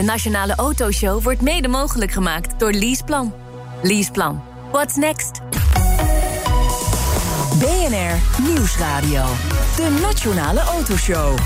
De 0.00 0.06
Nationale 0.06 0.54
Autoshow 0.54 1.22
wordt 1.22 1.40
mede 1.40 1.68
mogelijk 1.68 2.12
gemaakt 2.12 2.58
door 2.58 2.72
Leaseplan. 2.72 3.34
Leaseplan. 3.82 4.42
What's 4.72 4.96
next? 4.96 5.40
BNR 7.58 8.42
Nieuwsradio. 8.42 9.24
De 9.76 9.98
Nationale 10.02 10.60
Autoshow. 10.60 11.38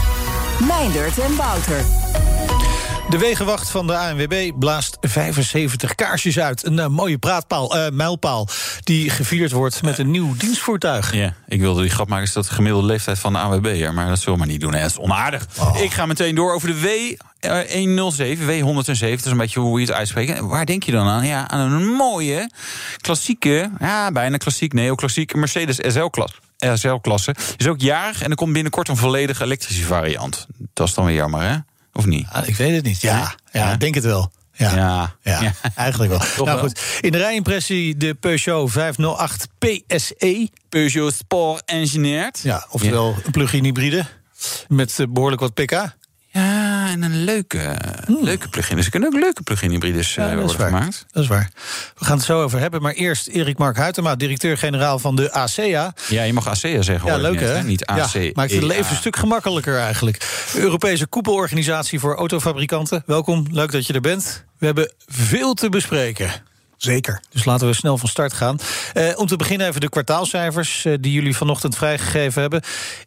Meindert 0.68 1.18
en 1.18 1.36
Wouter. 1.36 1.84
De 3.10 3.18
wegenwacht 3.18 3.70
van 3.70 3.86
de 3.86 3.96
ANWB 3.96 4.50
blaast 4.58 4.96
75 5.00 5.94
kaarsjes 5.94 6.38
uit. 6.38 6.66
Een 6.66 6.78
uh, 6.78 6.86
mooie 6.86 7.18
praatpaal, 7.18 7.76
uh, 7.76 7.88
mijlpaal, 7.92 8.48
die 8.80 9.10
gevierd 9.10 9.52
wordt 9.52 9.82
met 9.82 9.98
een 9.98 10.10
nieuw 10.10 10.34
dienstvoertuig. 10.36 11.14
Ja, 11.14 11.34
ik 11.48 11.60
wilde 11.60 11.80
die 11.80 11.90
grap 11.90 12.08
maken, 12.08 12.26
is 12.26 12.32
dat 12.32 12.46
de 12.46 12.54
gemiddelde 12.54 12.86
leeftijd 12.86 13.18
van 13.18 13.32
de 13.32 13.38
ANWB. 13.38 13.90
Maar 13.94 14.08
dat 14.08 14.18
zullen 14.18 14.32
we 14.32 14.38
maar 14.38 14.52
niet 14.52 14.60
doen, 14.60 14.74
hè. 14.74 14.80
dat 14.80 14.90
is 14.90 14.98
onaardig. 14.98 15.46
Oh. 15.58 15.80
Ik 15.80 15.92
ga 15.92 16.06
meteen 16.06 16.34
door 16.34 16.54
over 16.54 16.68
de 16.68 16.80
W. 16.80 16.86
107, 17.46 18.46
W107, 18.46 18.84
dat 18.84 19.24
is 19.24 19.24
een 19.24 19.36
beetje 19.36 19.60
hoe 19.60 19.80
je 19.80 19.86
het 19.86 19.94
uitspreekt. 19.94 20.40
Waar 20.40 20.66
denk 20.66 20.82
je 20.82 20.92
dan 20.92 21.06
aan? 21.06 21.26
Ja, 21.26 21.48
aan 21.48 21.72
een 21.72 21.86
mooie, 21.86 22.50
klassieke, 22.96 23.70
ja, 23.80 24.12
bijna 24.12 24.36
klassiek, 24.36 24.72
neoclassiek 24.72 25.34
Mercedes 25.34 25.76
SL-klasse. 25.94 26.36
SL-klasse 26.74 27.34
is 27.56 27.66
ook 27.66 27.80
jarig 27.80 28.22
en 28.22 28.30
er 28.30 28.36
komt 28.36 28.52
binnenkort 28.52 28.88
een 28.88 28.96
volledige 28.96 29.44
elektrische 29.44 29.84
variant. 29.84 30.46
Dat 30.72 30.88
is 30.88 30.94
dan 30.94 31.04
weer 31.04 31.14
jammer, 31.14 31.42
hè? 31.42 31.56
Of 31.92 32.06
niet? 32.06 32.26
Ah, 32.30 32.48
ik 32.48 32.56
weet 32.56 32.74
het 32.74 32.84
niet. 32.84 33.00
Ja, 33.00 33.34
ja, 33.52 33.72
ik 33.72 33.80
denk 33.80 33.94
het 33.94 34.04
wel. 34.04 34.32
Ja, 34.56 34.74
ja, 34.74 35.16
ja, 35.22 35.52
eigenlijk 35.74 36.10
wel. 36.10 36.20
Nou 36.36 36.44
wel. 36.44 36.58
goed, 36.58 36.80
in 37.00 37.12
de 37.12 37.18
rijimpressie 37.18 37.96
de 37.96 38.14
Peugeot 38.14 38.70
508 38.70 39.48
PSE. 39.58 40.48
Peugeot 40.68 41.14
Sport 41.14 41.62
Engineerd. 41.64 42.40
Ja, 42.42 42.66
oftewel 42.70 43.16
een 43.24 43.30
plug-in 43.30 43.64
hybride 43.64 44.06
met 44.68 44.98
eh, 44.98 45.06
behoorlijk 45.08 45.40
wat 45.40 45.54
pk. 45.54 45.96
Ja, 46.28 46.83
en 46.94 47.02
een 47.02 47.24
leuke, 47.24 47.76
leuke 48.06 48.48
plug-in. 48.48 48.76
Dus 48.76 48.84
er 48.84 48.90
kunnen 48.90 49.08
ook 49.14 49.20
leuke 49.20 49.42
plug-in 49.42 49.70
hybrides 49.70 50.14
Hmm. 50.14 50.24
Ja, 50.24 50.30
eh, 50.30 50.36
dat 50.36 50.50
is 50.50 50.56
worden 50.56 50.72
waar. 50.72 50.80
gemaakt. 50.80 51.06
Dat 51.10 51.22
is 51.22 51.28
waar. 51.28 51.50
We 51.98 52.04
gaan 52.04 52.16
het 52.16 52.26
zo 52.26 52.42
over 52.42 52.58
hebben. 52.58 52.82
Maar 52.82 52.92
eerst 52.92 53.26
Erik 53.26 53.58
Mark 53.58 53.76
Huytema, 53.76 54.16
directeur-generaal 54.16 54.98
van 54.98 55.16
de 55.16 55.32
ACEA. 55.32 55.94
Ja, 56.08 56.22
je 56.22 56.32
mag 56.32 56.48
ACEA 56.48 56.82
zeggen. 56.82 57.10
Ja, 57.10 57.16
leuk 57.16 57.40
net, 57.40 57.48
hè? 57.48 57.62
Niet 57.62 57.86
AC. 57.86 58.12
Ja, 58.12 58.30
maakt 58.32 58.52
het 58.52 58.62
leven 58.62 58.90
een 58.90 58.96
stuk 58.96 59.16
gemakkelijker 59.16 59.78
eigenlijk. 59.78 60.26
Europese 60.54 61.06
koepelorganisatie 61.06 62.00
voor 62.00 62.16
autofabrikanten. 62.16 63.02
Welkom, 63.06 63.46
leuk 63.50 63.72
dat 63.72 63.86
je 63.86 63.92
er 63.92 64.00
bent. 64.00 64.44
We 64.58 64.66
hebben 64.66 64.92
veel 65.06 65.54
te 65.54 65.68
bespreken. 65.68 66.30
Zeker. 66.76 67.20
Dus 67.30 67.44
laten 67.44 67.66
we 67.66 67.72
snel 67.74 67.98
van 67.98 68.08
start 68.08 68.32
gaan. 68.32 68.58
Eh, 68.92 69.08
om 69.16 69.26
te 69.26 69.36
beginnen 69.36 69.68
even 69.68 69.80
de 69.80 69.88
kwartaalcijfers 69.88 70.84
eh, 70.84 70.94
die 71.00 71.12
jullie 71.12 71.36
vanochtend 71.36 71.76
vrijgegeven 71.76 72.40
hebben. 72.40 72.62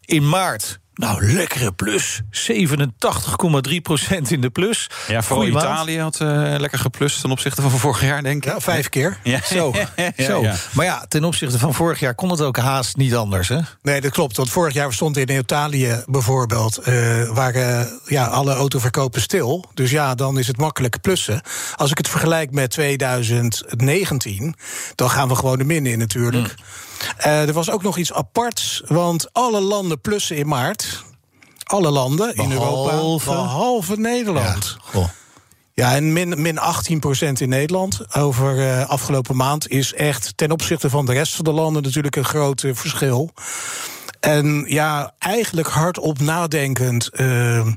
In 0.05 0.29
maart, 0.29 0.79
nou 0.97 1.33
lekkere 1.33 1.71
plus. 1.71 2.21
87,3 2.31 3.81
procent 3.81 4.31
in 4.31 4.41
de 4.41 4.49
plus. 4.49 4.89
Ja, 5.07 5.21
vooral 5.21 5.45
Goeie 5.45 5.51
maand. 5.53 5.65
Italië 5.65 5.99
had 5.99 6.21
eh, 6.21 6.59
lekker 6.59 6.79
geplust 6.79 7.21
ten 7.21 7.31
opzichte 7.31 7.61
van 7.61 7.71
vorig 7.71 8.01
jaar, 8.01 8.23
denk 8.23 8.45
ik. 8.45 8.51
Ja, 8.51 8.59
vijf 8.59 8.89
keer. 8.89 9.17
Ja. 9.23 9.39
Zo, 9.43 9.73
Ja, 9.95 10.11
zo. 10.23 10.41
ja. 10.41 10.55
Maar 10.73 10.85
ja, 10.85 11.05
ten 11.07 11.23
opzichte 11.23 11.59
van 11.59 11.73
vorig 11.73 11.99
jaar 11.99 12.15
kon 12.15 12.29
het 12.29 12.41
ook 12.41 12.57
haast 12.57 12.95
niet 12.95 13.15
anders. 13.15 13.47
Hè? 13.47 13.59
Nee, 13.81 14.01
dat 14.01 14.11
klopt. 14.11 14.37
Want 14.37 14.49
vorig 14.49 14.73
jaar 14.73 14.93
stond 14.93 15.17
in 15.17 15.37
Italië 15.37 16.03
bijvoorbeeld... 16.05 16.77
eh 16.77 17.29
waren 17.29 17.99
ja, 18.05 18.25
alle 18.25 18.53
autoverkopen 18.53 19.21
stil. 19.21 19.65
Dus 19.73 19.91
ja, 19.91 20.15
dan 20.15 20.39
is 20.39 20.47
het 20.47 20.57
makkelijk 20.57 21.01
plussen. 21.01 21.41
Als 21.75 21.91
ik 21.91 21.97
het 21.97 22.09
vergelijk 22.09 22.51
met 22.51 22.69
2019... 22.69 24.55
dan 24.95 25.09
gaan 25.09 25.27
we 25.27 25.35
gewoon 25.35 25.57
de 25.57 25.63
min 25.63 25.85
in 25.85 25.99
natuurlijk. 25.99 26.55
Eh, 27.17 27.47
er 27.47 27.53
was 27.53 27.69
ook 27.71 27.83
nog 27.83 27.97
iets 27.97 28.13
aparts. 28.13 28.81
Want 28.87 29.33
alle 29.33 29.61
landen 29.61 30.01
plussen 30.01 30.35
in 30.37 30.47
maart. 30.47 31.03
Alle 31.63 31.89
landen 31.91 32.35
in 32.35 32.51
Europa. 32.51 32.95
Behalve- 33.31 33.97
Nederland. 33.97 34.77
Goh. 34.81 35.07
Ja, 35.73 35.95
en 35.95 36.13
min, 36.13 36.41
min 36.41 36.57
18% 36.59 37.41
in 37.41 37.49
Nederland 37.49 38.15
over 38.15 38.69
eh, 38.69 38.89
afgelopen 38.89 39.35
maand 39.35 39.69
is 39.69 39.93
echt 39.93 40.33
ten 40.35 40.51
opzichte 40.51 40.89
van 40.89 41.05
de 41.05 41.13
rest 41.13 41.35
van 41.35 41.45
de 41.45 41.51
landen 41.51 41.83
natuurlijk 41.83 42.15
een 42.15 42.25
groot 42.25 42.63
eh, 42.63 42.71
verschil. 42.73 43.31
En 44.19 44.65
ja, 44.67 45.13
eigenlijk 45.19 45.67
hardop 45.67 46.19
nadenkend. 46.19 47.09
eh, 47.09 47.67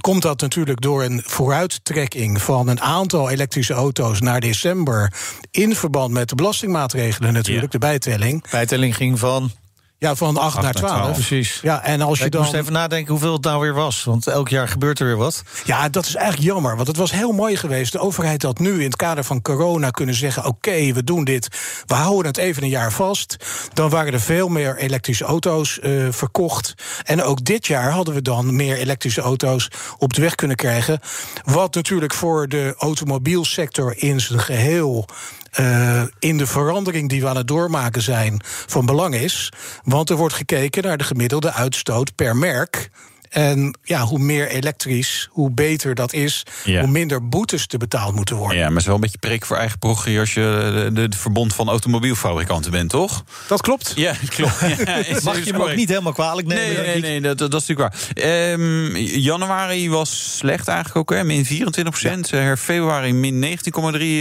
Komt 0.00 0.22
dat 0.22 0.40
natuurlijk 0.40 0.80
door 0.80 1.04
een 1.04 1.22
vooruittrekking 1.24 2.42
van 2.42 2.68
een 2.68 2.80
aantal 2.80 3.30
elektrische 3.30 3.74
auto's 3.74 4.20
naar 4.20 4.40
december. 4.40 5.12
in 5.50 5.74
verband 5.74 6.12
met 6.12 6.28
de 6.28 6.34
belastingmaatregelen 6.34 7.32
natuurlijk, 7.32 7.72
de 7.72 7.78
bijtelling. 7.78 8.50
Bijtelling 8.50 8.96
ging 8.96 9.18
van. 9.18 9.50
Ja, 9.98 10.14
van 10.14 10.36
8 10.36 10.54
naar 10.54 10.64
naar 10.64 10.72
12. 10.72 10.94
12. 10.94 11.12
Precies. 11.12 11.58
Ja, 11.62 11.82
en 11.82 12.00
als 12.00 12.18
je 12.18 12.24
ik 12.24 12.32
dan. 12.32 12.40
moest 12.42 12.54
even 12.54 12.72
nadenken 12.72 13.10
hoeveel 13.10 13.32
het 13.32 13.44
nou 13.44 13.60
weer 13.60 13.74
was. 13.74 14.04
Want 14.04 14.26
elk 14.26 14.48
jaar 14.48 14.68
gebeurt 14.68 14.98
er 15.00 15.06
weer 15.06 15.16
wat. 15.16 15.42
Ja, 15.64 15.88
dat 15.88 16.06
is 16.06 16.14
eigenlijk 16.14 16.46
jammer. 16.48 16.76
Want 16.76 16.88
het 16.88 16.96
was 16.96 17.10
heel 17.10 17.32
mooi 17.32 17.56
geweest. 17.56 17.92
De 17.92 17.98
overheid 17.98 18.42
had 18.42 18.58
nu 18.58 18.72
in 18.72 18.84
het 18.84 18.96
kader 18.96 19.24
van 19.24 19.42
corona 19.42 19.90
kunnen 19.90 20.14
zeggen: 20.14 20.44
oké, 20.44 20.92
we 20.92 21.04
doen 21.04 21.24
dit. 21.24 21.48
We 21.86 21.94
houden 21.94 22.26
het 22.26 22.36
even 22.36 22.62
een 22.62 22.68
jaar 22.68 22.92
vast. 22.92 23.36
Dan 23.72 23.90
waren 23.90 24.12
er 24.12 24.20
veel 24.20 24.48
meer 24.48 24.76
elektrische 24.76 25.24
auto's 25.24 25.80
eh, 25.80 25.92
verkocht. 26.10 26.74
En 27.04 27.22
ook 27.22 27.44
dit 27.44 27.66
jaar 27.66 27.90
hadden 27.90 28.14
we 28.14 28.22
dan 28.22 28.56
meer 28.56 28.76
elektrische 28.76 29.20
auto's 29.20 29.68
op 29.98 30.12
de 30.12 30.20
weg 30.20 30.34
kunnen 30.34 30.56
krijgen. 30.56 31.00
Wat 31.44 31.74
natuurlijk 31.74 32.14
voor 32.14 32.48
de 32.48 32.74
automobielsector 32.78 33.94
in 33.96 34.20
zijn 34.20 34.40
geheel. 34.40 35.08
Eh, 35.56 36.02
in 36.18 36.38
de 36.38 36.46
verandering 36.46 37.08
die 37.08 37.20
we 37.20 37.28
aan 37.28 37.36
het 37.36 37.48
doormaken 37.48 38.02
zijn 38.02 38.40
van 38.44 38.86
belang 38.86 39.14
is. 39.14 39.52
Want 39.84 40.10
er 40.10 40.16
wordt 40.16 40.34
gekeken 40.34 40.82
naar 40.82 40.96
de 40.96 41.04
gemiddelde 41.04 41.52
uitstoot 41.52 42.14
per 42.14 42.36
merk. 42.36 42.90
En 43.28 43.78
ja, 43.82 44.00
hoe 44.02 44.18
meer 44.18 44.48
elektrisch, 44.48 45.28
hoe 45.30 45.50
beter 45.50 45.94
dat 45.94 46.12
is, 46.12 46.42
Ja. 46.64 46.80
hoe 46.80 46.88
minder 46.90 47.28
boetes 47.28 47.66
te 47.66 47.76
betaald 47.78 48.14
moeten 48.14 48.36
worden. 48.36 48.56
Ja, 48.56 48.62
maar 48.62 48.70
het 48.72 48.80
is 48.80 48.86
wel 48.86 48.94
een 48.94 49.00
beetje 49.00 49.18
prik 49.18 49.44
voor 49.44 49.56
eigen 49.56 49.78
parochie 49.78 50.18
als 50.18 50.34
je 50.34 50.90
de, 50.92 51.06
verbond 51.16 51.54
van 51.54 51.68
automobielfabrikanten 51.68 52.70
bent, 52.70 52.90
toch? 52.90 53.24
Dat 53.48 53.60
klopt. 53.60 53.92
Ja, 53.96 54.14
klopt. 54.36 54.60
Ja, 54.84 54.94
is- 55.04 55.20
Mag 55.22 55.44
je 55.44 55.52
hem 55.52 55.60
ook 55.62 55.74
niet 55.74 55.88
helemaal 55.88 56.12
kwalijk 56.12 56.46
nemen? 56.48 56.82
Nee, 56.82 57.00
nee, 57.00 57.00
nee, 57.00 57.20
dat, 57.20 57.38
dat 57.38 57.54
is 57.62 57.66
natuurlijk 57.66 57.94
waar. 58.14 58.24
Ehm, 58.24 58.96
januari 58.96 59.90
was 59.90 60.36
slecht 60.38 60.68
eigenlijk 60.68 60.96
ook, 60.98 61.10
hè? 61.18 61.24
min 61.24 61.44
24 61.44 62.00
procent. 62.00 62.32
Eh, 62.32 62.52
Februari 62.58 63.12
min 63.12 63.58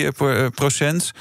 19,3 0.07 0.11
pro- 0.17 0.49
procent. 0.49 1.11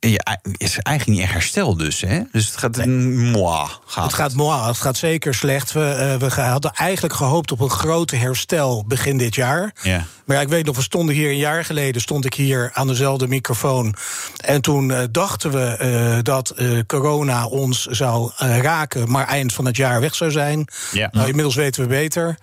Ja, 0.00 0.38
is 0.56 0.78
eigenlijk 0.78 1.18
niet 1.18 1.26
echt 1.26 1.32
herstel 1.32 1.76
dus, 1.76 2.00
hè? 2.00 2.20
Dus 2.32 2.46
het 2.46 2.56
gaat 2.56 2.86
moi. 2.86 3.68
Gaat 3.86 4.04
Het 4.04 4.14
gaat 4.14 4.34
moi, 4.34 4.66
het 4.66 4.76
gaat 4.76 4.96
zeker 4.96 5.34
slecht. 5.34 5.72
We, 5.72 5.90
eh, 5.90 6.28
we 6.28 6.40
hadden 6.40 6.72
eigenlijk 6.74 7.14
gehoopt 7.14 7.52
op 7.52 7.60
een 7.60 7.70
grote 7.70 8.16
herstel 8.16 8.84
begin 8.86 9.18
dit 9.18 9.34
jaar. 9.34 9.72
Ja. 9.82 10.04
Maar 10.24 10.36
ja, 10.36 10.42
ik 10.42 10.48
weet 10.48 10.64
nog, 10.64 10.76
we 10.76 10.82
stonden 10.82 11.14
hier 11.14 11.30
een 11.30 11.36
jaar 11.36 11.64
geleden, 11.64 12.00
stond 12.00 12.24
ik 12.24 12.34
hier 12.34 12.70
aan 12.72 12.86
dezelfde 12.86 13.28
microfoon. 13.28 13.94
En 14.36 14.60
toen 14.60 14.90
eh, 14.90 15.02
dachten 15.10 15.50
we 15.50 15.64
eh, 15.64 16.18
dat 16.22 16.54
corona 16.86 17.46
ons 17.46 17.84
zou 17.84 18.30
raken, 18.36 19.10
maar 19.10 19.26
eind 19.26 19.52
van 19.52 19.64
het 19.64 19.76
jaar 19.76 20.00
weg 20.00 20.14
zou 20.14 20.30
zijn. 20.30 20.68
Ja. 20.92 21.08
Nou, 21.12 21.26
inmiddels 21.26 21.54
weten 21.54 21.82
we 21.82 21.88
beter. 21.88 22.38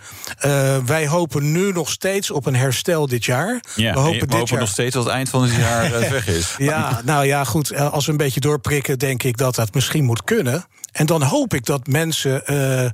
Wij 0.85 1.07
hopen 1.07 1.51
nu 1.51 1.71
nog 1.71 1.89
steeds 1.89 2.31
op 2.31 2.45
een 2.45 2.55
herstel 2.55 3.07
dit 3.07 3.25
jaar. 3.25 3.59
Ja, 3.75 3.93
we 3.93 3.99
hopen 3.99 4.19
we 4.19 4.25
dit 4.25 4.33
hopen 4.33 4.51
jaar. 4.51 4.59
nog 4.59 4.69
steeds 4.69 4.93
dat 4.93 5.03
het 5.03 5.13
eind 5.13 5.29
van 5.29 5.43
het 5.43 5.55
jaar 5.55 5.89
weg 6.09 6.27
is. 6.27 6.55
Ja, 6.57 7.01
nou 7.03 7.25
ja, 7.25 7.43
goed. 7.45 7.71
eh, 7.71 7.91
Als 7.91 8.05
we 8.05 8.11
een 8.11 8.17
beetje 8.17 8.39
doorprikken, 8.39 8.99
denk 8.99 9.23
ik 9.23 9.37
dat 9.37 9.55
dat 9.55 9.73
misschien 9.73 10.03
moet 10.03 10.23
kunnen. 10.23 10.65
En 10.91 11.05
dan 11.05 11.21
hoop 11.23 11.53
ik 11.53 11.65
dat 11.65 11.87
mensen 11.87 12.45
eh, 12.47 12.89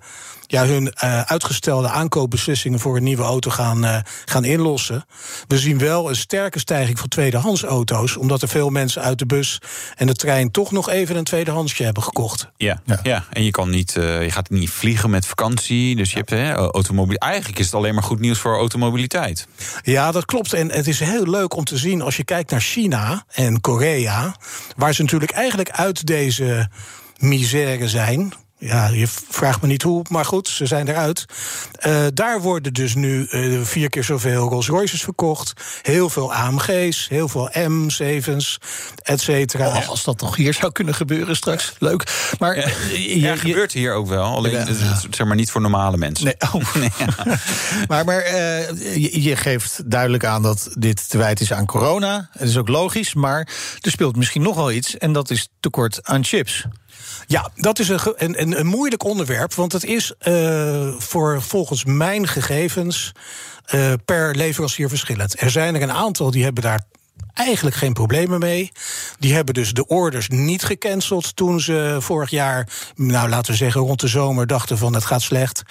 ja, 0.52 0.66
hun 0.66 0.94
eh, 0.94 1.22
uitgestelde 1.22 1.90
aankoopbeslissingen 1.90 2.80
voor 2.80 2.96
een 2.96 3.04
nieuwe 3.04 3.24
auto 3.24 3.52
gaan, 3.52 3.86
eh, 3.86 3.98
gaan 4.26 4.44
inlossen. 4.44 5.06
We 5.48 5.58
zien 5.58 5.78
wel 5.78 6.10
een 6.10 6.16
sterke 6.16 6.60
stijging 6.60 7.00
van 7.00 7.08
tweedehands 7.08 7.64
auto's, 7.64 8.18
omdat 8.18 8.42
er 8.42 8.48
veel 8.48 8.70
mensen 8.70 9.02
uit 9.02 9.20
de 9.20 9.26
bus 9.26 9.62
en 9.96 10.08
de 10.08 10.14
trein 10.14 10.52
toch 10.52 10.72
nog 10.72 10.90
even 10.90 11.16
een 11.16 11.24
tweedehandsje 11.24 11.84
hebben 11.84 12.04
gekocht. 12.04 12.52
Ja, 12.58 12.82
ja. 13.04 13.26
en 13.30 13.44
je 13.44 13.52
kan 13.52 13.70
niet, 13.70 13.96
eh, 13.96 14.24
je 14.24 14.32
gaat 14.32 14.50
niet 14.50 14.70
vliegen 14.70 15.10
met 15.10 15.26
vakantie. 15.26 15.96
Dus 15.96 16.12
je 16.12 16.18
hebt 16.18 16.30
hè, 16.30 16.54
automobiel. 16.54 17.18
Eigenlijk 17.18 17.60
is 17.60 17.66
het 17.66 17.76
alleen 17.76 17.94
maar 17.94 18.04
goed 18.04 18.20
nieuws 18.20 18.40
voor 18.40 18.58
automobiliteit. 18.58 19.48
Ja, 19.84 20.12
dat 20.12 20.26
klopt. 20.26 20.54
En 20.54 20.72
het 20.72 20.88
is 20.88 21.00
heel 21.00 21.28
leuk 21.28 21.56
om 21.56 21.64
te 21.64 21.78
zien 21.78 22.02
als 22.02 22.18
je 22.18 22.24
kijkt 22.24 22.52
naar 22.52 22.62
China 22.62 23.24
en 23.32 23.62
Korea, 23.62 24.36
waar 24.76 24.94
ze 24.94 25.02
natuurlijk 25.02 25.32
eigenlijk 25.32 25.72
uit 25.72 26.06
deze 26.06 26.70
misère 27.18 27.88
zijn. 27.88 28.34
Ja, 28.64 28.88
je 28.88 29.08
vraagt 29.30 29.62
me 29.62 29.68
niet 29.68 29.82
hoe, 29.82 30.06
maar 30.10 30.26
goed, 30.26 30.48
ze 30.48 30.66
zijn 30.66 30.88
eruit. 30.88 31.26
Eh, 31.72 32.06
daar 32.14 32.42
worden 32.42 32.74
dus 32.74 32.96
nu 32.96 33.26
eh, 33.30 33.62
vier 33.62 33.90
keer 33.90 34.04
zoveel 34.04 34.50
Rolls 34.50 34.68
Royces 34.68 35.02
verkocht. 35.04 35.54
Heel 35.82 36.10
veel 36.10 36.34
AMG's, 36.34 37.08
heel 37.10 37.28
veel 37.28 37.50
M7's, 37.54 38.58
et 39.04 39.22
cetera. 39.22 39.68
Oh, 39.68 39.88
als 39.90 40.04
dat 40.04 40.22
nog 40.22 40.36
hier 40.36 40.54
zou 40.54 40.72
kunnen 40.72 40.94
gebeuren 40.96 41.36
straks. 41.36 41.74
Leuk. 41.80 42.32
Maar 42.40 42.56
eh, 42.56 42.92
je, 42.92 43.20
Ja, 43.20 43.32
je- 43.32 43.38
gebeurt 43.40 43.72
hier 43.72 43.94
ook 43.94 44.08
wel. 44.08 44.24
Alleen 44.36 44.52
Ja, 44.52 44.66
zeg 45.12 45.28
maar 45.28 45.36
niet 45.36 45.52
voor 45.52 45.62
normale 45.62 45.98
mensen. 45.98 46.26
Nee, 46.26 46.36
oh. 46.54 46.76
maar 47.88 48.06
maar 48.06 48.20
eh, 48.22 48.70
je, 48.96 49.22
je 49.22 49.36
geeft 49.36 49.92
duidelijk 49.92 50.26
aan 50.26 50.42
dat 50.42 50.70
dit 50.74 51.10
te 51.10 51.18
wijten 51.18 51.46
is 51.46 51.54
aan 51.54 51.66
corona. 51.66 52.30
Het 52.32 52.50
is 52.50 52.58
ook 52.58 52.68
logisch, 52.68 53.14
maar 53.14 53.48
er 53.80 53.92
speelt 53.92 54.16
misschien 54.16 54.42
nog 54.42 54.56
wel 54.56 54.72
iets. 54.72 54.98
En 54.98 55.14
dat 55.14 55.30
is 55.30 55.48
tekort 55.60 56.00
aan 56.04 56.24
chips. 56.24 56.66
Ja, 57.32 57.50
dat 57.56 57.80
is 57.80 57.90
een, 57.90 58.00
een, 58.16 58.60
een 58.60 58.66
moeilijk 58.66 59.04
onderwerp. 59.04 59.54
Want 59.54 59.72
het 59.72 59.84
is 59.84 60.14
uh, 60.28 60.94
voor 60.98 61.42
volgens 61.42 61.86
mijn 61.86 62.28
gegevens 62.28 63.12
uh, 63.76 63.94
per 64.06 64.36
leverancier 64.36 64.90
verschillend. 64.90 65.42
Er 65.42 65.50
zijn 65.50 65.76
er 65.76 65.82
een 65.82 65.92
aantal 65.92 66.32
die 66.32 66.44
hebben 66.44 66.64
daar 66.64 66.82
eigenlijk 67.34 67.76
geen 67.76 67.94
problemen 67.94 68.40
mee. 68.40 68.72
Die 69.20 69.34
hebben 69.34 69.54
dus 69.54 69.74
de 69.74 69.88
orders 69.88 70.28
niet 70.28 70.64
gecanceld 70.64 71.36
toen 71.36 71.60
ze 71.60 71.98
vorig 72.00 72.30
jaar, 72.30 72.68
nou 72.96 73.30
laten 73.30 73.52
we 73.52 73.58
zeggen 73.58 73.82
rond 73.82 74.00
de 74.00 74.08
zomer, 74.08 74.48
dachten 74.48 74.78
van 74.78 74.94
het 74.94 75.06
gaat 75.06 75.22
slecht. 75.22 75.64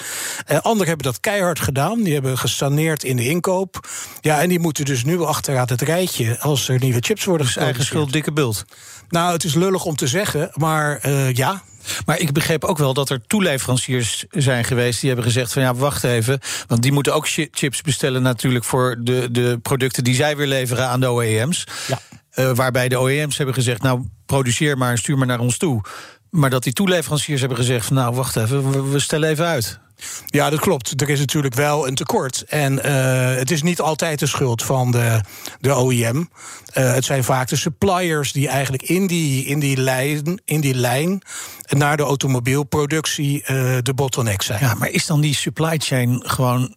Uh, 0.49 0.59
anderen 0.59 0.87
hebben 0.87 1.07
dat 1.07 1.21
keihard 1.21 1.61
gedaan. 1.61 2.03
Die 2.03 2.15
hebben 2.15 2.39
gesaneerd 2.39 3.05
in 3.05 3.17
de 3.17 3.29
inkoop. 3.29 3.89
Ja, 4.21 4.41
en 4.41 4.49
die 4.49 4.59
moeten 4.59 4.85
dus 4.85 5.05
nu 5.05 5.21
achteruit 5.21 5.71
het 5.71 5.83
rijtje 5.83 6.39
als 6.39 6.69
er 6.69 6.79
nieuwe 6.79 7.01
chips 7.01 7.25
worden 7.25 7.47
dus 7.47 7.57
eigen 7.57 7.85
schuld, 7.85 8.13
dikke 8.13 8.33
bult. 8.33 8.65
Nou, 9.09 9.33
het 9.33 9.45
is 9.45 9.55
lullig 9.55 9.85
om 9.85 9.97
te 9.97 10.07
zeggen, 10.07 10.51
maar 10.55 11.07
uh, 11.07 11.33
ja, 11.33 11.63
maar 12.07 12.19
ik 12.19 12.33
begreep 12.33 12.65
ook 12.65 12.79
wel 12.79 12.95
dat 12.95 13.11
er 13.11 13.27
toeleveranciers 13.27 14.25
zijn 14.31 14.65
geweest 14.65 15.01
die 15.01 15.09
hebben 15.09 15.27
gezegd 15.27 15.53
van 15.53 15.63
ja, 15.63 15.75
wacht 15.75 16.05
even. 16.05 16.41
Want 16.67 16.83
die 16.83 16.93
moeten 16.93 17.15
ook 17.15 17.29
chips 17.51 17.81
bestellen 17.83 18.23
natuurlijk 18.23 18.65
voor 18.65 18.97
de, 19.01 19.31
de 19.31 19.59
producten 19.63 20.05
die 20.05 20.15
zij 20.15 20.37
weer 20.37 20.47
leveren 20.47 20.89
aan 20.89 21.01
de 21.01 21.11
OEM's. 21.11 21.67
Ja. 21.87 21.99
Uh, 22.35 22.51
waarbij 22.55 22.89
de 22.89 23.01
OEM's 23.01 23.37
hebben 23.37 23.55
gezegd, 23.55 23.83
nou 23.83 24.05
produceer 24.27 24.79
maar 24.79 24.91
en 24.91 24.99
stuur 24.99 25.19
maar 25.19 25.27
naar 25.27 25.41
ons 25.41 25.59
toe. 25.59 25.83
Maar 26.31 26.51
dat 26.51 26.63
die 26.63 26.73
toeleveranciers 26.73 27.41
hebben 27.41 27.59
gezegd 27.59 27.87
van 27.87 27.97
nou, 27.97 28.15
wacht 28.15 28.37
even, 28.37 28.71
we, 28.71 28.91
we 28.91 28.99
stellen 28.99 29.29
even 29.29 29.47
uit. 29.47 29.81
Ja, 30.27 30.51
dat 30.51 30.61
klopt. 30.61 31.01
Er 31.01 31.09
is 31.09 31.19
natuurlijk 31.19 31.55
wel 31.55 31.87
een 31.89 31.95
tekort. 31.95 32.45
En 32.49 32.73
uh, 32.73 33.35
het 33.35 33.51
is 33.51 33.63
niet 33.63 33.81
altijd 33.81 34.19
de 34.19 34.27
schuld 34.27 34.63
van 34.63 34.91
de, 34.91 35.21
de 35.61 35.79
OEM. 35.79 36.19
Uh, 36.19 36.93
het 36.95 37.05
zijn 37.05 37.25
vaak 37.25 37.49
de 37.49 37.57
suppliers 37.57 38.33
die 38.33 38.49
eigenlijk 38.49 38.83
in 38.83 39.07
die, 39.07 39.45
in 39.45 39.59
die, 39.59 39.77
lijn, 39.77 40.41
in 40.45 40.61
die 40.61 40.75
lijn 40.75 41.23
naar 41.69 41.97
de 41.97 42.03
automobielproductie 42.03 43.41
uh, 43.41 43.47
de 43.83 43.95
bottleneck 43.95 44.43
zijn. 44.43 44.61
Ja, 44.61 44.75
maar 44.75 44.89
is 44.89 45.07
dan 45.07 45.21
die 45.21 45.35
supply 45.35 45.79
chain 45.79 46.23
gewoon 46.27 46.77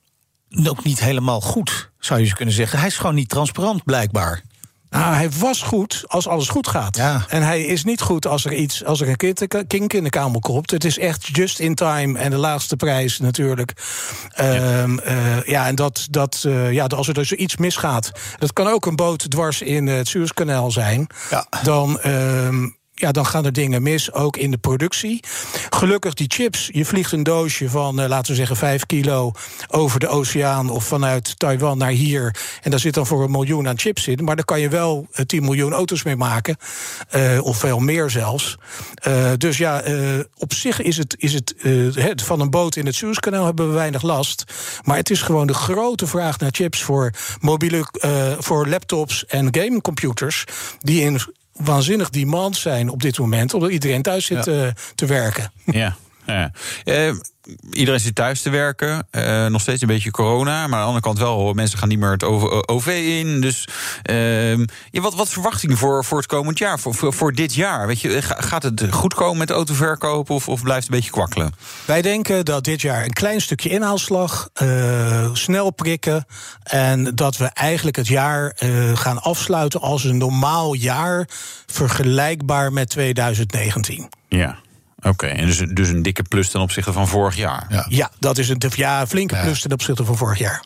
ook 0.65 0.83
niet 0.83 0.99
helemaal 0.99 1.41
goed, 1.41 1.91
zou 1.99 2.19
je 2.19 2.33
kunnen 2.33 2.53
zeggen? 2.53 2.79
Hij 2.79 2.87
is 2.87 2.97
gewoon 2.97 3.15
niet 3.15 3.29
transparant, 3.29 3.83
blijkbaar. 3.83 4.41
Nou, 4.93 5.15
hij 5.15 5.29
was 5.31 5.61
goed 5.61 6.03
als 6.07 6.27
alles 6.27 6.47
goed 6.47 6.67
gaat. 6.67 6.97
Ja. 6.97 7.25
En 7.27 7.41
hij 7.41 7.61
is 7.61 7.83
niet 7.83 8.01
goed 8.01 8.27
als 8.27 8.45
er 8.45 8.53
iets, 8.53 8.85
als 8.85 9.01
er 9.01 9.07
een 9.07 9.67
kink 9.67 9.93
in 9.93 10.03
de 10.03 10.09
kamel 10.09 10.39
klopt. 10.39 10.71
Het 10.71 10.83
is 10.83 10.97
echt 10.97 11.35
just 11.35 11.59
in 11.59 11.75
time 11.75 12.19
en 12.19 12.31
de 12.31 12.37
laagste 12.37 12.75
prijs 12.75 13.19
natuurlijk. 13.19 13.73
Ja, 14.35 14.53
uh, 14.53 14.83
uh, 14.87 15.43
ja 15.43 15.67
en 15.67 15.75
dat, 15.75 16.07
dat, 16.09 16.43
uh, 16.47 16.71
ja, 16.71 16.85
als 16.85 17.07
er 17.07 17.13
dus 17.13 17.31
iets 17.31 17.57
misgaat, 17.57 18.11
dat 18.39 18.53
kan 18.53 18.67
ook 18.67 18.85
een 18.85 18.95
boot 18.95 19.29
dwars 19.29 19.61
in 19.61 19.87
het 19.87 20.07
Suezkanaal 20.07 20.71
zijn. 20.71 21.07
Ja. 21.29 21.45
Dan. 21.63 21.99
Uh, 22.05 22.47
ja, 23.03 23.11
dan 23.11 23.25
gaan 23.25 23.45
er 23.45 23.53
dingen 23.53 23.81
mis, 23.81 24.13
ook 24.13 24.37
in 24.37 24.51
de 24.51 24.57
productie. 24.57 25.23
Gelukkig 25.69 26.13
die 26.13 26.27
chips, 26.31 26.69
je 26.71 26.85
vliegt 26.85 27.11
een 27.11 27.23
doosje 27.23 27.69
van, 27.69 27.99
uh, 27.99 28.07
laten 28.07 28.31
we 28.31 28.37
zeggen, 28.37 28.55
5 28.55 28.85
kilo 28.85 29.31
over 29.67 29.99
de 29.99 30.07
oceaan 30.07 30.69
of 30.69 30.85
vanuit 30.85 31.39
Taiwan 31.39 31.77
naar 31.77 31.89
hier. 31.89 32.35
En 32.61 32.71
daar 32.71 32.79
zit 32.79 32.93
dan 32.93 33.05
voor 33.05 33.23
een 33.23 33.31
miljoen 33.31 33.67
aan 33.67 33.79
chips 33.79 34.07
in. 34.07 34.23
Maar 34.23 34.35
daar 34.35 34.45
kan 34.45 34.59
je 34.59 34.69
wel 34.69 35.07
10 35.25 35.39
uh, 35.39 35.45
miljoen 35.45 35.73
auto's 35.73 36.03
mee 36.03 36.15
maken, 36.15 36.57
uh, 37.15 37.43
of 37.43 37.57
veel 37.57 37.79
meer 37.79 38.09
zelfs. 38.09 38.57
dus 39.37 39.57
ja, 39.57 39.83
op 40.37 40.53
zich 40.53 40.81
is 40.81 40.97
het, 40.97 41.15
is 41.17 41.33
het 41.93 42.21
van 42.21 42.39
een 42.39 42.49
boot 42.49 42.75
in 42.75 42.85
het 42.85 42.95
Suezkanaal 42.95 43.45
hebben 43.45 43.67
we 43.67 43.73
weinig 43.73 44.01
last. 44.01 44.43
Maar 44.83 44.97
het 44.97 45.09
is 45.09 45.21
gewoon 45.21 45.47
de 45.47 45.53
grote 45.53 46.07
vraag 46.07 46.39
naar 46.39 46.51
chips 46.51 46.83
voor 46.83 47.13
mobiele, 47.39 47.85
voor 48.39 48.67
laptops 48.67 49.25
en 49.25 49.47
gamecomputers, 49.55 50.43
die 50.79 51.01
in 51.01 51.19
waanzinnig 51.53 52.09
demand 52.09 52.57
zijn 52.57 52.89
op 52.89 53.01
dit 53.01 53.19
moment, 53.19 53.53
omdat 53.53 53.69
iedereen 53.69 54.01
thuis 54.01 54.25
zit 54.25 54.45
ja. 54.45 54.51
uh, 54.51 54.67
te 54.95 55.05
werken. 55.05 55.51
Ja. 55.65 55.95
Ja. 56.25 56.51
Uh, 56.85 57.13
iedereen 57.71 57.99
zit 57.99 58.15
thuis 58.15 58.41
te 58.41 58.49
werken. 58.49 59.07
Uh, 59.11 59.45
nog 59.45 59.61
steeds 59.61 59.81
een 59.81 59.87
beetje 59.87 60.11
corona. 60.11 60.67
Maar 60.67 60.79
aan 60.79 60.79
de 60.79 60.85
andere 60.85 61.01
kant 61.01 61.17
wel, 61.17 61.53
mensen 61.53 61.79
gaan 61.79 61.87
niet 61.87 61.99
meer 61.99 62.11
het 62.11 62.23
OV 62.67 62.87
in. 63.21 63.41
Dus 63.41 63.67
ja, 64.91 65.01
wat, 65.01 65.15
wat 65.15 65.29
verwachtingen 65.29 65.77
voor, 65.77 66.05
voor 66.05 66.17
het 66.17 66.27
komend 66.27 66.57
jaar, 66.57 66.79
voor, 66.79 66.93
voor, 66.93 67.13
voor, 67.13 67.33
dit 67.33 67.53
jaar? 67.55 67.87
Weet 67.87 68.01
je, 68.01 68.21
gaat 68.21 68.63
het 68.63 68.87
goed 68.89 69.13
komen 69.13 69.37
met 69.37 69.49
autoverkoop 69.49 70.29
of, 70.29 70.49
of 70.49 70.63
blijft 70.63 70.83
het 70.83 70.93
een 70.93 70.99
beetje 70.99 71.11
kwakkelen? 71.11 71.53
Wij 71.85 72.01
denken 72.01 72.45
dat 72.45 72.63
dit 72.63 72.81
jaar 72.81 73.03
een 73.03 73.13
klein 73.13 73.41
stukje 73.41 73.69
inhaalslag, 73.69 74.49
uh, 74.61 75.29
snel 75.33 75.71
prikken. 75.71 76.25
En 76.63 77.15
dat 77.15 77.37
we 77.37 77.45
eigenlijk 77.45 77.95
het 77.95 78.07
jaar 78.07 78.55
uh, 78.59 78.97
gaan 78.97 79.21
afsluiten 79.21 79.81
als 79.81 80.03
een 80.03 80.17
normaal 80.17 80.73
jaar, 80.73 81.27
vergelijkbaar 81.65 82.73
met 82.73 82.89
2019. 82.89 84.09
Ja. 84.27 84.62
Oké, 85.03 85.09
okay, 85.09 85.29
en 85.29 85.45
dus, 85.45 85.57
dus 85.57 85.89
een 85.89 86.01
dikke 86.01 86.23
plus 86.23 86.49
ten 86.49 86.61
opzichte 86.61 86.93
van 86.93 87.07
vorig 87.07 87.35
jaar? 87.35 87.65
Ja, 87.69 87.85
ja 87.89 88.11
dat 88.19 88.37
is 88.37 88.49
een 88.49 88.61
ja, 88.75 89.07
flinke 89.07 89.39
plus 89.41 89.61
ten 89.61 89.71
opzichte 89.71 90.05
van 90.05 90.17
vorig 90.17 90.39
jaar. 90.39 90.63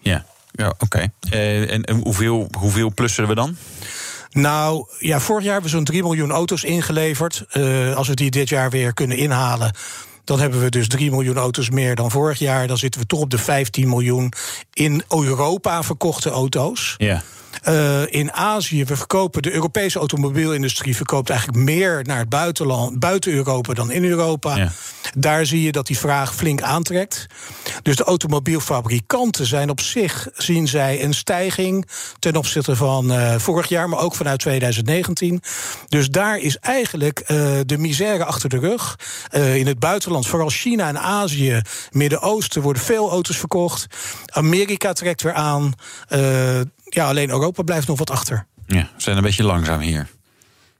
Ja, 0.00 0.24
ja 0.52 0.68
oké. 0.68 0.84
Okay. 0.84 1.10
Uh, 1.30 1.72
en, 1.72 1.84
en 1.84 2.00
hoeveel, 2.02 2.48
hoeveel 2.58 2.94
plussen 2.94 3.28
we 3.28 3.34
dan? 3.34 3.56
Nou, 4.30 4.86
ja, 4.98 5.20
vorig 5.20 5.44
jaar 5.44 5.52
hebben 5.52 5.70
we 5.70 5.76
zo'n 5.76 5.84
3 5.84 6.02
miljoen 6.02 6.30
auto's 6.30 6.64
ingeleverd. 6.64 7.44
Uh, 7.52 7.94
als 7.94 8.08
we 8.08 8.14
die 8.14 8.30
dit 8.30 8.48
jaar 8.48 8.70
weer 8.70 8.94
kunnen 8.94 9.16
inhalen. 9.16 9.74
Dan 10.24 10.40
hebben 10.40 10.60
we 10.60 10.68
dus 10.68 10.88
3 10.88 11.10
miljoen 11.10 11.36
auto's 11.36 11.70
meer 11.70 11.94
dan 11.94 12.10
vorig 12.10 12.38
jaar. 12.38 12.66
Dan 12.66 12.78
zitten 12.78 13.00
we 13.00 13.06
toch 13.06 13.20
op 13.20 13.30
de 13.30 13.38
15 13.38 13.88
miljoen 13.88 14.32
in 14.72 15.02
Europa 15.08 15.82
verkochte 15.82 16.30
auto's. 16.30 16.94
Ja. 16.96 17.22
Uh, 17.64 18.12
in 18.12 18.32
Azië, 18.32 18.84
we 18.84 18.96
verkopen 18.96 19.42
de 19.42 19.52
Europese 19.52 19.98
automobielindustrie 19.98 20.96
verkoopt 20.96 21.30
eigenlijk 21.30 21.58
meer 21.58 22.00
naar 22.04 22.18
het 22.18 22.28
buitenland, 22.28 22.98
buiten 22.98 23.32
Europa 23.32 23.74
dan 23.74 23.90
in 23.90 24.04
Europa. 24.04 24.56
Ja. 24.56 24.72
Daar 25.16 25.46
zie 25.46 25.62
je 25.62 25.72
dat 25.72 25.86
die 25.86 25.98
vraag 25.98 26.34
flink 26.34 26.62
aantrekt. 26.62 27.26
Dus 27.82 27.96
de 27.96 28.04
automobielfabrikanten 28.04 29.46
zijn 29.46 29.70
op 29.70 29.80
zich, 29.80 30.28
zien 30.34 30.68
zij 30.68 31.04
een 31.04 31.14
stijging 31.14 31.88
ten 32.18 32.36
opzichte 32.36 32.76
van 32.76 33.12
uh, 33.12 33.34
vorig 33.38 33.68
jaar, 33.68 33.88
maar 33.88 34.00
ook 34.00 34.14
vanuit 34.14 34.38
2019. 34.38 35.42
Dus 35.88 36.08
daar 36.08 36.38
is 36.38 36.58
eigenlijk 36.58 37.20
uh, 37.20 37.26
de 37.66 37.78
misère 37.78 38.24
achter 38.24 38.48
de 38.48 38.58
rug. 38.58 38.98
in 39.32 39.66
het 39.66 39.78
buitenland, 39.78 40.26
vooral 40.26 40.48
China 40.48 40.88
en 40.88 40.98
Azië, 40.98 41.60
Midden-Oosten, 41.90 42.62
worden 42.62 42.82
veel 42.82 43.10
auto's 43.10 43.36
verkocht. 43.36 43.86
Amerika 44.26 44.92
trekt 44.92 45.22
weer 45.22 45.32
aan 45.32 45.74
ja, 46.88 47.08
alleen 47.08 47.30
Europa 47.30 47.62
blijft 47.62 47.86
nog 47.86 47.98
wat 47.98 48.10
achter. 48.10 48.46
Ja, 48.66 48.90
we 48.96 49.02
zijn 49.02 49.16
een 49.16 49.22
beetje 49.22 49.44
langzaam 49.44 49.80
hier. 49.80 50.08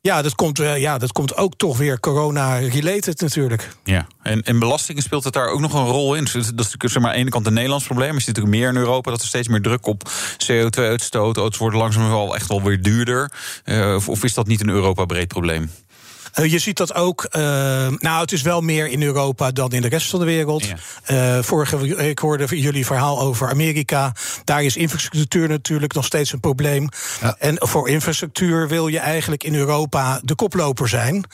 Ja, 0.06 0.22
dat 0.22 0.34
komt, 0.34 0.60
uh, 0.60 0.78
ja, 0.78 0.98
dat 0.98 1.12
komt 1.12 1.36
ook 1.36 1.54
toch 1.56 1.78
weer 1.78 2.00
corona-related 2.00 3.20
natuurlijk. 3.20 3.68
Ja, 3.84 4.06
en, 4.22 4.42
en 4.42 4.58
belastingen 4.58 5.02
speelt 5.02 5.24
het 5.24 5.32
daar 5.32 5.48
ook 5.48 5.60
nog 5.60 5.74
een 5.74 5.86
rol 5.86 6.14
in? 6.14 6.24
Dat 6.24 6.34
is 6.34 6.50
natuurlijk 6.50 6.88
zeg 6.88 7.02
maar, 7.02 7.06
aan 7.06 7.12
de 7.12 7.20
ene 7.20 7.30
kant 7.30 7.46
een 7.46 7.52
Nederlands 7.52 7.84
probleem. 7.84 8.08
Maar 8.08 8.16
er 8.16 8.22
zit 8.22 8.34
natuurlijk 8.36 8.62
meer 8.62 8.68
in 8.68 8.76
Europa 8.76 9.10
dat 9.10 9.20
er 9.20 9.26
steeds 9.26 9.48
meer 9.48 9.62
druk 9.62 9.86
op 9.86 10.10
CO2-uitstoot. 10.46 11.36
Auto's 11.36 11.58
worden 11.58 11.78
langzaam 11.78 12.08
wel 12.08 12.34
echt 12.34 12.48
wel 12.48 12.62
weer 12.62 12.82
duurder. 12.82 13.32
Uh, 13.64 13.94
of, 13.94 14.08
of 14.08 14.24
is 14.24 14.34
dat 14.34 14.46
niet 14.46 14.60
een 14.60 14.68
Europa-breed 14.68 15.28
probleem? 15.28 15.70
Uh, 16.38 16.50
je 16.50 16.58
ziet 16.58 16.76
dat 16.76 16.94
ook. 16.94 17.26
Uh, 17.30 17.42
nou, 17.98 18.20
het 18.20 18.32
is 18.32 18.42
wel 18.42 18.60
meer 18.60 18.86
in 18.88 19.02
Europa 19.02 19.50
dan 19.50 19.72
in 19.72 19.82
de 19.82 19.88
rest 19.88 20.10
van 20.10 20.18
de 20.18 20.24
wereld. 20.24 20.64
Ja. 21.06 21.36
Uh, 21.36 21.42
vorige 21.42 21.96
ik 22.08 22.18
hoorde 22.18 22.60
jullie 22.60 22.86
verhaal 22.86 23.20
over 23.20 23.48
Amerika. 23.48 24.12
Daar 24.44 24.62
is 24.62 24.76
infrastructuur 24.76 25.48
natuurlijk 25.48 25.94
nog 25.94 26.04
steeds 26.04 26.32
een 26.32 26.40
probleem. 26.40 26.88
Ja. 27.20 27.36
En 27.38 27.56
voor 27.58 27.88
infrastructuur 27.88 28.68
wil 28.68 28.88
je 28.88 28.98
eigenlijk 28.98 29.44
in 29.44 29.54
Europa 29.54 30.20
de 30.22 30.34
koploper 30.34 30.88
zijn. 30.88 31.24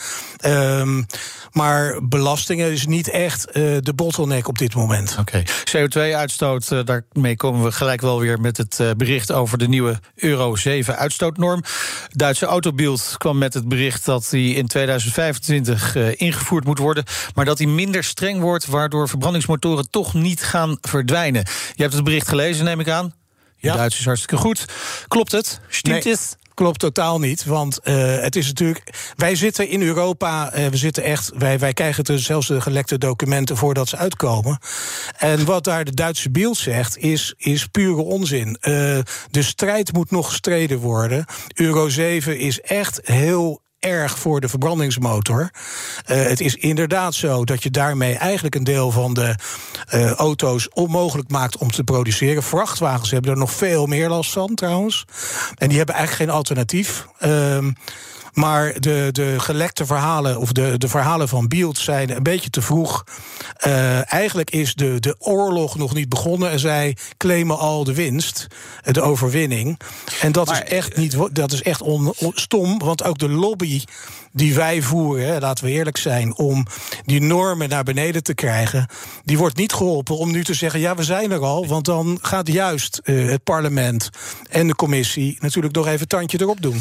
Um, 0.47 1.07
maar 1.53 1.99
belastingen 2.03 2.73
is 2.73 2.87
niet 2.87 3.09
echt 3.09 3.53
de 3.55 3.93
bottleneck 3.95 4.49
op 4.49 4.59
dit 4.59 4.75
moment. 4.75 5.17
Oké. 5.19 5.45
Okay. 5.71 5.87
CO2-uitstoot, 5.87 6.87
daarmee 6.87 7.37
komen 7.37 7.65
we 7.65 7.73
gelijk 7.73 8.01
wel 8.01 8.21
weer 8.21 8.41
met 8.41 8.57
het 8.57 8.95
bericht 8.97 9.33
over 9.33 9.59
de 9.59 9.69
nieuwe 9.69 10.01
Euro 10.15 10.57
7 10.57 10.97
uitstootnorm. 10.97 11.63
Duitse 12.11 12.47
Autobild 12.47 13.15
kwam 13.19 13.39
met 13.39 13.55
het 13.55 13.69
bericht 13.69 14.05
dat 14.05 14.27
die 14.31 14.55
in 14.55 14.67
2000 14.67 14.92
2025 14.99 15.95
uh, 15.95 16.09
ingevoerd 16.17 16.65
moet 16.65 16.79
worden. 16.79 17.05
Maar 17.35 17.45
dat 17.45 17.59
die 17.59 17.69
minder 17.69 18.05
streng 18.05 18.41
wordt, 18.41 18.67
waardoor 18.67 19.09
verbrandingsmotoren 19.09 19.91
toch 19.91 20.15
niet 20.15 20.43
gaan 20.43 20.79
verdwijnen. 20.81 21.45
Je 21.75 21.83
hebt 21.83 21.95
het 21.95 22.05
bericht 22.05 22.29
gelezen, 22.29 22.65
neem 22.65 22.81
ik 22.81 22.89
aan. 22.89 23.15
Ja. 23.57 23.77
Duits 23.77 23.99
is 23.99 24.05
hartstikke 24.05 24.37
goed. 24.37 24.65
Klopt 25.09 25.33
het? 25.33 25.61
Stimmt 25.69 26.05
nee. 26.05 26.13
het? 26.13 26.37
Klopt 26.55 26.79
totaal 26.79 27.19
niet. 27.19 27.45
Want 27.45 27.81
uh, 27.85 28.21
het 28.21 28.37
is 28.37 28.47
natuurlijk. 28.47 29.13
Wij 29.17 29.35
zitten 29.35 29.69
in 29.69 29.83
Europa. 29.83 30.57
Uh, 30.57 30.67
we 30.67 30.77
zitten 30.77 31.03
echt. 31.03 31.31
Wij, 31.39 31.59
wij 31.59 31.73
krijgen 31.73 32.05
er 32.05 32.19
zelfs 32.19 32.47
de 32.47 32.61
gelekte 32.61 32.99
documenten 32.99 33.57
voordat 33.57 33.89
ze 33.89 33.97
uitkomen. 33.97 34.59
En 35.17 35.45
wat 35.45 35.65
daar 35.65 35.85
de 35.85 35.95
Duitse 35.95 36.31
beeld 36.31 36.57
zegt, 36.57 36.97
is, 36.97 37.35
is 37.37 37.67
pure 37.67 38.03
onzin. 38.03 38.49
Uh, 38.49 38.55
de 39.31 39.43
strijd 39.43 39.93
moet 39.93 40.11
nog 40.11 40.29
gestreden 40.29 40.79
worden. 40.79 41.25
Euro 41.55 41.89
7 41.89 42.39
is 42.39 42.61
echt 42.61 43.01
heel 43.03 43.62
erg 43.83 44.19
voor 44.19 44.41
de 44.41 44.49
verbrandingsmotor. 44.49 45.41
Uh, 45.41 46.23
het 46.23 46.41
is 46.41 46.55
inderdaad 46.55 47.15
zo 47.15 47.45
dat 47.45 47.63
je 47.63 47.71
daarmee 47.71 48.15
eigenlijk 48.15 48.55
een 48.55 48.65
deel 48.65 48.91
van 48.91 49.15
de 49.15 49.35
uh, 49.95 50.11
auto's 50.11 50.69
onmogelijk 50.73 51.31
maakt 51.31 51.57
om 51.57 51.71
te 51.71 51.85
produceren. 51.85 52.43
Vrachtwagens 52.43 53.11
hebben 53.11 53.31
er 53.31 53.37
nog 53.37 53.53
veel 53.53 53.87
meer 53.87 54.09
last 54.09 54.33
van 54.33 54.55
trouwens. 54.55 55.05
En 55.57 55.69
die 55.69 55.77
hebben 55.77 55.95
eigenlijk 55.95 56.25
geen 56.25 56.37
alternatief. 56.39 57.07
Uh, 57.21 57.59
Maar 58.33 58.81
de, 58.81 59.09
de 59.13 59.41
gelekte 59.41 59.87
verhalen, 59.87 60.39
of 60.39 60.53
de, 60.53 60.79
de 60.79 60.89
verhalen 60.89 61.29
van 61.29 61.49
Beeld 61.49 61.79
zijn 61.79 62.17
een 62.17 62.23
beetje 62.23 62.51
te 62.51 62.63
vroeg. 62.63 63.05
Uh, 63.67 64.13
eigenlijk 64.13 64.51
is 64.51 64.75
de, 64.75 65.01
de 65.01 65.17
oorlog 65.19 65.77
nog 65.77 65.95
niet 65.95 66.09
begonnen 66.09 66.51
en 66.51 66.59
zij 66.59 66.97
claimen 67.17 67.59
al 67.59 67.85
de 67.85 67.95
winst, 67.95 68.47
de 68.83 69.01
overwinning. 69.01 69.79
En 70.21 70.33
dat 70.33 70.51
is 70.51 70.63
echt 70.63 70.97
niet 70.97 71.17
dat 71.33 71.53
is 71.53 71.63
echt 71.63 71.83
on, 71.83 72.13
on, 72.19 72.33
stom, 72.35 72.79
want 72.79 73.05
ook 73.05 73.19
de 73.19 73.29
lobby 73.29 73.83
die 74.33 74.55
wij 74.55 74.83
voeren, 74.83 75.41
laten 75.41 75.65
we 75.65 75.71
eerlijk 75.71 75.97
zijn, 75.97 76.37
om 76.37 76.67
die 77.05 77.21
normen 77.21 77.69
naar 77.69 77.85
beneden 77.85 78.23
te 78.23 78.35
krijgen, 78.35 78.87
die 79.25 79.39
wordt 79.39 79.57
niet 79.57 79.73
geholpen 79.73 80.17
om 80.17 80.31
nu 80.31 80.45
te 80.45 80.55
zeggen: 80.55 80.81
ja, 80.81 80.95
we 80.95 81.03
zijn 81.03 81.31
er 81.31 81.45
al. 81.45 81.67
Want 81.67 81.85
dan 81.85 82.19
gaat 82.23 82.49
juist 82.49 83.01
uh, 83.05 83.31
het 83.31 83.45
parlement 83.45 84.11
en 84.51 84.67
de 84.67 84.75
commissie 84.75 85.37
natuurlijk 85.41 85.75
nog 85.75 85.87
even 85.87 86.09
tandje 86.09 86.41
erop 86.41 86.63
doen. 86.63 86.81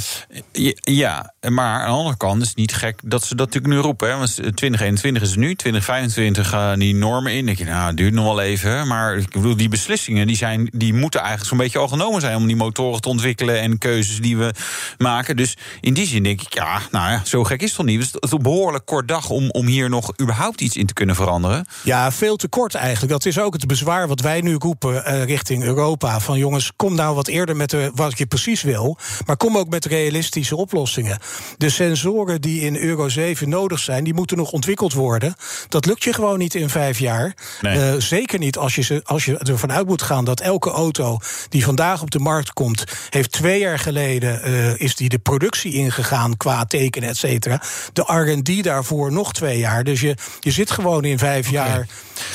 Ja, 0.82 1.34
maar 1.50 1.80
aan 1.80 1.92
de 1.92 1.98
andere 1.98 2.18
kant 2.18 2.42
is 2.42 2.48
het 2.48 2.58
niet 2.58 2.74
gek 2.74 3.00
dat 3.04 3.24
ze 3.24 3.36
dat 3.36 3.46
natuurlijk 3.46 3.74
nu 3.74 3.80
roepen. 3.80 4.10
Hè? 4.10 4.18
Want 4.18 4.34
2021 4.34 5.22
is 5.22 5.30
het 5.30 5.38
nu, 5.38 5.56
2025 5.56 6.50
gaan 6.50 6.80
die 6.80 6.96
normen 6.96 7.34
in. 7.34 7.46
denk 7.46 7.58
je, 7.58 7.64
nou, 7.64 7.88
het 7.88 7.98
duurt 7.98 8.14
nog 8.14 8.26
wel 8.26 8.42
even. 8.42 8.88
Maar 8.88 9.18
ik 9.18 9.32
bedoel, 9.32 9.56
die 9.56 9.70
beslissingen 9.70 10.28
die 10.28 10.36
zijn, 10.36 10.70
die 10.74 10.94
moeten 10.94 11.20
eigenlijk 11.20 11.50
zo'n 11.50 11.58
beetje 11.58 11.80
al 11.80 11.88
genomen 11.88 12.22
zijn 12.22 12.36
om 12.36 12.48
die 12.48 12.56
motoren 12.56 13.02
te 13.02 13.10
ontwikkelen 13.10 13.60
en 13.60 13.78
keuzes 13.78 14.22
die 14.22 14.38
we 14.38 14.54
maken. 14.98 15.38
Dus 15.38 15.58
in 15.80 15.94
die 15.94 16.08
zin 16.08 16.24
denk 16.24 16.42
ik, 16.42 16.54
ja, 16.54 16.82
nou 16.92 17.12
ja, 17.12 17.22
zo 17.26 17.44
gek 17.44 17.62
is 17.62 17.68
het 17.68 17.76
toch 17.76 17.86
niet. 17.86 18.12
Het 18.12 18.24
is 18.24 18.32
een 18.32 18.42
behoorlijk 18.42 18.86
kort 18.86 19.08
dag 19.08 19.30
om, 19.30 19.50
om 19.50 19.66
hier 19.66 19.90
nog 19.90 20.14
überhaupt 20.22 20.62
iets 20.62 20.76
in 20.76 20.86
te 20.86 20.94
kunnen 20.94 21.16
veranderen. 21.16 21.66
Ja, 21.84 22.12
veel 22.12 22.36
te 22.36 22.48
kort 22.48 22.76
eigenlijk. 22.76 23.12
Dat 23.12 23.26
is 23.26 23.40
ook 23.40 23.54
het 23.54 23.68
bezwaar 23.68 24.08
wat 24.08 24.20
wij 24.20 24.42
nu 24.42 24.56
roepen 24.58 24.94
uh, 24.94 25.24
richting 25.24 25.64
Europa. 25.64 26.20
Van 26.20 26.38
jongens, 26.38 26.72
kom 26.76 26.96
nou 26.96 27.16
wat 27.16 27.28
eerder 27.28 27.56
met 27.56 27.70
de, 27.70 27.92
wat 27.96 28.18
je 28.18 28.26
precies 28.26 28.62
wil. 28.62 28.98
Maar 29.26 29.38
kom 29.38 29.58
ook 29.58 29.70
met 29.70 29.86
realistische 29.86 30.56
oplossingen. 30.56 31.20
De 31.58 31.70
sensoren 31.70 32.42
die 32.42 32.62
in 32.62 32.78
Euro 32.78 33.10
7 33.10 33.50
nodig 33.50 33.80
zijn, 33.80 34.04
die 34.04 34.14
moeten 34.14 34.38
nog 34.38 34.52
ontwikkeld 34.52 34.94
worden. 34.94 35.36
Dat 35.68 35.86
lukt 35.86 36.04
je 36.04 36.14
gewoon 36.14 36.40
niet 36.40 36.56
in 36.56 36.70
vijf 36.70 37.00
jaar. 37.00 37.34
Nee. 37.62 37.78
Uh, 37.78 37.94
zeker 37.98 38.40
niet 38.40 38.58
als 38.58 38.76
je, 38.76 38.82
ze, 38.82 39.02
als 39.04 39.26
je 39.26 39.38
ervan 39.38 39.72
uit 39.72 39.88
moet 39.88 40.02
gaan 40.02 40.26
dat 40.26 40.40
elke 40.40 40.70
auto 40.70 41.20
die 41.50 41.64
vandaag 41.64 42.02
op 42.02 42.12
de 42.12 42.20
markt 42.20 42.54
komt, 42.54 42.84
heeft 43.10 43.32
twee 43.32 43.60
jaar 43.60 43.80
geleden 43.80 44.50
uh, 44.50 44.80
is 44.80 44.96
die 44.96 45.10
de 45.10 45.20
productie 45.20 45.74
ingegaan 45.74 46.38
qua 46.38 46.66
tekenen, 46.66 47.10
et 47.10 47.18
cetera. 47.18 47.62
De 47.94 48.02
RD 48.02 48.64
daarvoor 48.64 49.12
nog 49.12 49.34
twee 49.34 49.58
jaar. 49.58 49.84
Dus 49.84 50.02
je, 50.02 50.16
je 50.40 50.52
zit 50.52 50.72
gewoon 50.72 51.04
in 51.04 51.20
vijf 51.20 51.50
okay. 51.50 51.68
jaar. 51.68 51.88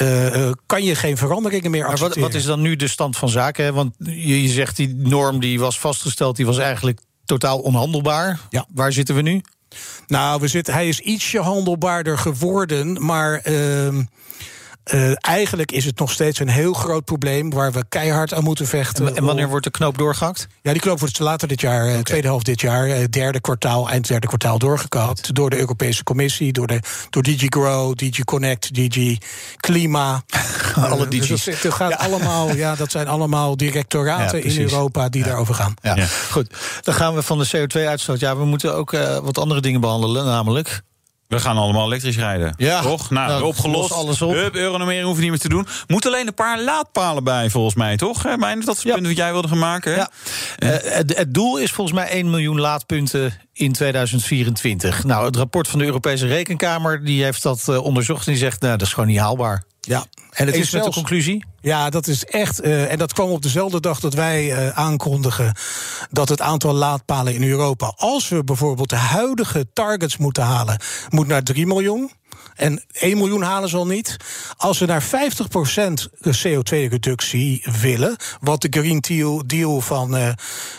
Uh, 0.02 0.36
uh, 0.36 0.50
kan 0.66 0.84
je 0.84 0.94
geen 0.94 1.16
veranderingen 1.16 1.70
meer 1.70 1.84
accepteren. 1.84 2.20
Maar 2.20 2.22
wat, 2.22 2.32
wat, 2.32 2.42
is 2.42 2.46
dan 2.46 2.60
nu 2.60 2.76
de 2.76 2.88
stand 2.88 3.16
van 3.16 3.28
zaken? 3.28 3.74
Want 3.74 3.94
je, 3.98 4.42
je 4.42 4.48
zegt 4.48 4.76
die 4.76 4.94
norm 4.94 5.40
die 5.40 5.60
was 5.60 5.78
vastgesteld, 5.78 6.36
die 6.36 6.46
was 6.46 6.58
eigenlijk 6.58 7.00
totaal 7.26 7.58
onhandelbaar. 7.58 8.40
Ja. 8.50 8.66
Waar 8.74 8.92
zitten 8.92 9.14
we 9.14 9.22
nu? 9.22 9.42
Nou, 10.06 10.40
we 10.40 10.48
zitten, 10.48 10.74
hij 10.74 10.88
is 10.88 11.00
ietsje 11.00 11.40
handelbaarder 11.40 12.18
geworden, 12.18 13.04
maar. 13.04 13.48
Uh, 13.48 13.98
uh, 14.94 15.12
eigenlijk 15.20 15.72
is 15.72 15.84
het 15.84 15.98
nog 15.98 16.10
steeds 16.10 16.38
een 16.38 16.48
heel 16.48 16.72
groot 16.72 17.04
probleem 17.04 17.50
waar 17.50 17.72
we 17.72 17.84
keihard 17.88 18.34
aan 18.34 18.44
moeten 18.44 18.66
vechten. 18.66 19.06
En, 19.06 19.16
en 19.16 19.24
wanneer 19.24 19.48
wordt 19.48 19.64
de 19.64 19.70
knoop 19.70 19.98
doorgehakt? 19.98 20.46
Ja, 20.62 20.72
die 20.72 20.80
knoop 20.80 21.00
wordt 21.00 21.18
later 21.18 21.48
dit 21.48 21.60
jaar, 21.60 21.88
okay. 21.88 22.02
tweede 22.02 22.26
helft 22.26 22.46
dit 22.46 22.60
jaar, 22.60 23.10
derde 23.10 23.40
kwartaal, 23.40 23.88
eind 23.88 24.08
derde 24.08 24.26
kwartaal 24.26 24.58
doorgekapt. 24.58 25.34
Door 25.34 25.50
de 25.50 25.58
Europese 25.58 26.02
Commissie, 26.02 26.52
door, 26.52 26.66
de, 26.66 26.80
door 27.10 27.22
DG 27.22 27.44
Grow, 27.48 27.94
DG 27.94 28.24
Connect, 28.24 28.74
DG 28.74 29.16
Klima. 29.56 30.22
Alle 30.74 31.08
DG's. 31.08 31.44
Dus 31.44 31.62
dat, 31.62 31.74
gaat 31.74 31.90
ja. 31.90 31.96
allemaal, 31.96 32.54
ja, 32.54 32.74
dat 32.74 32.90
zijn 32.90 33.08
allemaal 33.08 33.56
directoraten 33.56 34.38
ja, 34.38 34.44
in 34.44 34.60
Europa 34.60 35.08
die 35.08 35.24
daarover 35.24 35.54
gaan. 35.54 35.74
Ja. 35.82 36.06
Goed, 36.30 36.54
dan 36.82 36.94
gaan 36.94 37.14
we 37.14 37.22
van 37.22 37.38
de 37.38 37.46
CO2-uitstoot. 37.56 38.20
Ja, 38.20 38.36
we 38.36 38.44
moeten 38.44 38.74
ook 38.74 38.92
uh, 38.92 39.18
wat 39.18 39.38
andere 39.38 39.60
dingen 39.60 39.80
behandelen, 39.80 40.24
namelijk. 40.24 40.82
We 41.28 41.40
gaan 41.40 41.56
allemaal 41.56 41.86
elektrisch 41.86 42.16
rijden. 42.16 42.54
Ja. 42.56 42.80
Toch? 42.80 43.10
Nou, 43.10 43.28
nou 43.28 43.42
opgelost. 43.42 43.92
alles 43.92 44.22
op. 44.22 44.32
Hup, 44.32 44.54
euronomering 44.54 45.04
hoeven 45.04 45.22
niet 45.22 45.30
meer 45.30 45.40
te 45.40 45.48
doen. 45.48 45.66
Moet 45.86 46.06
alleen 46.06 46.26
een 46.26 46.34
paar 46.34 46.60
laadpalen 46.60 47.24
bij, 47.24 47.50
volgens 47.50 47.74
mij, 47.74 47.96
toch? 47.96 48.36
Mijn, 48.36 48.60
dat 48.60 48.76
is 48.76 48.82
het 48.82 48.82
ja. 48.82 48.94
punt 48.94 49.06
wat 49.06 49.16
jij 49.16 49.32
wilde 49.32 49.48
gaan 49.48 49.58
maken. 49.58 49.94
Ja. 49.94 50.10
Uh, 50.58 50.70
het, 50.70 51.16
het, 51.16 51.34
doel 51.34 51.56
is 51.56 51.72
volgens 51.72 51.96
mij 51.96 52.08
1 52.08 52.30
miljoen 52.30 52.60
laadpunten 52.60 53.45
in 53.56 53.72
2024. 53.72 55.04
Nou, 55.04 55.26
het 55.26 55.36
rapport 55.36 55.68
van 55.68 55.78
de 55.78 55.84
Europese 55.84 56.26
Rekenkamer 56.26 57.04
die 57.04 57.22
heeft 57.22 57.42
dat 57.42 57.66
uh, 57.70 57.84
onderzocht 57.84 58.26
en 58.26 58.32
die 58.32 58.40
zegt, 58.40 58.60
nou, 58.60 58.76
dat 58.76 58.86
is 58.86 58.92
gewoon 58.92 59.08
niet 59.08 59.18
haalbaar. 59.18 59.64
Ja, 59.80 60.04
en 60.30 60.46
het 60.46 60.56
is 60.56 60.70
met 60.70 60.84
de 60.84 60.90
conclusie? 60.90 61.44
Ja, 61.60 61.90
dat 61.90 62.06
is 62.06 62.24
echt. 62.24 62.64
Uh, 62.64 62.92
en 62.92 62.98
dat 62.98 63.12
kwam 63.12 63.30
op 63.30 63.42
dezelfde 63.42 63.80
dag 63.80 64.00
dat 64.00 64.14
wij 64.14 64.44
uh, 64.44 64.68
aankondigen 64.68 65.54
dat 66.10 66.28
het 66.28 66.40
aantal 66.40 66.72
laadpalen 66.72 67.34
in 67.34 67.42
Europa, 67.42 67.92
als 67.96 68.28
we 68.28 68.44
bijvoorbeeld 68.44 68.90
de 68.90 68.96
huidige 68.96 69.66
targets 69.72 70.16
moeten 70.16 70.42
halen, 70.42 70.80
moet 71.08 71.26
naar 71.26 71.42
3 71.42 71.66
miljoen. 71.66 72.10
En 72.56 72.82
1 72.92 73.16
miljoen 73.16 73.42
halen 73.42 73.68
ze 73.68 73.76
al 73.76 73.86
niet. 73.86 74.16
Als 74.56 74.78
we 74.78 74.86
naar 74.86 75.02
50% 75.02 75.06
CO2-reductie 76.22 77.64
willen, 77.80 78.16
wat 78.40 78.60
de 78.60 78.68
Green 78.70 79.00
Deal, 79.00 79.42
deal 79.46 79.80
van 79.80 80.16
uh, 80.16 80.28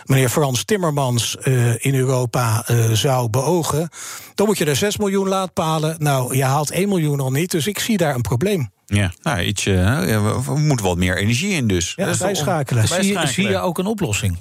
meneer 0.05 0.29
Frans 0.29 0.63
Timmermans 0.63 1.37
uh, 1.43 1.85
in 1.85 1.95
Europa 1.95 2.65
uh, 2.71 2.91
zou 2.91 3.29
beogen, 3.29 3.89
dan 4.35 4.45
moet 4.45 4.57
je 4.57 4.65
er 4.65 4.75
6 4.75 4.97
miljoen 4.97 5.27
laadpalen. 5.27 5.95
Nou, 5.99 6.35
je 6.35 6.43
haalt 6.43 6.71
1 6.71 6.87
miljoen 6.89 7.19
al 7.19 7.31
niet, 7.31 7.51
dus 7.51 7.67
ik 7.67 7.79
zie 7.79 7.97
daar 7.97 8.15
een 8.15 8.21
probleem. 8.21 8.69
Ja, 8.85 9.13
nou, 9.21 9.41
ietsje, 9.41 9.71
ja, 9.71 10.21
we 10.41 10.59
moeten 10.59 10.85
wat 10.85 10.97
meer 10.97 11.17
energie 11.17 11.51
in 11.51 11.67
dus. 11.67 11.93
Ja, 11.95 12.13
bijschakelen. 12.19 12.87
Zie, 12.87 13.19
je, 13.19 13.27
zie 13.27 13.47
je 13.47 13.59
ook 13.59 13.77
een 13.77 13.85
oplossing? 13.85 14.37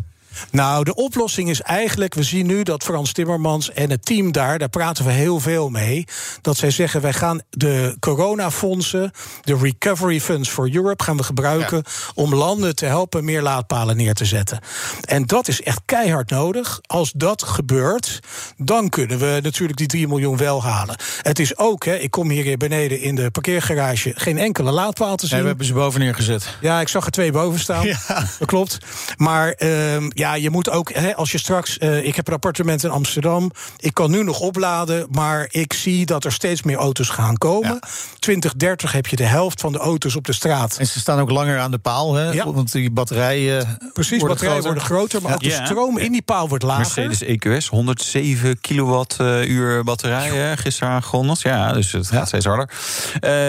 Nou, 0.50 0.84
de 0.84 0.94
oplossing 0.94 1.50
is 1.50 1.60
eigenlijk, 1.60 2.14
we 2.14 2.22
zien 2.22 2.46
nu 2.46 2.62
dat 2.62 2.82
Frans 2.82 3.12
Timmermans 3.12 3.72
en 3.72 3.90
het 3.90 4.04
team 4.04 4.32
daar, 4.32 4.58
daar 4.58 4.68
praten 4.68 5.04
we 5.04 5.12
heel 5.12 5.40
veel 5.40 5.68
mee, 5.68 6.04
dat 6.40 6.56
zij 6.56 6.70
zeggen 6.70 7.00
wij 7.00 7.12
gaan 7.12 7.40
de 7.50 7.96
coronafondsen, 8.00 9.10
de 9.42 9.56
recovery 9.56 10.20
funds 10.20 10.48
for 10.48 10.74
Europe, 10.74 11.04
gaan 11.04 11.16
we 11.16 11.22
gebruiken 11.22 11.76
ja. 11.84 11.92
om 12.14 12.34
landen 12.34 12.76
te 12.76 12.86
helpen 12.86 13.24
meer 13.24 13.42
laadpalen 13.42 13.96
neer 13.96 14.14
te 14.14 14.24
zetten. 14.24 14.58
En 15.04 15.26
dat 15.26 15.48
is 15.48 15.62
echt 15.62 15.80
keihard 15.84 16.30
nodig. 16.30 16.80
Als 16.86 17.12
dat 17.12 17.42
gebeurt, 17.42 18.20
dan 18.56 18.88
kunnen 18.88 19.18
we 19.18 19.38
natuurlijk 19.42 19.78
die 19.78 19.86
3 19.86 20.08
miljoen 20.08 20.36
wel 20.36 20.62
halen. 20.62 20.96
Het 21.22 21.38
is 21.38 21.56
ook, 21.56 21.84
hè, 21.84 21.94
ik 21.94 22.10
kom 22.10 22.30
hier 22.30 22.56
beneden 22.56 23.00
in 23.00 23.14
de 23.14 23.30
parkeergarage, 23.30 24.12
geen 24.14 24.38
enkele 24.38 24.70
laadpaal 24.70 25.16
te 25.16 25.26
zien. 25.26 25.36
Ja, 25.36 25.42
we 25.42 25.48
hebben 25.48 25.66
ze 25.66 25.72
boven 25.72 26.00
neergezet. 26.00 26.56
Ja, 26.60 26.80
ik 26.80 26.88
zag 26.88 27.04
er 27.04 27.12
twee 27.12 27.32
boven 27.32 27.60
staan. 27.60 27.84
Ja. 28.06 28.24
Dat 28.38 28.48
klopt. 28.48 28.78
Maar 29.16 29.54
um, 29.58 30.10
ja, 30.14 30.25
je 30.34 30.50
moet 30.50 30.70
ook, 30.70 30.92
hè, 30.92 31.16
als 31.16 31.32
je 31.32 31.38
straks. 31.38 31.78
Uh, 31.78 32.04
ik 32.04 32.16
heb 32.16 32.28
een 32.28 32.34
appartement 32.34 32.84
in 32.84 32.90
Amsterdam. 32.90 33.50
Ik 33.78 33.94
kan 33.94 34.10
nu 34.10 34.22
nog 34.22 34.40
opladen, 34.40 35.06
maar 35.10 35.48
ik 35.50 35.72
zie 35.72 36.06
dat 36.06 36.24
er 36.24 36.32
steeds 36.32 36.62
meer 36.62 36.76
auto's 36.76 37.08
gaan 37.08 37.38
komen. 37.38 37.72
Ja. 37.72 37.88
2030 38.18 38.92
heb 38.92 39.06
je 39.06 39.16
de 39.16 39.24
helft 39.24 39.60
van 39.60 39.72
de 39.72 39.78
auto's 39.78 40.16
op 40.16 40.24
de 40.24 40.32
straat. 40.32 40.76
En 40.76 40.86
ze 40.86 40.98
staan 40.98 41.18
ook 41.18 41.30
langer 41.30 41.58
aan 41.58 41.70
de 41.70 41.78
paal, 41.78 42.14
hè? 42.14 42.30
Ja. 42.30 42.52
Want 42.52 42.72
die 42.72 42.90
batterijen. 42.90 43.78
Precies, 43.92 44.18
worden 44.18 44.28
batterijen 44.28 44.62
groter. 44.62 44.62
worden 44.62 44.82
groter, 44.82 45.22
maar 45.22 45.32
ook 45.32 45.42
de 45.42 45.64
stroom 45.64 45.98
in 45.98 46.12
die 46.12 46.22
paal 46.22 46.48
wordt 46.48 46.64
lager. 46.64 47.06
Mercedes 47.06 47.62
EQS, 47.62 47.68
107 47.68 48.60
kilowattuur 48.60 49.84
batterij, 49.84 50.28
hè, 50.28 50.56
gisteren 50.56 50.92
aangekondigd. 50.92 51.40
Ja, 51.40 51.72
dus 51.72 51.92
het 51.92 52.08
gaat 52.08 52.28
steeds 52.28 52.44
harder. 52.44 52.70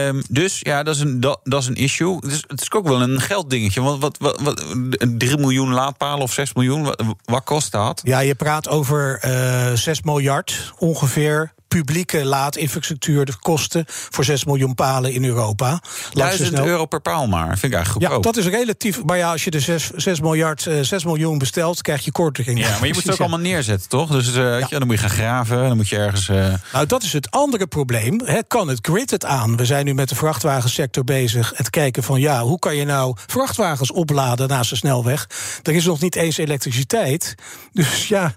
Um, 0.08 0.24
dus 0.30 0.60
ja, 0.60 0.84
dat 0.84 0.96
is 0.96 1.02
een, 1.02 1.20
dat, 1.20 1.40
dat 1.44 1.62
is 1.62 1.68
een 1.68 1.76
issue. 1.76 2.20
Dus 2.22 2.44
het 2.48 2.62
is 2.62 2.72
ook 2.72 2.88
wel 2.88 3.02
een 3.02 3.22
gelddingetje. 3.22 3.82
Want 3.82 4.02
wat, 4.02 4.18
wat, 4.18 4.42
wat 4.42 4.66
3 5.18 5.38
miljoen 5.38 5.74
laadpalen 5.74 6.24
of 6.24 6.34
6 6.34 6.54
miljoen, 6.54 6.67
wat, 6.70 7.04
wat 7.26 7.44
kost 7.44 7.72
dat? 7.72 8.02
Ja, 8.04 8.20
je 8.20 8.36
praat 8.36 8.68
over 8.70 9.22
uh, 9.26 9.74
6 9.74 10.02
miljard 10.02 10.74
ongeveer 10.78 11.54
publieke 11.68 12.26
laadinfrastructuur 12.26 13.26
de 13.26 13.36
kosten 13.40 13.86
voor 13.88 14.24
6 14.24 14.46
miljoen 14.46 14.76
palen 14.76 15.14
in 15.14 15.26
Europa. 15.26 15.82
1000 16.14 16.60
euro 16.60 16.86
per 16.86 17.02
paal 17.02 17.28
maar, 17.28 17.48
vind 17.48 17.64
ik 17.64 17.74
eigenlijk 17.74 18.06
goedkoop. 18.06 18.24
Ja, 18.24 18.32
dat 18.32 18.38
is 18.38 18.52
relatief. 18.52 19.04
Maar 19.04 19.18
ja, 19.18 19.32
als 19.32 19.44
je 19.44 19.52
de 19.52 19.60
6, 19.60 19.90
6 19.96 20.22
miljard, 20.22 20.66
uh, 20.66 20.82
6 20.82 21.04
miljoen 21.04 21.38
bestelt, 21.38 21.82
krijg 21.82 22.06
je 22.06 22.12
korting. 22.12 22.60
Ja, 22.60 22.70
maar 22.70 22.88
je 22.88 22.94
moet 22.94 23.04
het 23.04 23.12
ook 23.12 23.20
allemaal 23.28 23.40
neerzetten, 23.40 23.90
toch? 23.90 24.12
Dus 24.12 24.36
uh, 24.36 24.60
ja. 24.60 24.68
dan 24.68 24.88
moet 24.88 24.96
je 24.96 25.02
gaan 25.02 25.10
graven, 25.10 25.68
dan 25.68 25.76
moet 25.78 25.90
je 25.90 25.98
ergens... 25.98 26.30
Uh... 26.30 26.54
Nou, 26.74 26.86
dat 26.86 27.04
is 27.04 27.14
het 27.14 27.32
andere 27.32 27.68
probleem. 27.68 28.22
He, 28.24 28.40
kan 28.48 28.68
het 28.68 28.80
grid 28.82 29.12
het 29.12 29.26
aan? 29.26 29.58
We 29.58 29.66
zijn 29.66 29.86
nu 29.86 29.94
met 29.94 30.10
de 30.10 30.16
vrachtwagensector 30.16 31.04
bezig. 31.04 31.54
Het 31.56 31.70
kijken 31.70 32.04
van, 32.04 32.20
ja, 32.20 32.42
hoe 32.42 32.60
kan 32.60 32.76
je 32.76 32.86
nou 32.86 33.16
vrachtwagens 33.28 33.92
opladen 33.92 34.48
naast 34.48 34.70
de 34.70 34.76
snelweg? 34.76 35.28
Er 35.64 35.74
is 35.74 35.86
nog 35.86 36.02
niet 36.02 36.16
eens 36.16 36.38
elektriciteit. 36.38 37.36
Dus 37.78 38.08
ja, 38.08 38.36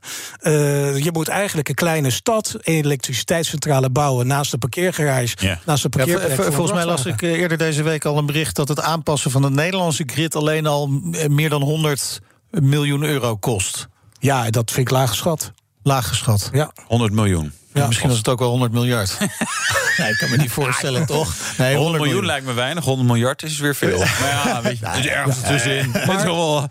je 0.96 1.08
moet 1.12 1.28
eigenlijk 1.28 1.68
een 1.68 1.74
kleine 1.74 2.10
stad, 2.10 2.56
elektriciteit 2.60 3.19
elektriciteitscentrale 3.20 3.90
bouwen 3.90 4.26
naast 4.26 4.50
de 4.50 4.58
parkeergarage, 4.58 5.36
ja. 5.38 5.58
naast 5.66 5.82
de 5.82 5.88
parkeerplek. 5.88 6.36
Ja, 6.36 6.42
volgens 6.42 6.72
mij 6.72 6.84
las 6.84 7.06
ik 7.06 7.20
eerder 7.20 7.58
deze 7.58 7.82
week 7.82 8.04
al 8.04 8.18
een 8.18 8.26
bericht 8.26 8.56
dat 8.56 8.68
het 8.68 8.80
aanpassen 8.80 9.30
van 9.30 9.42
de 9.42 9.50
Nederlandse 9.50 10.02
grid 10.06 10.34
alleen 10.34 10.66
al 10.66 10.88
meer 11.28 11.48
dan 11.48 11.62
100 11.62 12.20
miljoen 12.50 13.02
euro 13.02 13.36
kost. 13.36 13.88
Ja, 14.18 14.50
dat 14.50 14.70
vind 14.70 14.86
ik 14.86 14.92
laag 14.92 15.08
geschat. 15.08 15.52
Laag 15.82 16.08
geschat. 16.08 16.50
Ja. 16.52 16.72
100 16.86 17.12
miljoen. 17.12 17.52
Ja, 17.72 17.86
misschien 17.86 18.08
was 18.08 18.18
het 18.18 18.28
ook 18.28 18.38
wel 18.38 18.50
100 18.50 18.72
miljard. 18.72 19.18
nee, 19.98 20.10
ik 20.10 20.16
kan 20.18 20.30
me 20.30 20.36
niet 20.36 20.50
voorstellen, 20.50 21.06
toch? 21.06 21.34
Nee, 21.58 21.76
100, 21.76 22.02
miljoen, 22.02 22.26
lijkt 22.26 22.46
me 22.46 22.52
weinig. 22.52 22.84
100 22.84 23.08
miljard 23.08 23.42
is 23.42 23.58
weer 23.58 23.74
veel. 23.74 23.98
maar 23.98 24.44
ja, 24.44 24.62
weet 24.62 24.78
je, 24.78 24.86
is 24.98 25.06
ergens 25.06 25.40
tussenin. 25.40 25.90
Maar 26.06 26.30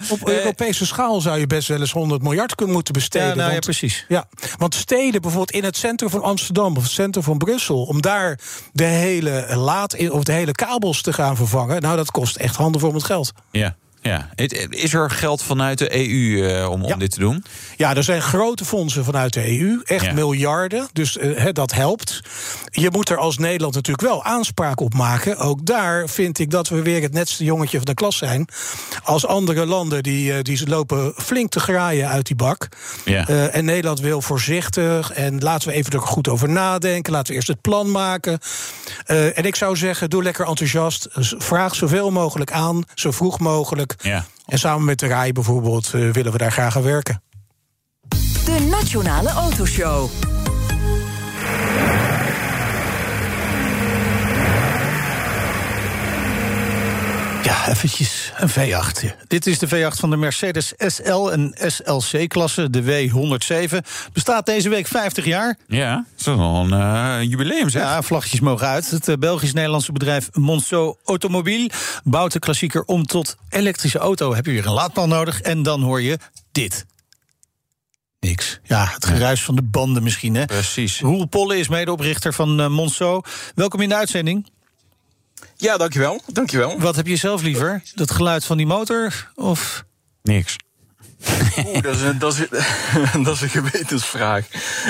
op 0.10 0.28
Europese 0.28 0.86
schaal 0.86 1.22
zou 1.22 1.40
je 1.40 1.48
best 1.48 1.68
wel 1.68 1.80
eens 1.80 1.92
100 1.92 2.22
miljard 2.22 2.56
kunnen 2.56 2.76
moeten 2.76 2.94
besteden. 2.94 3.28
Ja, 3.28 3.36
nou, 3.36 3.52
want, 3.52 3.66
ja, 3.66 3.72
precies. 3.72 4.06
Ja, 4.08 4.28
want 4.58 4.76
steden, 4.76 5.22
bijvoorbeeld 5.22 5.52
in 5.52 5.64
het 5.64 5.78
centrum 5.78 6.10
van 6.10 6.24
Amsterdam 6.24 6.78
of 6.78 6.84
het 6.84 6.92
centrum 6.92 7.24
van 7.24 7.38
Brussel, 7.38 7.84
om 7.84 8.02
daar 8.02 8.40
de 8.72 8.84
hele 8.84 9.46
laad 9.56 10.10
of 10.10 10.24
de 10.24 10.32
hele 10.32 10.52
kabels 10.52 11.02
te 11.02 11.14
gaan 11.14 11.36
vervangen, 11.36 11.82
nou, 11.82 11.96
dat 11.96 12.12
kost 12.12 12.36
echt 12.36 12.56
handen 12.56 12.82
voor 12.82 12.94
het 12.94 13.04
geld. 13.04 13.32
Ja. 13.52 13.76
Ja. 14.02 14.30
Is 14.70 14.94
er 14.94 15.10
geld 15.10 15.44
vanuit 15.44 15.78
de 15.78 16.10
EU 16.10 16.48
eh, 16.48 16.70
om, 16.70 16.84
om 16.84 17.00
dit 17.00 17.12
te 17.12 17.20
doen? 17.20 17.44
Ja, 17.78 17.96
er 17.96 18.04
zijn 18.04 18.22
grote 18.22 18.66
fondsen 18.66 19.04
vanuit 19.04 19.34
de 19.34 19.60
EU, 19.60 19.82
echt 19.84 20.14
miljarden. 20.14 20.88
Dus 20.94 21.18
uh, 21.18 21.46
dat 21.52 21.74
helpt. 21.74 22.22
Je 22.72 22.90
moet 22.92 23.10
er 23.10 23.18
als 23.18 23.38
Nederland 23.38 23.74
natuurlijk 23.74 24.08
wel 24.08 24.24
aanspraak 24.24 24.80
op 24.80 24.94
maken. 24.94 25.38
Ook 25.38 25.66
daar 25.66 26.10
vind 26.10 26.40
ik 26.40 26.52
dat 26.52 26.68
we 26.68 26.82
weer 26.82 27.02
het 27.02 27.14
netste 27.14 27.44
jongetje 27.44 27.78
van 27.78 27.86
de 27.86 27.94
klas 27.94 28.18
zijn. 28.18 28.48
Als 29.04 29.26
andere 29.26 29.66
landen 29.66 30.04
die, 30.04 30.32
uh, 30.32 30.42
die 30.42 30.68
lopen 30.70 31.14
flink 31.18 31.52
te 31.52 31.60
graaien 31.60 32.10
uit 32.10 32.28
die 32.28 32.36
bak. 32.36 32.68
Ja. 33.06 33.28
en 33.28 33.66
Nederland 33.66 34.00
wil 34.00 34.22
voorzichtig. 34.22 35.12
En 35.12 35.40
laten 35.40 35.68
we 35.68 35.74
even 35.74 35.92
er 35.92 36.02
goed 36.02 36.28
over 36.28 36.50
nadenken. 36.50 37.14
Laten 37.14 37.28
we 37.28 37.34
eerst 37.34 37.48
het 37.48 37.62
plan 37.62 37.92
maken. 37.92 38.40
en 39.06 39.44
ik 39.44 39.56
zou 39.56 39.78
zeggen, 39.78 40.10
doe 40.10 40.24
lekker 40.24 40.48
enthousiast. 40.48 41.08
Vraag 41.38 41.76
zoveel 41.76 42.12
mogelijk 42.12 42.52
aan, 42.52 42.84
zo 42.94 43.12
vroeg 43.12 43.40
mogelijk. 43.40 43.89
Ja. 44.02 44.26
En 44.46 44.60
samen 44.60 44.86
met 44.86 45.00
de 45.00 45.08
RAI 45.08 45.32
bijvoorbeeld 45.32 45.92
uh, 45.96 46.12
willen 46.12 46.32
we 46.32 46.38
daar 46.38 46.52
graag 46.52 46.76
aan 46.78 46.84
werken. 46.84 47.22
De 48.46 48.68
Nationale 48.70 49.30
Autoshow. 49.30 50.10
Eventjes 57.70 58.32
een 58.38 58.50
V8. 58.50 59.28
Dit 59.28 59.48
is 59.48 59.60
de 59.60 59.68
V8 59.68 60.00
van 60.00 60.10
de 60.10 60.18
Mercedes 60.18 60.74
SL 60.78 61.30
en 61.30 61.56
SLC-klasse, 61.66 62.70
de 62.70 63.10
W107. 63.10 63.78
Bestaat 64.14 64.46
deze 64.46 64.70
week 64.70 64.88
50 64.88 65.26
jaar. 65.26 65.58
Ja, 65.68 65.96
dat 65.96 66.06
is 66.20 66.26
wel 66.26 66.56
een 66.56 66.72
uh, 66.72 67.30
jubileum, 67.30 67.70
zeg. 67.70 67.82
Ja, 67.82 68.02
vlaggetjes 68.02 68.40
mogen 68.40 68.68
uit. 68.68 68.92
Het 68.92 69.08
uh, 69.08 69.16
Belgisch-Nederlandse 69.16 69.92
bedrijf 69.92 70.30
Monceau 70.34 70.96
Automobiel 71.06 71.70
bouwt 72.04 72.32
de 72.32 72.40
klassieker 72.40 72.84
om 72.84 73.06
tot 73.06 73.36
elektrische 73.50 74.00
auto. 74.00 74.36
Heb 74.36 74.46
je 74.46 74.52
weer 74.52 74.66
een 74.66 74.74
laadpaal 74.74 75.08
nodig 75.08 75.42
en 75.42 75.64
dan 75.64 75.82
hoor 75.82 76.02
je 76.02 76.18
dit. 76.52 76.86
Niks. 78.20 78.60
Ja, 78.64 78.90
het 78.94 79.06
geruis 79.06 79.44
van 79.44 79.56
de 79.56 79.64
banden 79.64 80.04
misschien, 80.04 80.36
hè? 80.36 80.46
Precies. 80.46 81.00
Roel 81.00 81.26
Polle 81.26 81.58
is 81.58 81.68
medeoprichter 81.68 82.34
van 82.34 82.62
uh, 82.62 82.68
Monceau. 82.68 83.24
Welkom 83.56 83.82
in 83.82 83.90
de 83.90 83.96
uitzending. 83.96 84.46
Ja, 85.62 85.78
dankjewel. 85.78 86.22
dankjewel. 86.26 86.80
Wat 86.80 86.96
heb 86.96 87.08
je 87.08 87.16
zelf 87.16 87.42
liever? 87.42 87.82
Dat 87.96 88.12
geluid 88.12 88.46
van 88.46 88.58
die 88.58 88.66
motor 88.66 89.32
of... 89.36 89.84
Niks. 90.22 90.56
Oeh, 91.66 91.82
dat, 91.82 91.96
is 91.96 92.02
een, 92.02 92.20
dat, 92.20 92.34
is, 92.34 92.48
dat 93.24 93.36
is 93.36 93.42
een 93.42 93.50
gewetensvraag. 93.50 94.46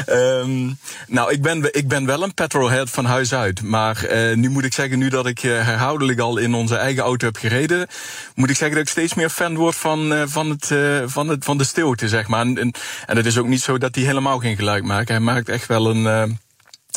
Um, 0.10 0.78
nou, 1.08 1.32
ik 1.32 1.42
ben, 1.42 1.74
ik 1.74 1.88
ben 1.88 2.06
wel 2.06 2.24
een 2.24 2.34
petrolhead 2.34 2.90
van 2.90 3.06
huis 3.06 3.34
uit. 3.34 3.62
Maar 3.62 4.06
uh, 4.12 4.36
nu 4.36 4.50
moet 4.50 4.64
ik 4.64 4.74
zeggen, 4.74 5.00
nu 5.00 5.10
dat 5.10 5.26
ik 5.26 5.44
uh, 5.44 5.52
herhaaldelijk 5.66 6.20
al 6.20 6.38
in 6.38 6.54
onze 6.54 6.76
eigen 6.76 7.04
auto 7.04 7.26
heb 7.26 7.38
gereden... 7.38 7.88
moet 8.36 8.50
ik 8.50 8.56
zeggen 8.56 8.78
dat 8.78 8.86
ik 8.86 8.92
steeds 8.92 9.14
meer 9.14 9.30
fan 9.30 9.56
word 9.56 9.76
van, 9.76 10.14
uh, 10.14 10.24
van, 10.26 10.50
het, 10.50 10.66
van, 11.06 11.28
het, 11.28 11.44
van 11.44 11.58
de 11.58 11.64
stilte, 11.64 12.08
zeg 12.08 12.28
maar. 12.28 12.42
En, 12.42 12.58
en, 12.58 12.74
en 13.06 13.18
het 13.18 13.26
is 13.26 13.38
ook 13.38 13.48
niet 13.48 13.62
zo 13.62 13.78
dat 13.78 13.96
hij 13.96 14.04
helemaal 14.04 14.40
geen 14.40 14.56
geluid 14.56 14.84
maakt. 14.84 15.10
Hij 15.10 15.20
maakt 15.20 15.50
echt 15.50 15.68
wel 15.68 15.90
een, 15.90 16.06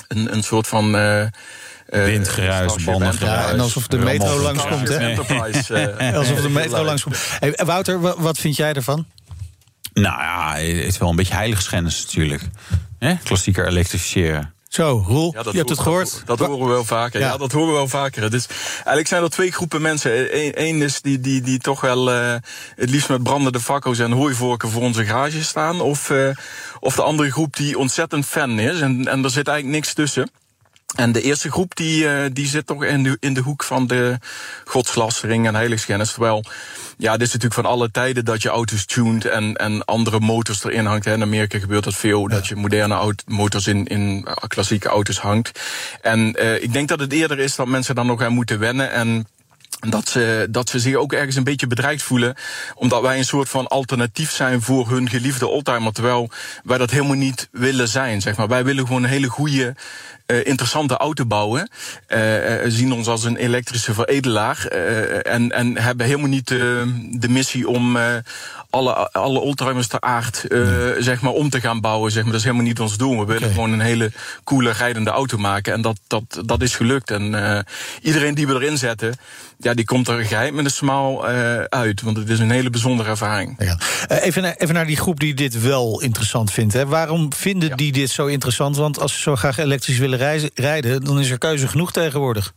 een, 0.08 0.32
een 0.32 0.42
soort 0.42 0.66
van... 0.66 0.94
Uh, 1.92 2.04
Windgeruis, 2.04 2.84
bandengeruis. 2.84 3.46
Ja, 3.46 3.50
en 3.50 3.60
alsof 3.60 3.86
de 3.86 3.98
metro 3.98 4.38
langskomt, 4.38 4.88
hè? 4.88 5.10
Uh, 5.12 6.16
alsof 6.16 6.40
de 6.40 6.48
metro 6.48 6.84
langskomt. 6.84 7.16
Hey, 7.38 7.58
Wouter, 7.64 8.00
wat 8.00 8.38
vind 8.38 8.56
jij 8.56 8.72
ervan? 8.72 9.06
Nou 9.92 10.20
ja, 10.20 10.54
het 10.54 10.84
is 10.86 10.98
wel 10.98 11.08
een 11.08 11.16
beetje 11.16 11.34
heiligschennis 11.34 12.04
natuurlijk. 12.04 12.42
Hè? 12.98 13.14
Klassieker 13.24 13.66
elektrificeren. 13.66 14.54
Zo, 14.68 15.04
Roel, 15.06 15.32
ja, 15.34 15.42
je 15.50 15.56
hebt 15.56 15.68
het 15.68 15.78
gehoord. 15.78 16.22
Dat, 16.24 16.38
dat, 16.38 16.48
horen 16.48 16.66
we 16.66 16.72
wel 16.72 16.84
vaker. 16.84 17.20
Ja. 17.20 17.36
dat 17.36 17.52
horen 17.52 17.68
we 17.68 17.74
wel 17.74 17.88
vaker. 17.88 18.30
Dus 18.30 18.46
eigenlijk 18.74 19.08
zijn 19.08 19.22
er 19.22 19.30
twee 19.30 19.52
groepen 19.52 19.82
mensen. 19.82 20.28
Eén 20.62 20.82
is 20.82 21.00
die, 21.00 21.20
die, 21.20 21.40
die 21.40 21.58
toch 21.58 21.80
wel 21.80 22.12
uh, 22.12 22.34
het 22.76 22.90
liefst 22.90 23.08
met 23.08 23.22
brandende 23.22 23.60
fakko's 23.60 23.98
en 23.98 24.12
hooivorken 24.12 24.70
voor 24.70 24.82
onze 24.82 25.04
garage 25.04 25.44
staan. 25.44 25.80
Of, 25.80 26.10
uh, 26.10 26.28
of 26.80 26.94
de 26.94 27.02
andere 27.02 27.30
groep 27.30 27.56
die 27.56 27.78
ontzettend 27.78 28.26
fan 28.26 28.58
is. 28.58 28.80
En, 28.80 29.08
en 29.08 29.24
er 29.24 29.30
zit 29.30 29.48
eigenlijk 29.48 29.76
niks 29.76 29.94
tussen. 29.94 30.30
En 30.92 31.12
de 31.12 31.22
eerste 31.22 31.50
groep 31.50 31.76
die, 31.76 32.04
uh, 32.04 32.24
die 32.32 32.46
zit 32.46 32.66
toch 32.66 32.84
in 32.84 33.02
de, 33.02 33.16
in 33.20 33.34
de 33.34 33.40
hoek 33.40 33.64
van 33.64 33.86
de 33.86 34.18
godslastering 34.64 35.46
en 35.46 35.54
heiligschennis. 35.54 36.12
Terwijl, 36.12 36.44
ja, 36.96 37.12
dit 37.12 37.26
is 37.26 37.32
natuurlijk 37.32 37.60
van 37.60 37.70
alle 37.70 37.90
tijden 37.90 38.24
dat 38.24 38.42
je 38.42 38.48
auto's 38.48 38.84
tuned 38.84 39.24
en, 39.24 39.56
en 39.56 39.84
andere 39.84 40.20
motors 40.20 40.64
erin 40.64 40.86
hangt. 40.86 41.06
In 41.06 41.22
Amerika 41.22 41.58
gebeurt 41.58 41.84
dat 41.84 41.94
veel, 41.94 42.20
ja. 42.20 42.34
dat 42.34 42.46
je 42.46 42.56
moderne 42.56 43.14
motors 43.26 43.66
in, 43.66 43.86
in 43.86 44.26
klassieke 44.46 44.88
auto's 44.88 45.18
hangt. 45.18 45.60
En 46.00 46.36
uh, 46.38 46.62
ik 46.62 46.72
denk 46.72 46.88
dat 46.88 47.00
het 47.00 47.12
eerder 47.12 47.38
is 47.38 47.56
dat 47.56 47.66
mensen 47.66 47.94
dan 47.94 48.06
nog 48.06 48.22
aan 48.22 48.32
moeten 48.32 48.58
wennen. 48.58 48.92
En 48.92 49.26
dat 49.88 50.08
ze, 50.08 50.46
dat 50.50 50.68
ze 50.68 50.78
zich 50.78 50.94
ook 50.94 51.12
ergens 51.12 51.36
een 51.36 51.44
beetje 51.44 51.66
bedreigd 51.66 52.02
voelen. 52.02 52.34
Omdat 52.74 53.02
wij 53.02 53.18
een 53.18 53.24
soort 53.24 53.48
van 53.48 53.66
alternatief 53.68 54.30
zijn 54.30 54.62
voor 54.62 54.90
hun 54.90 55.08
geliefde 55.08 55.46
oldtimer. 55.46 55.92
Terwijl 55.92 56.30
wij 56.64 56.78
dat 56.78 56.90
helemaal 56.90 57.16
niet 57.16 57.48
willen 57.52 57.88
zijn. 57.88 58.20
Zeg 58.20 58.36
maar. 58.36 58.48
Wij 58.48 58.64
willen 58.64 58.86
gewoon 58.86 59.02
een 59.02 59.08
hele 59.08 59.28
goede, 59.28 59.74
uh, 60.32 60.46
interessante 60.46 60.96
auto 60.96 61.26
bouwen. 61.26 61.70
Uh, 62.08 62.18
zien 62.66 62.92
ons 62.92 63.06
als 63.06 63.24
een 63.24 63.36
elektrische 63.36 63.94
veredelaar. 63.94 64.66
En, 64.66 65.52
en 65.52 65.78
hebben 65.78 66.06
helemaal 66.06 66.28
niet 66.28 66.48
de 66.48 67.28
missie 67.28 67.68
om 67.68 67.98
alle, 68.70 68.92
alle 69.12 69.38
oldtimers 69.38 69.86
ter 69.86 70.00
aard 70.00 70.44
nee. 70.48 71.02
zeg 71.02 71.20
maar, 71.20 71.32
om 71.32 71.50
te 71.50 71.60
gaan 71.60 71.80
bouwen. 71.80 72.12
Zeg 72.12 72.22
maar. 72.22 72.30
Dat 72.32 72.40
is 72.40 72.46
helemaal 72.46 72.66
niet 72.66 72.80
ons 72.80 72.96
doel. 72.96 73.18
We 73.18 73.24
willen 73.24 73.42
okay. 73.42 73.52
gewoon 73.52 73.72
een 73.72 73.80
hele 73.80 74.12
coole 74.44 74.70
rijdende 74.70 75.10
auto 75.10 75.38
maken. 75.38 75.72
En 75.72 75.82
dat, 75.82 76.00
dat, 76.06 76.42
dat 76.44 76.62
is 76.62 76.76
gelukt. 76.76 77.10
En 77.10 77.64
iedereen 78.02 78.34
die 78.34 78.46
we 78.46 78.54
erin 78.54 78.78
zetten 78.78 79.14
ja, 79.62 79.74
die 79.74 79.84
komt 79.84 80.08
er 80.08 80.24
geheim 80.24 80.54
met 80.54 80.64
een 80.64 80.70
smaal 80.70 81.30
uh, 81.30 81.60
uit. 81.60 82.02
Want 82.02 82.16
het 82.16 82.28
is 82.28 82.38
een 82.38 82.50
hele 82.50 82.70
bijzondere 82.70 83.08
ervaring. 83.08 83.54
Ja. 83.58 83.78
Uh, 84.10 84.24
even, 84.24 84.42
naar, 84.42 84.54
even 84.56 84.74
naar 84.74 84.86
die 84.86 84.96
groep 84.96 85.20
die 85.20 85.34
dit 85.34 85.60
wel 85.60 86.00
interessant 86.00 86.50
vindt. 86.50 86.72
Hè. 86.72 86.86
Waarom 86.86 87.32
vinden 87.32 87.68
ja. 87.68 87.74
die 87.74 87.92
dit 87.92 88.10
zo 88.10 88.26
interessant? 88.26 88.76
Want 88.76 89.00
als 89.00 89.14
ze 89.14 89.20
zo 89.20 89.36
graag 89.36 89.58
elektrisch 89.58 89.98
willen 89.98 90.18
reizen, 90.18 90.50
rijden, 90.54 91.04
dan 91.04 91.20
is 91.20 91.30
er 91.30 91.38
keuze 91.38 91.68
genoeg 91.68 91.92
tegenwoordig. 91.92 92.52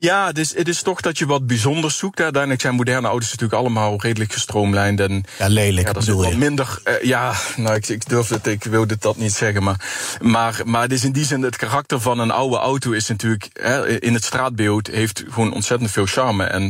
Ja, 0.00 0.26
het 0.26 0.38
is, 0.38 0.56
het 0.56 0.68
is 0.68 0.82
toch 0.82 1.00
dat 1.00 1.18
je 1.18 1.26
wat 1.26 1.46
bijzonders 1.46 1.98
zoekt. 1.98 2.20
Uiteindelijk 2.20 2.62
zijn 2.62 2.74
moderne 2.74 3.08
auto's 3.08 3.30
natuurlijk 3.30 3.60
allemaal 3.60 4.00
redelijk 4.00 4.32
gestroomlijnd. 4.32 5.00
En, 5.00 5.24
ja, 5.38 5.48
lelijk 5.48 5.86
ja, 5.86 5.92
dat 5.92 6.02
is 6.02 6.08
wat 6.08 6.34
minder. 6.34 6.78
Uh, 6.84 7.02
ja, 7.02 7.34
nou, 7.56 7.74
ik, 7.74 7.88
ik 7.88 8.08
durf 8.08 8.28
het, 8.28 8.46
ik 8.46 8.64
wilde 8.64 8.96
dat 8.98 9.16
niet 9.16 9.32
zeggen. 9.32 9.62
Maar, 9.62 9.84
maar, 10.20 10.60
maar 10.64 10.82
het 10.82 10.92
is 10.92 11.04
in 11.04 11.12
die 11.12 11.24
zin, 11.24 11.42
het 11.42 11.56
karakter 11.56 12.00
van 12.00 12.18
een 12.18 12.30
oude 12.30 12.56
auto 12.56 12.90
is 12.90 13.08
natuurlijk 13.08 13.48
hè, 13.52 13.98
in 13.98 14.14
het 14.14 14.24
straatbeeld 14.24 14.86
heeft 14.86 15.24
gewoon 15.28 15.52
ontzettend 15.52 15.90
veel 15.90 16.06
charme. 16.06 16.44
En 16.44 16.62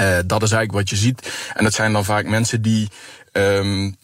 uh, 0.00 0.18
dat 0.26 0.42
is 0.42 0.52
eigenlijk 0.52 0.72
wat 0.72 0.90
je 0.90 0.96
ziet. 0.96 1.32
En 1.54 1.64
het 1.64 1.74
zijn 1.74 1.92
dan 1.92 2.04
vaak 2.04 2.26
mensen 2.26 2.62
die. 2.62 2.88
Um, 3.32 3.96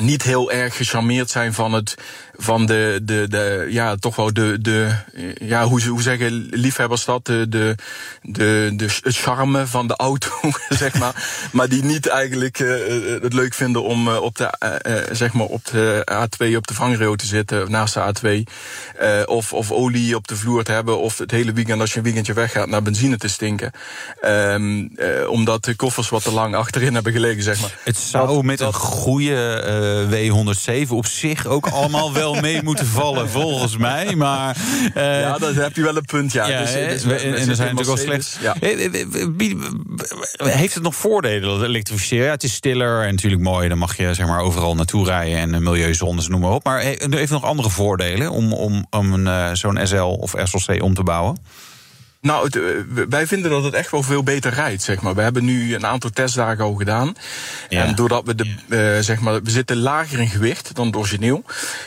niet 0.00 0.22
heel 0.22 0.52
erg 0.52 0.76
gecharmeerd 0.76 1.30
zijn 1.30 1.52
van 1.52 1.72
het 1.72 1.94
van 2.40 2.66
de, 2.66 3.00
de, 3.02 3.26
de 3.28 3.66
ja, 3.68 3.96
toch 3.96 4.16
wel 4.16 4.32
de, 4.32 4.58
de 4.60 4.94
ja, 5.40 5.64
hoe, 5.64 5.86
hoe 5.86 6.02
zeggen 6.02 6.48
liefhebbers 6.50 7.04
dat, 7.04 7.26
de, 7.26 7.46
de, 7.48 7.74
de, 8.22 8.72
de 8.76 8.84
het 9.02 9.16
charme 9.16 9.66
van 9.66 9.86
de 9.86 9.96
auto, 9.96 10.30
zeg 10.68 10.98
maar. 10.98 11.48
maar 11.52 11.68
die 11.68 11.84
niet 11.84 12.06
eigenlijk 12.06 12.58
uh, 12.58 13.22
het 13.22 13.32
leuk 13.32 13.54
vinden 13.54 13.82
om 13.82 14.08
uh, 14.08 14.22
op 14.22 14.36
de, 14.36 14.52
uh, 14.86 15.14
zeg 15.16 15.32
maar 15.32 15.46
op 15.46 15.64
de 15.64 16.06
A2 16.12 16.56
op 16.56 16.66
de 16.66 16.74
vangrail 16.74 17.14
te 17.14 17.26
zitten, 17.26 17.70
naast 17.70 17.94
de 17.94 18.44
A2. 18.46 19.26
of, 19.26 19.52
of 19.52 19.70
olie 19.70 20.16
op 20.16 20.28
de 20.28 20.36
vloer 20.36 20.64
te 20.64 20.72
hebben, 20.72 20.98
of 20.98 21.18
het 21.18 21.30
hele 21.30 21.52
weekend 21.52 21.80
als 21.80 21.90
je 21.92 21.98
een 21.98 22.04
weekendje 22.04 22.32
weggaat 22.32 22.68
naar 22.68 22.82
benzine 22.82 23.16
te 23.16 23.28
stinken. 23.28 23.72
Um, 24.24 24.90
omdat 25.28 25.64
de 25.64 25.74
koffers 25.74 26.08
wat 26.08 26.22
te 26.22 26.32
lang 26.32 26.54
achterin 26.54 26.94
hebben 26.94 27.12
gelegen, 27.12 27.42
zeg 27.42 27.60
maar. 27.60 27.78
Het 27.84 27.96
zou 27.96 28.34
dat, 28.34 28.44
met 28.44 28.58
dat, 28.58 28.74
een 28.74 28.80
goede 28.80 30.08
W107 30.10 30.88
op 30.88 31.06
zich 31.06 31.46
ook 31.46 31.66
allemaal 31.66 32.12
wel 32.22 32.29
mee 32.34 32.62
moeten 32.62 32.86
vallen, 32.86 33.30
volgens 33.30 33.76
mij. 33.76 34.14
Maar, 34.16 34.56
uh, 34.96 35.20
ja, 35.20 35.38
dat 35.38 35.54
heb 35.54 35.76
je 35.76 35.82
wel 35.82 35.96
een 35.96 36.04
punt, 36.04 36.32
ja. 36.32 36.46
ja 36.46 36.60
dus, 36.60 36.72
dus, 36.72 37.22
en, 37.22 37.34
en 37.34 37.48
er 37.48 37.56
zijn 37.56 37.74
natuurlijk 37.74 37.86
wel 37.86 37.96
slecht. 37.96 38.38
Ja. 38.40 38.54
Heeft 40.36 40.74
het 40.74 40.82
nog 40.82 40.94
voordelen, 40.94 41.48
dat 41.48 41.62
elektrificeren? 41.62 42.24
Ja, 42.24 42.30
het 42.30 42.42
is 42.42 42.54
stiller 42.54 43.02
en 43.02 43.10
natuurlijk 43.10 43.42
mooi. 43.42 43.68
Dan 43.68 43.78
mag 43.78 43.96
je 43.96 44.14
zeg 44.14 44.26
maar, 44.26 44.40
overal 44.40 44.74
naartoe 44.74 45.04
rijden 45.04 45.38
en 45.54 45.62
milieuzones, 45.62 46.28
noem 46.28 46.40
maar 46.40 46.52
op. 46.52 46.64
Maar 46.64 46.80
heeft 46.80 47.30
nog 47.30 47.44
andere 47.44 47.70
voordelen 47.70 48.30
om, 48.30 48.52
om, 48.52 48.86
om 48.90 49.12
een, 49.12 49.56
zo'n 49.56 49.78
SL 49.82 49.96
of 49.96 50.34
SLC 50.44 50.82
om 50.82 50.94
te 50.94 51.02
bouwen? 51.02 51.36
Nou, 52.20 52.44
het, 52.44 52.56
eh, 52.56 52.62
wij 53.08 53.26
vinden 53.26 53.50
dat 53.50 53.64
het 53.64 53.74
echt 53.74 53.90
wel 53.90 54.02
veel 54.02 54.22
beter 54.22 54.52
rijdt, 54.52 54.82
zeg 54.82 55.00
maar. 55.00 55.14
We 55.14 55.22
hebben 55.22 55.44
nu 55.44 55.74
een 55.74 55.86
aantal 55.86 56.10
testdagen 56.10 56.64
al 56.64 56.74
gedaan. 56.74 57.14
Ja. 57.68 57.84
En 57.84 57.94
doordat 57.94 58.24
we 58.24 58.34
de, 58.34 58.54
eh, 58.68 59.04
zeg 59.04 59.20
maar, 59.20 59.42
we 59.42 59.50
zitten 59.50 59.76
lager 59.76 60.20
in 60.20 60.28
gewicht 60.28 60.74
dan 60.74 60.86
het 60.86 60.96
origineel. 60.96 61.44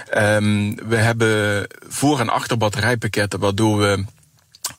Ehm, 0.09 0.75
we 0.87 0.95
hebben 0.95 1.67
voor- 1.87 2.19
en 2.19 2.29
achter 2.29 2.57
batterijpakketten, 2.57 3.39
waardoor 3.39 3.77
we 3.77 4.03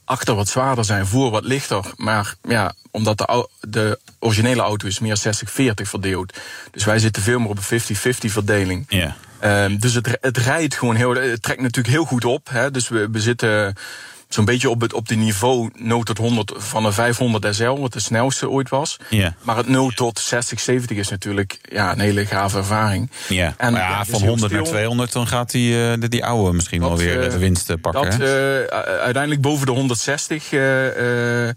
achter 0.05 0.35
wat 0.35 0.49
zwaarder 0.49 0.85
zijn, 0.85 1.07
voor 1.07 1.31
wat 1.31 1.45
lichter. 1.45 1.85
Maar 1.97 2.35
ja, 2.43 2.75
omdat 2.90 3.19
de, 3.19 3.49
de 3.61 3.99
originele 4.19 4.62
auto 4.62 4.87
is 4.87 4.99
meer 4.99 5.17
60-40 5.17 5.88
verdeeld. 5.88 6.38
Dus 6.71 6.85
wij 6.85 6.99
zitten 6.99 7.23
veel 7.23 7.38
meer 7.38 7.49
op 7.49 7.57
een 7.57 7.62
50-50 7.62 8.33
verdeling. 8.33 8.85
Ja. 8.88 9.17
Ehm, 9.40 9.77
dus 9.77 9.95
het, 9.95 10.19
het 10.21 10.37
rijdt 10.37 10.75
gewoon 10.75 10.95
heel. 10.95 11.14
Het 11.14 11.43
trekt 11.43 11.61
natuurlijk 11.61 11.95
heel 11.95 12.05
goed 12.05 12.25
op. 12.25 12.49
Hè, 12.51 12.71
dus 12.71 12.88
we, 12.88 13.09
we 13.11 13.21
zitten 13.21 13.75
zo'n 14.35 14.44
beetje 14.44 14.70
op 14.70 14.81
het 14.81 14.92
op 14.92 15.09
de 15.09 15.14
niveau 15.14 15.70
0 15.75 16.03
tot 16.03 16.18
100 16.18 16.53
van 16.57 16.85
een 16.85 16.92
500 16.92 17.55
SL, 17.55 17.70
wat 17.70 17.92
de 17.92 18.01
snelste 18.01 18.49
ooit 18.49 18.68
was. 18.68 18.97
Ja. 19.11 19.35
Maar 19.42 19.57
het 19.57 19.68
0 19.68 19.90
tot 19.90 20.18
60, 20.18 20.61
70 20.61 20.97
is 20.97 21.09
natuurlijk 21.09 21.59
ja, 21.62 21.92
een 21.92 22.01
hele 22.01 22.27
gave 22.27 22.59
ervaring. 22.59 23.11
Ja, 23.29 23.55
En, 23.57 23.75
ja, 23.75 24.01
is 24.01 24.09
van 24.09 24.20
heel 24.20 24.29
100 24.29 24.53
naar 24.53 24.61
stil. 24.61 24.73
200, 24.73 25.12
dan 25.12 25.27
gaat 25.27 25.51
die, 25.51 25.90
eh, 25.90 25.92
die, 25.99 26.09
die 26.09 26.25
oude 26.25 26.53
misschien 26.53 26.81
wel 26.81 26.97
weer 26.97 27.23
eh, 27.23 27.31
de 27.31 27.38
winst 27.38 27.70
eh, 27.70 27.77
pakken. 27.81 28.11
Dat, 28.11 28.20
eh, 28.20 28.79
uiteindelijk 29.01 29.40
boven 29.40 29.66
de 29.66 29.73
160 29.73 30.53
eh, 30.53 31.49
eh, 31.49 31.55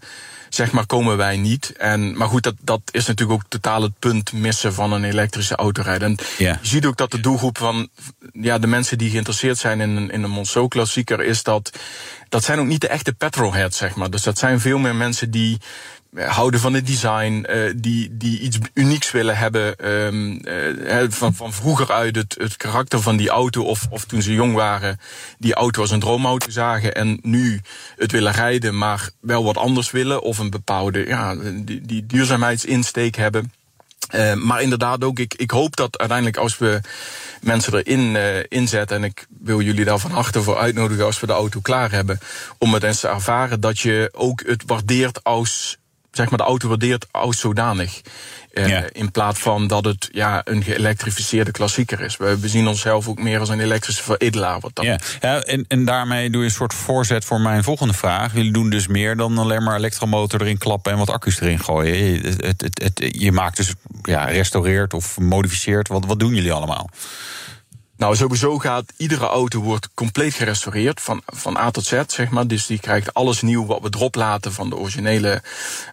zeg 0.48 0.72
maar 0.72 0.86
komen 0.86 1.16
wij 1.16 1.36
niet. 1.36 1.72
En, 1.76 2.16
maar 2.16 2.28
goed, 2.28 2.42
dat, 2.42 2.54
dat 2.60 2.80
is 2.90 3.06
natuurlijk 3.06 3.40
ook 3.40 3.48
totaal 3.48 3.82
het 3.82 3.98
punt 3.98 4.32
missen 4.32 4.74
van 4.74 4.92
een 4.92 5.04
elektrische 5.04 5.54
autorijden. 5.56 6.08
En 6.08 6.16
Ja. 6.38 6.58
je 6.62 6.68
ziet 6.68 6.86
ook 6.86 6.96
dat 6.96 7.10
de 7.10 7.20
doelgroep 7.20 7.58
van 7.58 7.88
ja, 8.32 8.58
de 8.58 8.66
mensen 8.66 8.98
die 8.98 9.10
geïnteresseerd 9.10 9.58
zijn 9.58 9.80
in, 9.80 9.96
een- 9.96 10.10
in 10.10 10.22
een 10.22 10.30
Monceau 10.30 10.68
klassieker 10.68 11.20
is 11.22 11.42
dat 11.42 11.70
dat 12.28 12.44
zijn 12.44 12.58
ook 12.58 12.66
niet 12.66 12.80
de 12.80 12.88
echte 12.88 13.12
petrolheads, 13.12 13.76
zeg 13.76 13.94
maar. 13.94 14.10
Dus 14.10 14.22
dat 14.22 14.38
zijn 14.38 14.60
veel 14.60 14.78
meer 14.78 14.94
mensen 14.94 15.30
die 15.30 15.58
houden 16.14 16.60
van 16.60 16.74
het 16.74 16.86
design, 16.86 17.44
eh, 17.44 17.72
die, 17.76 18.16
die 18.16 18.40
iets 18.40 18.58
unieks 18.74 19.10
willen 19.10 19.36
hebben. 19.36 19.76
eh, 19.76 20.90
hè, 20.90 21.10
van, 21.10 21.34
van 21.34 21.52
vroeger 21.52 21.92
uit 21.92 22.16
het, 22.16 22.36
het 22.38 22.56
karakter 22.56 23.00
van 23.00 23.16
die 23.16 23.28
auto, 23.28 23.62
of, 23.62 23.86
of 23.90 24.04
toen 24.04 24.22
ze 24.22 24.34
jong 24.34 24.54
waren, 24.54 25.00
die 25.38 25.54
auto 25.54 25.80
als 25.80 25.90
een 25.90 26.00
droomauto 26.00 26.50
zagen. 26.50 26.94
En 26.94 27.18
nu 27.22 27.60
het 27.96 28.12
willen 28.12 28.32
rijden, 28.32 28.78
maar 28.78 29.10
wel 29.20 29.44
wat 29.44 29.56
anders 29.56 29.90
willen. 29.90 30.22
Of 30.22 30.38
een 30.38 30.50
bepaalde 30.50 31.06
ja, 31.06 31.34
die, 31.64 31.80
die 31.80 32.06
duurzaamheidsinsteek 32.06 33.16
hebben. 33.16 33.52
Eh, 34.08 34.34
maar 34.34 34.62
inderdaad 34.62 35.04
ook, 35.04 35.18
ik, 35.18 35.34
ik 35.34 35.50
hoop 35.50 35.76
dat 35.76 35.98
uiteindelijk 35.98 36.38
als 36.38 36.58
we 36.58 36.80
mensen 37.40 37.74
erin 37.74 38.16
eh, 38.16 38.44
inzetten... 38.48 38.96
en 38.96 39.04
ik 39.04 39.26
wil 39.40 39.60
jullie 39.60 39.84
daar 39.84 39.98
van 39.98 40.10
harte 40.10 40.42
voor 40.42 40.58
uitnodigen 40.58 41.04
als 41.04 41.20
we 41.20 41.26
de 41.26 41.32
auto 41.32 41.60
klaar 41.60 41.90
hebben... 41.90 42.20
om 42.58 42.74
het 42.74 42.82
eens 42.82 43.00
te 43.00 43.08
ervaren 43.08 43.60
dat 43.60 43.78
je 43.78 44.08
ook 44.12 44.42
het 44.46 44.62
waardeert 44.66 45.24
als... 45.24 45.78
zeg 46.18 46.28
maar 46.30 46.38
de 46.38 46.44
auto 46.44 46.68
waardeert 46.68 47.06
als 47.10 47.40
zodanig. 47.40 48.00
Eh, 48.52 48.68
Ja. 48.68 48.84
In 48.92 49.10
plaats 49.10 49.40
van 49.40 49.66
dat 49.66 49.84
het 49.84 50.08
ja, 50.12 50.40
een 50.44 50.62
geëlektrificeerde 50.64 51.50
klassieker 51.50 52.00
is. 52.00 52.16
We, 52.16 52.38
we 52.38 52.48
zien 52.48 52.66
onszelf 52.68 53.08
ook 53.08 53.18
meer 53.22 53.40
als 53.40 53.48
een 53.48 53.60
elektrische 53.60 54.02
veredelaar. 54.02 54.60
Wat 54.60 54.70
dat 54.74 54.84
Ja, 54.84 54.98
ja 55.20 55.40
en, 55.42 55.64
en 55.68 55.84
daarmee 55.84 56.30
doe 56.30 56.40
je 56.40 56.46
een 56.46 56.52
soort 56.54 56.74
voorzet 56.74 57.24
voor 57.24 57.40
mijn 57.40 57.62
volgende 57.64 57.94
vraag. 57.94 58.34
Jullie 58.34 58.52
doen 58.52 58.70
dus 58.70 58.86
meer 58.86 59.16
dan 59.16 59.38
alleen 59.38 59.62
maar 59.62 59.76
elektromotor 59.76 60.40
erin 60.40 60.58
klappen 60.58 60.92
en 60.92 60.98
wat 60.98 61.10
accu's 61.10 61.40
erin 61.40 61.58
gooien. 61.60 61.96
Je, 61.96 62.20
het, 62.20 62.44
het, 62.46 62.60
het, 62.60 62.80
het- 62.82 63.16
je 63.20 63.32
maakt 63.32 63.56
dus, 63.56 63.72
ja, 64.02 64.24
restaureert 64.24 64.94
of 64.94 65.18
modificeert. 65.18 65.88
Wat, 65.88 66.04
wat 66.04 66.18
doen 66.18 66.34
jullie 66.34 66.52
allemaal? 66.52 66.90
Nou, 67.98 68.16
sowieso 68.16 68.58
gaat 68.58 68.92
iedere 68.96 69.26
auto 69.26 69.60
wordt 69.60 69.88
compleet 69.94 70.34
gerestaureerd 70.34 71.00
van, 71.00 71.22
van 71.26 71.56
A 71.56 71.70
tot 71.70 71.84
Z, 71.84 72.02
zeg 72.06 72.30
maar. 72.30 72.46
Dus 72.46 72.66
die 72.66 72.80
krijgt 72.80 73.14
alles 73.14 73.42
nieuw 73.42 73.66
wat 73.66 73.82
we 73.82 73.88
erop 73.90 74.14
laten 74.14 74.52
van 74.52 74.70
de 74.70 74.76
originele 74.76 75.42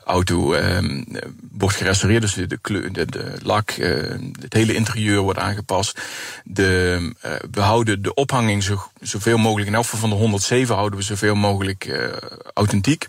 auto. 0.03 0.53
ehm, 0.53 1.03
eh, 1.11 1.21
wordt 1.51 1.75
gerestaureerd, 1.75 2.21
dus 2.21 2.33
de, 2.33 2.57
kleur, 2.61 2.93
de, 2.93 3.05
de 3.05 3.33
lak, 3.43 3.69
eh, 3.69 3.89
het 4.41 4.53
hele 4.53 4.73
interieur 4.73 5.19
wordt 5.19 5.39
aangepast. 5.39 6.01
De, 6.43 6.99
eh, 7.21 7.31
we 7.51 7.61
houden 7.61 8.01
de 8.01 8.13
ophanging 8.13 8.63
zo, 8.63 8.83
zoveel 9.01 9.37
mogelijk, 9.37 9.67
in 9.67 9.75
elk 9.75 9.83
geval 9.83 9.99
van 9.99 10.09
de 10.09 10.15
107 10.15 10.75
houden 10.75 10.99
we 10.99 11.05
zoveel 11.05 11.35
mogelijk 11.35 11.85
eh, 11.85 12.09
authentiek. 12.53 13.05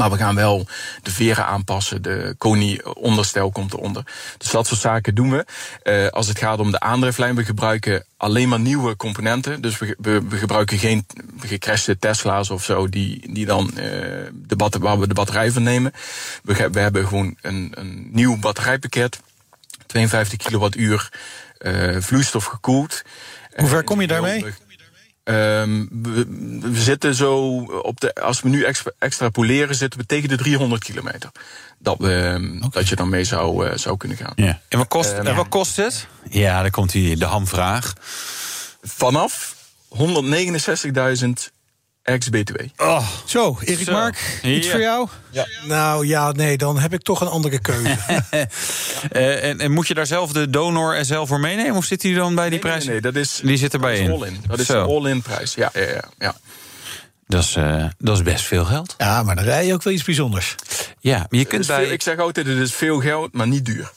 Maar 0.00 0.10
we 0.10 0.16
gaan 0.16 0.34
wel 0.34 0.66
de 1.02 1.10
veren 1.10 1.46
aanpassen. 1.46 2.02
De 2.02 2.34
Koni-onderstel 2.38 3.50
komt 3.50 3.72
eronder. 3.72 4.04
Dus 4.38 4.50
dat 4.50 4.66
soort 4.66 4.80
zaken 4.80 5.14
doen 5.14 5.30
we. 5.30 5.44
Eh, 5.82 6.06
als 6.06 6.28
het 6.28 6.38
gaat 6.38 6.58
om 6.58 6.70
de 6.70 6.80
aandrijflijn, 6.80 7.34
we 7.34 7.44
gebruiken 7.44 8.04
alleen 8.16 8.48
maar 8.48 8.60
nieuwe 8.60 8.96
componenten. 8.96 9.60
Dus 9.60 9.78
we, 9.78 9.96
we, 9.98 10.22
we 10.28 10.36
gebruiken 10.36 10.78
geen 10.78 11.06
gecrashte 11.40 11.98
Tesla's 11.98 12.50
of 12.50 12.64
zo, 12.64 12.88
die, 12.88 13.32
die 13.32 13.46
dan, 13.46 13.68
eh, 13.68 13.84
de 14.32 14.56
bat, 14.56 14.76
waar 14.76 14.98
we 14.98 15.08
de 15.08 15.14
batterij 15.14 15.50
van 15.50 15.62
nemen. 15.62 15.92
We, 16.42 16.70
we 16.70 16.80
hebben 16.80 17.06
gewoon 17.06 17.36
een, 17.42 17.72
een 17.74 18.08
nieuw 18.12 18.38
batterijpakket. 18.38 19.20
52 19.86 20.38
kilowattuur 20.38 21.08
eh 21.58 21.96
vloeistof 21.98 22.44
gekoeld. 22.44 23.02
Hoe 23.56 23.68
ver 23.68 23.84
kom 23.84 24.00
je 24.00 24.06
daarmee? 24.06 24.44
Ehm, 25.30 25.86
we, 25.90 26.26
we 26.60 26.80
zitten 26.80 27.14
zo 27.14 27.58
op 27.82 28.00
de. 28.00 28.14
Als 28.14 28.40
we 28.40 28.48
nu 28.48 28.64
extra- 28.64 28.92
extrapoleren, 28.98 29.74
zitten 29.74 30.00
we 30.00 30.06
tegen 30.06 30.28
de 30.28 30.36
300 30.36 30.84
kilometer. 30.84 31.30
Dat, 31.78 31.98
we, 31.98 32.14
ehm, 32.14 32.70
dat 32.70 32.88
je 32.88 32.96
dan 32.96 33.08
mee 33.08 33.24
zou, 33.24 33.66
eh, 33.66 33.76
zou 33.76 33.96
kunnen 33.96 34.16
gaan. 34.16 34.32
En, 34.68 34.78
wat 34.78 34.88
kost, 34.88 35.12
Ehm, 35.12 35.26
en 35.26 35.34
wat 35.34 35.48
kost 35.48 35.76
het? 35.76 36.06
Ja, 36.30 36.62
dan 36.62 36.70
komt 36.70 36.90
die, 36.92 37.16
de 37.16 37.24
hamvraag. 37.24 37.92
Vanaf 38.82 39.56
169.000 39.88 41.50
ex-BTW. 42.02 42.56
Oh, 42.76 43.08
Zo, 43.24 43.58
Erik 43.64 43.84
Zo. 43.86 43.92
Mark, 43.92 44.40
iets 44.42 44.66
Ja. 44.66 44.72
voor 44.72 44.80
jou? 44.80 45.08
Nou 45.66 46.06
ja, 46.06 46.32
nee, 46.32 46.56
dan 46.56 46.78
heb 46.78 46.92
ik 46.92 47.02
toch 47.02 47.20
een 47.20 47.28
andere 47.28 47.58
keuze. 47.60 47.96
Eh, 49.10 49.44
en, 49.44 49.60
en 49.60 49.72
moet 49.72 49.88
je 49.88 49.94
daar 49.94 50.06
zelf 50.06 50.32
de 50.32 50.50
donor 50.50 51.04
SL 51.04 51.24
voor 51.24 51.40
meenemen? 51.40 51.74
Of 51.76 51.84
zit 51.84 52.00
die 52.00 52.14
dan 52.14 52.34
bij 52.34 52.44
die 52.44 52.52
Nee, 52.52 52.60
prijs? 52.60 52.84
nee, 52.84 52.92
nee, 52.92 53.00
dat 53.00 53.14
is, 53.16 53.40
Die 53.44 53.56
zit 53.56 53.72
erbij 53.74 53.98
in. 53.98 54.10
all-in. 54.10 54.44
Dat 54.46 54.58
is 54.58 54.66
de 54.66 54.76
all-in 54.78 55.22
prijs. 55.22 55.54
Ja, 55.54 55.70
ja, 55.72 55.80
ja, 55.80 56.04
ja. 56.18 56.34
Dat, 57.26 57.42
is, 57.42 57.56
eh, 57.56 57.84
dat 57.98 58.16
is 58.16 58.22
best 58.22 58.44
veel 58.44 58.64
geld. 58.64 58.94
Ja, 58.98 59.22
maar 59.22 59.34
dan 59.36 59.44
rij 59.44 59.66
je 59.66 59.74
ook 59.74 59.82
wel 59.82 59.92
iets 59.92 60.04
bijzonders. 60.04 60.54
Ja, 61.00 61.16
maar 61.18 61.38
je 61.40 61.44
kunt 61.44 61.66
bij... 61.66 61.84
veel- 61.84 61.92
ik 61.92 62.02
zeg 62.02 62.18
altijd, 62.18 62.46
het 62.46 62.58
is 62.58 62.74
veel 62.74 63.00
geld, 63.00 63.32
maar 63.32 63.46
niet 63.48 63.64
duur. 63.64 63.90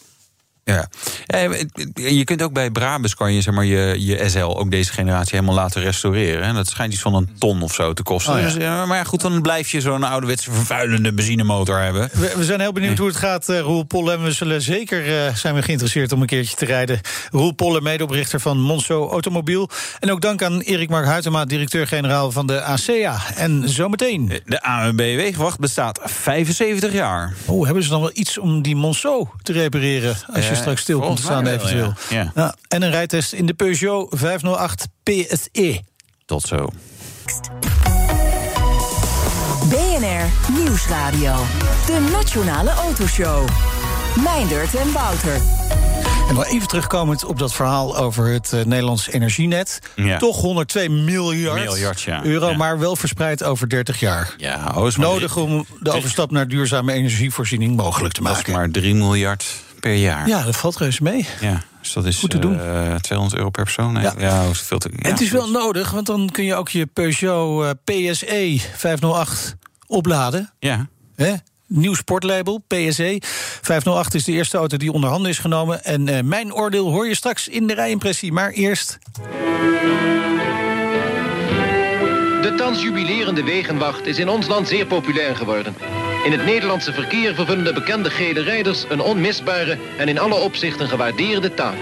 Ja. 0.66 0.88
Eh, 1.26 1.50
Je 1.94 2.24
kunt 2.24 2.42
ook 2.42 2.54
bij 2.54 2.72
Brabus 2.72 3.16
kan 3.16 3.34
je, 3.34 3.42
zeg 3.42 3.54
maar, 3.54 3.66
je, 3.66 3.96
je 4.06 4.30
SL, 4.30 4.40
ook 4.40 4.72
deze 4.72 4.92
generatie, 4.92 5.36
helemaal 5.40 5.56
laten 5.56 5.82
restaureren. 5.82 6.44
En 6.44 6.56
dat 6.56 6.68
schijnt 6.68 6.94
iets 6.94 7.02
van 7.02 7.16
een 7.16 7.30
ton 7.40 7.62
of 7.62 7.74
zo 7.74 7.94
te 7.94 8.04
kosten. 8.04 8.34
Oh 8.34 8.40
ja. 8.40 8.46
Dus, 8.46 8.54
ja, 8.56 8.86
maar 8.86 8.98
ja, 8.98 9.04
goed, 9.04 9.22
dan 9.22 9.42
blijf 9.42 9.72
je 9.72 9.82
zo'n 9.82 10.04
ouderwetse 10.04 10.52
vervuilende 10.52 11.14
benzinemotor 11.14 11.80
hebben. 11.80 12.10
We, 12.14 12.34
we 12.38 12.44
zijn 12.44 12.60
heel 12.60 12.72
benieuwd 12.72 12.98
hoe 12.98 13.08
het 13.08 13.16
gaat, 13.16 13.50
eh 13.50 13.60
Roel 13.60 13.84
Polle. 13.84 14.12
En 14.14 14.24
we 14.24 14.32
zullen 14.32 14.62
zeker 14.62 15.26
eh, 15.26 15.36
zijn 15.36 15.56
we 15.56 15.62
geïnteresseerd 15.62 16.12
om 16.12 16.22
een 16.22 16.28
keertje 16.28 16.56
te 16.56 16.66
rijden. 16.66 17.02
Roel 17.32 17.52
Polle, 17.52 17.82
medeoprichter 17.82 18.40
van 18.40 18.60
Monso 18.60 19.10
Automobiel. 19.10 19.70
En 20.00 20.12
ook 20.12 20.22
dank 20.22 20.44
aan 20.44 20.60
Erik 20.62 20.90
Mark 20.90 21.06
Huytema, 21.06 21.46
directeur-generaal 21.46 22.32
van 22.32 22.48
de 22.48 22.62
ACEA. 22.62 23.22
En 23.36 23.70
zometeen. 23.70 24.42
De 24.46 24.62
ANWB 24.62 24.98
Wegenwacht 24.98 25.60
bestaat 25.60 26.00
75 26.04 26.94
jaar. 26.94 27.34
Oh, 27.46 27.66
hebben 27.66 27.84
ze 27.84 27.90
dan 27.90 28.02
wel 28.02 28.12
iets 28.14 28.38
om 28.38 28.62
die 28.62 28.76
Monceau 28.76 29.28
te 29.42 29.52
repareren... 29.52 30.16
als 30.34 30.48
je 30.48 30.53
Straks 30.56 30.82
stil 30.82 31.00
komt 31.00 31.16
te 31.16 31.22
staan 31.24 31.48
eventueel? 31.48 31.94
ja. 32.10 32.32
Ja. 32.36 32.56
en 32.68 32.82
een 32.82 32.92
rijtest 32.92 33.34
in 33.34 33.46
de 33.46 33.54
Peugeot 33.54 34.08
508 34.18 34.88
PSE. 35.04 35.82
Tot 36.26 36.42
zo. 36.42 36.68
BNR 39.70 40.54
Nieuwsradio. 40.60 41.36
De 41.86 42.10
Nationale 42.12 42.70
Autoshow. 42.72 43.48
Meindert 44.24 44.76
en 44.76 44.92
Wouter. 44.92 45.42
En 46.30 46.36
nog 46.36 46.46
even 46.46 46.68
terugkomend 46.68 47.26
op 47.26 47.40
dat 47.40 47.54
verhaal 47.54 47.98
over 47.98 48.26
het 48.28 48.54
eh, 48.54 48.64
Nederlands 48.66 49.10
energienet. 49.10 49.80
Ja. 49.96 50.18
Toch 50.18 50.42
102 50.42 50.90
miljard, 50.90 51.64
Miljard, 51.64 52.02
ja. 52.02 52.24
euro, 52.26 52.50
Ja. 52.50 52.58
maar 52.58 52.80
wel 52.80 52.96
verspreid 52.96 53.44
over 53.44 53.70
30 53.70 54.00
jaar. 54.00 54.34
Ja, 54.38 54.74
oh, 54.76 54.88
is 54.88 54.96
maar 54.98 55.08
Nodig 55.08 55.38
om 55.38 55.66
de 55.80 55.92
overstap 55.92 56.32
naar 56.32 56.48
duurzame 56.48 56.94
energievoorziening 56.94 57.76
mogelijk 57.76 58.14
te 58.14 58.22
drie- 58.22 58.34
Dat 58.34 58.42
is 58.48 58.48
maken. 58.48 58.62
maar 58.62 58.82
3 58.82 58.96
miljard 58.96 59.46
per 59.84 59.94
jaar. 59.96 60.28
Ja, 60.28 60.44
dat 60.44 60.56
valt 60.56 60.78
reuze 60.78 61.04
mee. 61.04 61.26
Ja, 61.42 61.62
dus 61.82 61.94
dat 61.94 62.06
is 62.06 62.20
Goed 62.20 62.30
te 62.30 62.40
doen. 62.40 62.60
eh, 62.60 62.96
200 62.96 63.38
euro 63.38 63.50
per 63.50 63.64
persoon. 63.64 63.94
Nee, 63.94 64.04
Ja. 64.04 64.14
ja. 64.18 64.54
veel 64.54 64.78
te, 64.78 64.90
ja, 64.96 65.10
het 65.10 65.22
is 65.22 65.32
wel 65.32 65.50
nodig, 65.50 65.92
want 65.92 66.06
dan 66.06 66.30
kun 66.32 66.44
je 66.44 66.56
ook 66.56 66.70
je 66.70 66.86
Peugeot 66.86 67.64
eh, 67.64 67.70
PSE 68.12 68.60
508 68.76 69.56
opladen. 69.88 70.52
Ja. 70.60 70.88
Hè? 71.16 71.34
Nieuw 71.68 71.94
sportlabel, 71.94 72.64
PSE. 72.68 73.18
508 73.62 74.14
is 74.14 74.24
de 74.24 74.32
eerste 74.32 74.58
auto 74.58 74.78
die 74.78 74.92
onder 74.92 75.10
handen 75.10 75.32
is 75.32 75.40
genomen. 75.40 75.84
En 75.84 76.08
eh, 76.08 76.24
mijn 76.24 76.54
oordeel 76.54 76.92
hoor 76.92 77.08
je 77.08 77.16
straks 77.16 77.48
in 77.48 77.68
de 77.68 77.74
rijimpressie. 77.74 78.32
Maar 78.32 78.52
eerst... 78.52 78.98
De 82.42 82.54
thans 82.58 82.82
jubilerende 82.82 83.44
Wegenwacht 83.44 84.06
is 84.06 84.18
in 84.20 84.30
ons 84.30 84.48
land 84.48 84.68
zeer 84.68 84.86
populair 84.86 85.36
geworden. 85.36 85.76
In 86.24 86.32
het 86.32 86.46
Nederlandse 86.46 86.94
verkeer 86.94 87.36
vervullen 87.36 87.64
de 87.64 87.74
bekende 87.74 88.10
gele 88.10 88.42
rijders 88.42 88.86
een 88.90 89.02
onmisbare 89.02 89.78
en 89.98 90.08
in 90.08 90.20
alle 90.20 90.36
opzichten 90.36 90.88
gewaardeerde 90.88 91.54
taak. 91.54 91.78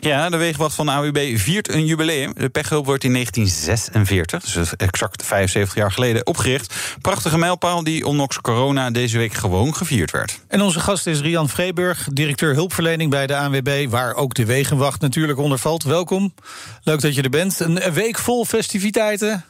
Ja, 0.00 0.30
de 0.30 0.36
wegenwacht 0.36 0.74
van 0.74 0.86
de 0.86 0.92
AWB 0.92 1.38
viert 1.38 1.72
een 1.72 1.86
jubileum. 1.86 2.32
De 2.36 2.48
pechhulp 2.48 2.86
wordt 2.86 3.04
in 3.04 3.12
1946, 3.12 4.52
dus 4.52 4.76
exact 4.76 5.24
75 5.24 5.74
jaar 5.74 5.92
geleden, 5.92 6.26
opgericht. 6.26 6.74
Prachtige 7.00 7.38
mijlpaal 7.38 7.84
die 7.84 8.06
ondanks 8.06 8.40
corona 8.40 8.90
deze 8.90 9.18
week 9.18 9.34
gewoon 9.34 9.74
gevierd 9.74 10.10
werd. 10.10 10.40
En 10.48 10.60
onze 10.60 10.80
gast 10.80 11.06
is 11.06 11.20
Rian 11.20 11.48
Vreeburg, 11.48 12.08
directeur 12.12 12.54
hulpverlening 12.54 13.10
bij 13.10 13.26
de 13.26 13.36
ANWB... 13.36 13.86
waar 13.88 14.14
ook 14.14 14.34
de 14.34 14.44
wegenwacht 14.44 15.00
natuurlijk 15.00 15.38
onder 15.38 15.58
valt. 15.58 15.82
Welkom, 15.82 16.34
leuk 16.82 17.00
dat 17.00 17.14
je 17.14 17.22
er 17.22 17.30
bent. 17.30 17.60
Een 17.60 17.92
week 17.92 18.18
vol 18.18 18.44
festiviteiten. 18.44 19.44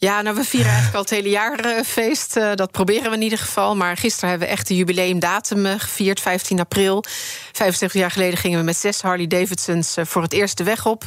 Ja, 0.00 0.22
nou, 0.22 0.36
we 0.36 0.44
vieren 0.44 0.66
eigenlijk 0.66 0.96
al 0.96 1.02
het 1.02 1.10
hele 1.10 1.28
jaar 1.28 1.66
uh, 1.66 1.82
feest. 1.84 2.36
Uh, 2.36 2.54
dat 2.54 2.70
proberen 2.70 3.10
we 3.10 3.16
in 3.16 3.22
ieder 3.22 3.38
geval. 3.38 3.76
Maar 3.76 3.96
gisteren 3.96 4.30
hebben 4.30 4.48
we 4.48 4.54
echt 4.54 4.68
de 4.68 4.76
jubileumdatum 4.76 5.66
uh, 5.66 5.74
gevierd, 5.76 6.20
15 6.20 6.60
april. 6.60 7.04
75 7.52 8.00
jaar 8.00 8.10
geleden 8.10 8.38
gingen 8.38 8.58
we 8.58 8.64
met 8.64 8.76
zes 8.76 9.00
Harley 9.00 9.26
Davidsons 9.26 9.96
voor 10.00 10.22
het 10.22 10.32
eerst 10.32 10.56
de 10.56 10.64
weg 10.64 10.86
op. 10.86 11.04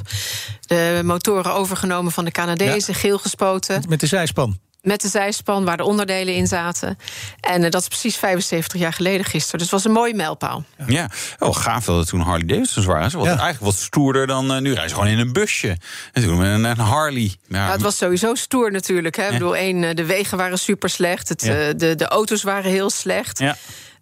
De 0.62 1.02
motoren 1.04 1.54
overgenomen 1.54 2.12
van 2.12 2.26
de 2.26 2.32
Canadezen, 2.32 2.94
ja. 2.94 3.00
geel 3.00 3.18
gespoten. 3.18 3.84
Met 3.88 4.00
de 4.00 4.08
zijspan. 4.08 4.60
Met 4.82 5.02
de 5.02 5.08
zijspan 5.08 5.66
waar 5.66 5.78
de 5.78 5.84
onderdelen 5.84 6.36
in 6.36 6.48
zaten. 6.48 6.98
En 7.40 7.64
uh, 7.64 7.70
dat 7.70 7.82
is 7.82 7.88
precies 7.88 8.18
75 8.18 8.80
jaar 8.80 8.94
geleden 8.94 9.26
gisteren. 9.26 9.60
Dus 9.60 9.72
het 9.72 9.72
was 9.72 9.86
een 9.86 9.92
mooie 9.92 10.14
mijlpaal. 10.14 10.64
Ja, 10.88 11.10
oh, 11.40 11.56
gaaf 11.56 11.86
dat 11.86 11.98
het 11.98 12.08
toen 12.08 12.20
Harley 12.20 12.48
Davidsons 12.48 12.86
waren. 12.86 13.12
Ze 13.12 13.18
was 13.18 13.26
ja. 13.26 13.32
eigenlijk 13.32 13.64
wat 13.64 13.76
stoerder 13.76 14.28
dan 14.28 14.52
uh, 14.52 14.58
nu. 14.58 14.70
Rijden 14.72 14.90
ze 14.90 14.96
gewoon 14.96 15.10
in 15.10 15.20
een 15.20 15.34
busje. 15.34 15.78
En 16.14 16.24
toen 16.24 16.40
een, 16.40 16.64
een 16.64 16.78
Harley. 16.78 17.22
Ja, 17.48 17.58
nou, 17.58 17.72
het 17.72 17.82
was 17.82 17.98
sowieso 17.98 18.36
stoer 18.36 18.72
natuurlijk. 18.72 19.16
Hè. 19.16 19.22
Ja. 19.24 19.28
Ik 19.28 19.34
bedoel, 19.34 19.56
één, 19.56 19.96
de 19.96 20.06
wegen 20.06 20.38
waren 20.38 20.60
super 20.60 20.90
slecht. 20.90 21.30
Het, 21.30 21.42
ja. 21.42 21.74
de, 21.74 21.96
de 21.96 22.08
auto's 22.08 22.44
waren 22.44 22.72
heel 22.72 22.90
slecht. 22.90 23.40
Ja. 23.40 23.58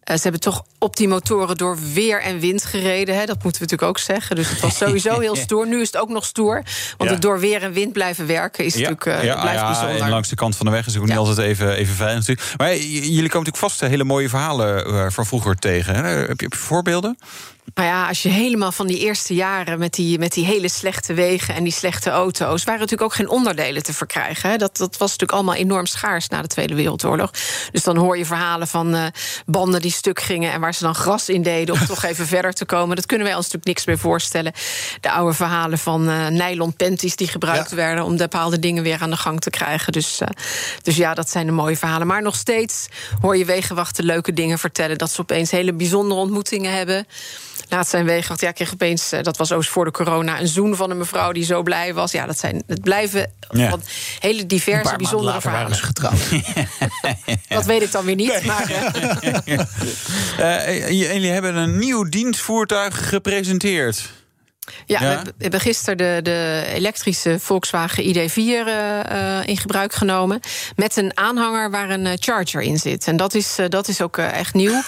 Uh, 0.10 0.16
ze 0.16 0.22
hebben 0.22 0.42
toch 0.42 0.64
op 0.78 0.96
die 0.96 1.08
motoren 1.08 1.58
door 1.58 1.78
weer 1.94 2.22
en 2.22 2.40
wind 2.40 2.66
gereden. 2.66 3.16
Hè? 3.16 3.26
Dat 3.26 3.44
moeten 3.44 3.62
we 3.62 3.68
natuurlijk 3.68 3.90
ook 3.90 4.00
zeggen. 4.00 4.36
Dus 4.36 4.50
het 4.50 4.60
was 4.60 4.78
sowieso 4.78 5.20
heel 5.20 5.36
stoer. 5.46 5.68
Nu 5.68 5.82
is 5.82 5.88
het 5.88 5.98
ook 5.98 6.10
nog 6.10 6.26
stoer. 6.26 6.54
Want 6.98 7.10
ja. 7.10 7.16
het 7.16 7.22
door 7.22 7.40
weer 7.40 7.64
en 7.64 7.74
wind 7.74 7.94
blijven 7.94 8.28
werken 8.28 8.66
is 8.66 8.74
ja. 8.74 8.90
natuurlijk 8.90 9.22
uh, 9.22 9.24
ja, 9.24 9.42
blijft 9.42 9.60
ja, 9.60 9.66
bijzonder. 9.66 10.02
En 10.02 10.10
langs 10.10 10.30
de 10.30 10.36
kant 10.36 10.56
van 10.56 10.66
de 10.66 10.72
weg 10.72 10.86
is 10.86 10.94
het 10.94 11.02
ook 11.02 11.08
niet 11.08 11.18
altijd 11.18 11.38
even, 11.38 11.76
even 11.76 11.96
veilig 11.96 12.28
natuurlijk. 12.28 12.58
Maar 12.58 12.76
jullie 12.78 13.30
komen 13.30 13.48
natuurlijk 13.48 13.58
vast 13.58 13.80
hele 13.80 14.04
mooie 14.04 14.30
verhalen 14.30 15.12
van 15.12 15.26
vroeger 15.26 15.56
tegen. 15.56 15.96
Hè? 15.96 16.02
Heb, 16.02 16.40
je, 16.40 16.44
heb 16.44 16.54
je 16.54 16.60
voorbeelden? 16.60 17.18
Nou 17.74 17.88
ja, 17.88 18.08
als 18.08 18.22
je 18.22 18.30
helemaal 18.30 18.72
van 18.72 18.88
die 18.88 19.00
eerste 19.00 19.34
jaren 19.34 19.80
met 19.80 19.94
die, 19.94 20.20
met 20.20 20.34
die 20.34 20.46
hele 20.46 20.70
slechte 20.70 21.14
wegen 21.14 21.56
en 21.56 21.64
die 21.64 21.74
slechte 21.74 22.10
auto's, 22.10 22.64
waren 22.64 22.80
natuurlijk 22.80 23.12
ook 23.12 23.16
geen 23.16 23.30
onderdelen 23.30 23.84
te 23.84 23.94
verkrijgen. 23.94 24.50
Hè. 24.50 24.58
Dat, 24.58 24.78
dat 24.78 24.98
was 24.98 25.10
natuurlijk 25.12 25.32
allemaal 25.32 25.56
enorm 25.56 25.86
schaars 25.86 26.28
na 26.28 26.42
de 26.42 26.48
Tweede 26.48 26.76
Wereldoorlog. 26.76 27.32
Dus 27.72 27.84
dan 27.84 27.98
hoor 27.98 28.18
je 28.18 28.26
verhalen 28.26 28.68
van 28.68 28.96
uh, 28.96 29.06
banden 29.46 29.82
die 29.82 29.92
stuk 29.92 30.22
gingen 30.22 30.52
en 30.52 30.60
waar 30.60 30.74
ze 30.74 30.84
dan 30.84 30.96
gras 30.96 31.30
in 31.30 31.42
deden 31.42 31.76
om 31.76 31.86
toch 31.96 32.04
even 32.04 32.28
verder 32.28 32.54
te 32.54 32.66
komen. 32.66 32.96
Dat 32.96 33.06
kunnen 33.06 33.28
wij 33.28 33.36
ons 33.36 33.46
natuurlijk 33.46 33.76
niks 33.76 33.86
meer 33.86 33.98
voorstellen. 33.98 34.54
De 35.02 35.12
oude 35.12 35.34
verhalen 35.34 35.78
van 35.78 36.10
uh, 36.10 36.28
nylon 36.28 36.74
panties 36.74 37.16
die 37.16 37.28
gebruikt 37.28 37.70
ja. 37.70 37.76
werden 37.76 38.04
om 38.04 38.18
bepaalde 38.18 38.60
dingen 38.60 38.84
weer 38.84 39.02
aan 39.02 39.10
de 39.10 39.18
gang 39.18 39.42
te 39.42 39.50
krijgen. 39.50 39.92
Dus, 39.92 40.22
uh, 40.22 40.28
dus 40.82 40.96
ja, 40.96 41.14
dat 41.14 41.30
zijn 41.30 41.46
de 41.46 41.52
mooie 41.52 41.78
verhalen. 41.78 42.08
Maar 42.08 42.22
nog 42.22 42.36
steeds 42.36 42.88
hoor 43.22 43.38
je 43.38 43.46
wegenwachten 43.46 44.06
leuke 44.06 44.34
dingen 44.34 44.60
vertellen. 44.60 44.98
Dat 44.98 45.12
ze 45.12 45.22
opeens 45.22 45.52
hele 45.52 45.74
bijzondere 45.74 46.20
ontmoetingen 46.20 46.74
hebben. 46.74 47.08
Laatst 47.68 47.92
zijn 47.92 48.06
wegenwacht, 48.06 48.42
ja, 48.42 48.52
kreeg 48.52 48.74
opeens, 48.74 49.10
dat 49.22 49.38
was 49.38 49.52
ook 49.52 49.64
voor 49.64 49.86
de 49.86 49.92
corona, 49.92 50.40
een 50.40 50.48
zoen 50.48 50.76
van 50.76 50.90
een 50.90 50.98
mevrouw 50.98 51.32
die 51.32 51.44
zo 51.44 51.64
blij 51.64 51.94
was. 51.94 52.12
Ja, 52.12 52.26
dat 52.26 52.40
zijn, 52.40 52.64
het 52.68 52.82
blijven 52.82 53.32
ja. 53.52 53.78
hele 54.20 54.46
diverse, 54.46 54.96
bijzondere 54.96 55.42
verhalen. 55.42 55.70
Waren 55.70 55.86
getrouwd. 55.86 56.20
dat 57.48 57.66
weet 57.66 57.82
ik 57.82 57.92
dan 57.92 58.06
weer 58.06 58.16
niet. 58.16 58.32
Nee. 58.32 58.46
Maar, 58.46 58.72
uh, 60.40 60.90
jullie 61.10 61.32
hebben 61.32 61.56
een 61.56 61.78
nieuw 61.78 62.04
dienstvoertuig 62.04 63.10
gepresenteerd. 63.10 64.10
Ja, 64.86 65.02
ja, 65.02 65.24
we 65.24 65.34
hebben 65.38 65.60
gisteren 65.60 65.98
de, 65.98 66.20
de 66.24 66.64
elektrische 66.74 67.40
Volkswagen 67.40 68.04
ID4 68.04 68.36
uh, 68.36 68.64
uh, 68.66 69.48
in 69.48 69.58
gebruik 69.58 69.94
genomen. 69.94 70.40
Met 70.76 70.98
een 70.98 71.18
aanhanger 71.18 71.72
waar 71.72 71.90
een 71.90 72.06
uh, 72.06 72.12
charger 72.16 72.62
in 72.62 72.78
zit. 72.78 73.08
En 73.08 73.18
dat 73.18 73.34
is, 73.34 73.58
dat 73.70 73.88
is 73.88 74.02
ook 74.02 74.18
echt 74.18 74.54
nieuw. 74.54 74.74
Um, 74.74 74.82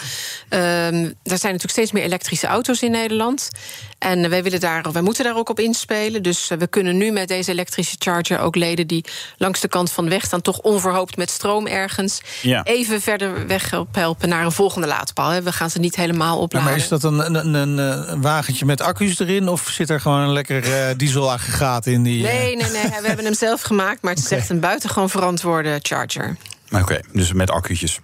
er 1.24 1.38
zijn 1.38 1.54
natuurlijk 1.54 1.72
steeds 1.72 1.92
meer 1.92 2.04
elektrische 2.04 2.48
auto's 2.48 2.82
in 2.82 2.92
Nederland. 2.92 3.50
En 3.98 4.30
wij, 4.30 4.44
willen 4.44 4.60
daar, 4.60 4.92
wij 4.92 5.02
moeten 5.02 5.24
daar 5.24 5.38
ook 5.38 5.50
op 5.50 5.60
inspelen. 5.60 6.24
Dus 6.24 6.48
we 6.58 6.68
kunnen 6.68 6.98
nu 6.98 7.12
met 7.12 7.28
deze 7.28 7.52
elektrische 7.52 7.96
charger 8.00 8.40
ook 8.40 8.56
leden 8.56 8.88
die 8.88 9.06
langs 9.38 9.60
de 9.60 9.68
kant 9.68 9.92
van 9.92 10.04
de 10.04 10.10
weg 10.10 10.26
staan, 10.26 10.42
toch 10.42 10.60
onverhoopt 10.60 11.18
met 11.18 11.30
stroom 11.30 11.68
ergens, 11.68 12.22
ja. 12.42 12.64
even 12.64 13.02
verder 13.02 13.48
weg 13.48 13.74
helpen 13.92 14.30
naar 14.30 14.46
een 14.46 14.52
volgende 14.52 14.88
laadpaal. 14.88 15.42
We 15.42 15.52
gaan 15.52 15.70
ze 15.70 15.80
niet 15.80 15.96
helemaal 15.96 16.40
opladen. 16.40 16.68
Ja, 16.68 16.74
maar 16.74 16.84
is 16.84 16.88
dat 16.88 17.04
een, 17.04 17.36
een, 17.36 17.54
een, 17.54 17.78
een, 17.78 18.22
wagentje 18.22 18.66
met 18.66 18.82
accu's 18.82 19.20
erin? 19.20 19.50
Of 19.50 19.70
zit 19.72 19.90
er 19.90 20.00
gewoon 20.00 20.20
een 20.20 20.32
lekker 20.32 20.68
uh, 20.68 20.98
dieselaggregaat 20.98 21.86
in? 21.86 22.04
Die, 22.04 22.18
uh... 22.18 22.24
Nee, 22.24 22.56
nee, 22.56 22.72
nee. 22.72 22.82
we 23.02 23.08
hebben 23.08 23.26
hem 23.26 23.34
zelf 23.48 23.62
gemaakt, 23.62 24.02
maar 24.02 24.12
het 24.12 24.20
is 24.20 24.26
okay. 24.26 24.38
echt 24.38 24.50
een 24.50 24.60
buitengewoon 24.60 25.10
verantwoorde 25.10 25.80
charger. 25.82 26.36
Oké, 26.72 26.82
okay, 26.82 27.04
dus 27.12 27.34
met 27.34 27.52
accu'tjes. 27.52 28.00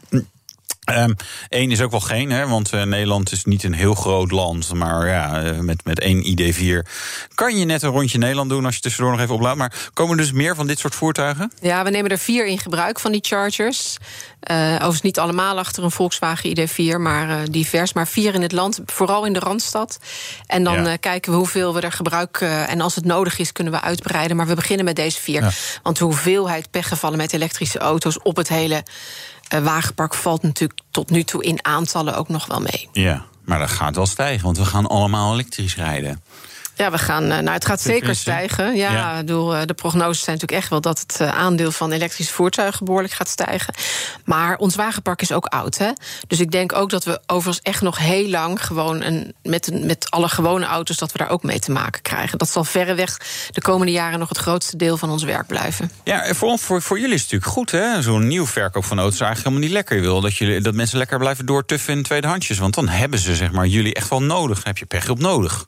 Eén 0.87 1.15
um, 1.49 1.71
is 1.71 1.81
ook 1.81 1.91
wel 1.91 1.99
geen, 1.99 2.31
hè, 2.31 2.47
want 2.47 2.73
uh, 2.73 2.83
Nederland 2.83 3.31
is 3.31 3.45
niet 3.45 3.63
een 3.63 3.73
heel 3.73 3.93
groot 3.93 4.31
land. 4.31 4.73
Maar 4.73 5.07
ja, 5.07 5.43
uh, 5.43 5.59
met, 5.59 5.85
met 5.85 5.99
één 5.99 6.23
ID4 6.23 6.89
kan 7.35 7.57
je 7.57 7.65
net 7.65 7.81
een 7.81 7.89
rondje 7.89 8.17
Nederland 8.17 8.49
doen 8.49 8.65
als 8.65 8.75
je 8.75 8.81
tussendoor 8.81 9.11
nog 9.11 9.21
even 9.21 9.35
oplaadt. 9.35 9.57
Maar 9.57 9.73
komen 9.93 10.17
er 10.17 10.23
dus 10.23 10.31
meer 10.31 10.55
van 10.55 10.67
dit 10.67 10.79
soort 10.79 10.95
voertuigen? 10.95 11.51
Ja, 11.61 11.83
we 11.83 11.89
nemen 11.89 12.11
er 12.11 12.17
vier 12.17 12.45
in 12.45 12.59
gebruik 12.59 12.99
van 12.99 13.11
die 13.11 13.21
chargers. 13.23 13.97
Uh, 14.51 14.73
overigens 14.73 15.01
niet 15.01 15.19
allemaal 15.19 15.57
achter 15.57 15.83
een 15.83 15.91
Volkswagen 15.91 16.57
ID4, 16.57 16.99
maar 16.99 17.51
divers. 17.51 17.93
Maar 17.93 18.07
vier 18.07 18.33
in 18.33 18.41
het 18.41 18.51
land, 18.51 18.79
vooral 18.85 19.25
in 19.25 19.33
de 19.33 19.39
Randstad. 19.39 19.99
En 20.45 20.63
dan 20.63 20.85
ja. 20.85 20.95
kijken 20.95 21.31
we 21.31 21.37
hoeveel 21.37 21.73
we 21.73 21.81
er 21.81 21.91
gebruiken. 21.91 22.67
en 22.67 22.81
als 22.81 22.95
het 22.95 23.05
nodig 23.05 23.39
is, 23.39 23.51
kunnen 23.51 23.73
we 23.73 23.81
uitbreiden. 23.81 24.37
Maar 24.37 24.47
we 24.47 24.55
beginnen 24.55 24.85
met 24.85 24.95
deze 24.95 25.21
vier. 25.21 25.41
Ja. 25.41 25.51
Want 25.83 25.97
de 25.97 26.03
hoeveelheid 26.03 26.71
pechgevallen 26.71 27.17
met 27.17 27.33
elektrische 27.33 27.79
auto's 27.79 28.19
op 28.23 28.35
het 28.35 28.47
hele 28.47 28.83
wagenpark 29.49 30.13
valt 30.13 30.43
natuurlijk 30.43 30.79
tot 30.91 31.09
nu 31.09 31.23
toe 31.23 31.43
in 31.43 31.65
aantallen 31.65 32.15
ook 32.17 32.29
nog 32.29 32.45
wel 32.45 32.59
mee. 32.59 32.89
Ja, 32.91 33.25
maar 33.45 33.59
dat 33.59 33.69
gaat 33.69 33.95
wel 33.95 34.05
stijgen, 34.05 34.43
want 34.43 34.57
we 34.57 34.65
gaan 34.65 34.87
allemaal 34.87 35.33
elektrisch 35.33 35.75
rijden. 35.75 36.23
Ja, 36.77 36.91
we 36.91 36.97
gaan, 36.97 37.27
nou, 37.27 37.49
het 37.49 37.65
gaat 37.65 37.81
zeker 37.81 38.15
stijgen. 38.15 38.75
Ja, 38.75 38.91
ja. 38.91 39.17
Bedoel, 39.17 39.65
de 39.65 39.73
prognoses 39.73 40.23
zijn 40.23 40.35
natuurlijk 40.35 40.61
echt 40.61 40.69
wel 40.69 40.81
dat 40.81 40.99
het 40.99 41.21
aandeel 41.21 41.71
van 41.71 41.91
elektrische 41.91 42.33
voertuigen 42.33 42.85
behoorlijk 42.85 43.13
gaat 43.13 43.27
stijgen. 43.27 43.73
Maar 44.25 44.57
ons 44.57 44.75
wagenpark 44.75 45.21
is 45.21 45.31
ook 45.31 45.45
oud. 45.45 45.77
Hè? 45.77 45.91
Dus 46.27 46.39
ik 46.39 46.51
denk 46.51 46.73
ook 46.73 46.89
dat 46.89 47.03
we 47.03 47.21
overigens 47.25 47.65
echt 47.65 47.81
nog 47.81 47.97
heel 47.97 48.29
lang 48.29 48.65
gewoon 48.65 49.01
een, 49.01 49.33
met, 49.43 49.67
een, 49.67 49.85
met 49.85 50.07
alle 50.09 50.29
gewone 50.29 50.65
auto's, 50.65 50.97
dat 50.97 51.11
we 51.11 51.17
daar 51.17 51.29
ook 51.29 51.43
mee 51.43 51.59
te 51.59 51.71
maken 51.71 52.01
krijgen. 52.01 52.37
Dat 52.37 52.49
zal 52.49 52.63
verreweg 52.63 53.17
de 53.51 53.61
komende 53.61 53.91
jaren 53.91 54.19
nog 54.19 54.29
het 54.29 54.37
grootste 54.37 54.77
deel 54.77 54.97
van 54.97 55.09
ons 55.09 55.23
werk 55.23 55.47
blijven. 55.47 55.91
Ja, 56.03 56.33
voor, 56.33 56.59
voor, 56.59 56.81
voor 56.81 56.99
jullie 56.99 57.15
is 57.15 57.21
het 57.21 57.31
natuurlijk 57.31 57.57
goed, 57.57 57.71
hè? 57.71 58.01
Zo'n 58.01 58.27
nieuw 58.27 58.45
verkoop 58.45 58.85
van 58.85 58.97
auto's 58.97 59.13
is 59.13 59.21
eigenlijk 59.21 59.49
helemaal 59.49 59.67
niet 59.67 59.77
lekker. 59.77 59.95
Je 59.95 60.01
wil 60.01 60.21
dat, 60.21 60.35
jullie, 60.35 60.61
dat 60.61 60.73
mensen 60.73 60.97
lekker 60.97 61.17
blijven 61.17 61.45
doortuffen 61.45 61.93
in 61.93 62.03
tweedehandsjes. 62.03 62.57
Want 62.57 62.73
dan 62.73 62.87
hebben 62.87 63.19
ze 63.19 63.35
zeg 63.35 63.51
maar, 63.51 63.67
jullie 63.67 63.93
echt 63.93 64.09
wel 64.09 64.21
nodig. 64.21 64.55
Dan 64.55 64.67
heb 64.67 64.77
je 64.77 64.85
pech 64.85 65.09
op 65.09 65.19
nodig. 65.19 65.65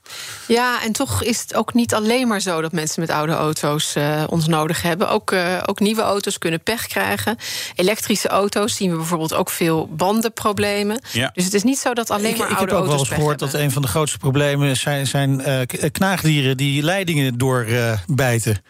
Ja, 0.48 0.84
en 0.84 0.92
toch 1.06 1.24
is 1.24 1.42
het 1.42 1.56
ook 1.56 1.74
niet 1.74 1.94
alleen 1.94 2.28
maar 2.28 2.40
zo 2.40 2.62
dat 2.62 2.72
mensen 2.72 3.02
met 3.02 3.10
oude 3.10 3.34
auto's 3.34 3.96
uh, 3.96 4.24
ons 4.30 4.48
nodig 4.48 4.82
hebben. 4.82 5.10
Ook, 5.10 5.32
uh, 5.32 5.64
ook 5.66 5.80
nieuwe 5.80 6.02
auto's 6.02 6.38
kunnen 6.38 6.62
pech 6.62 6.88
krijgen. 6.88 7.38
Elektrische 7.76 8.28
auto's 8.28 8.76
zien 8.76 8.92
we 8.92 8.96
bijvoorbeeld 8.96 9.34
ook 9.34 9.50
veel 9.50 9.88
bandenproblemen. 9.88 11.02
Ja. 11.12 11.32
Dus 11.34 11.46
het 11.46 11.54
is 11.54 11.64
niet 11.64 11.78
zo 11.78 11.94
dat 11.94 12.10
alleen 12.10 12.32
ik, 12.32 12.38
maar 12.38 12.50
ik 12.52 12.58
oude 12.58 12.72
auto's. 12.72 12.92
Ik 12.92 13.10
heb 13.10 13.18
ook 13.18 13.18
wel 13.18 13.28
eens 13.30 13.38
gehoord 13.38 13.40
dat 13.40 13.54
een 13.54 13.72
van 13.72 13.82
de 13.82 13.88
grootste 13.88 14.18
problemen 14.18 14.78
zijn, 14.78 15.08
zijn 15.08 15.42
uh, 15.48 15.90
knaagdieren 15.92 16.58
die 16.58 16.84
leidingen 16.84 17.38
doorbijten. 17.38 18.62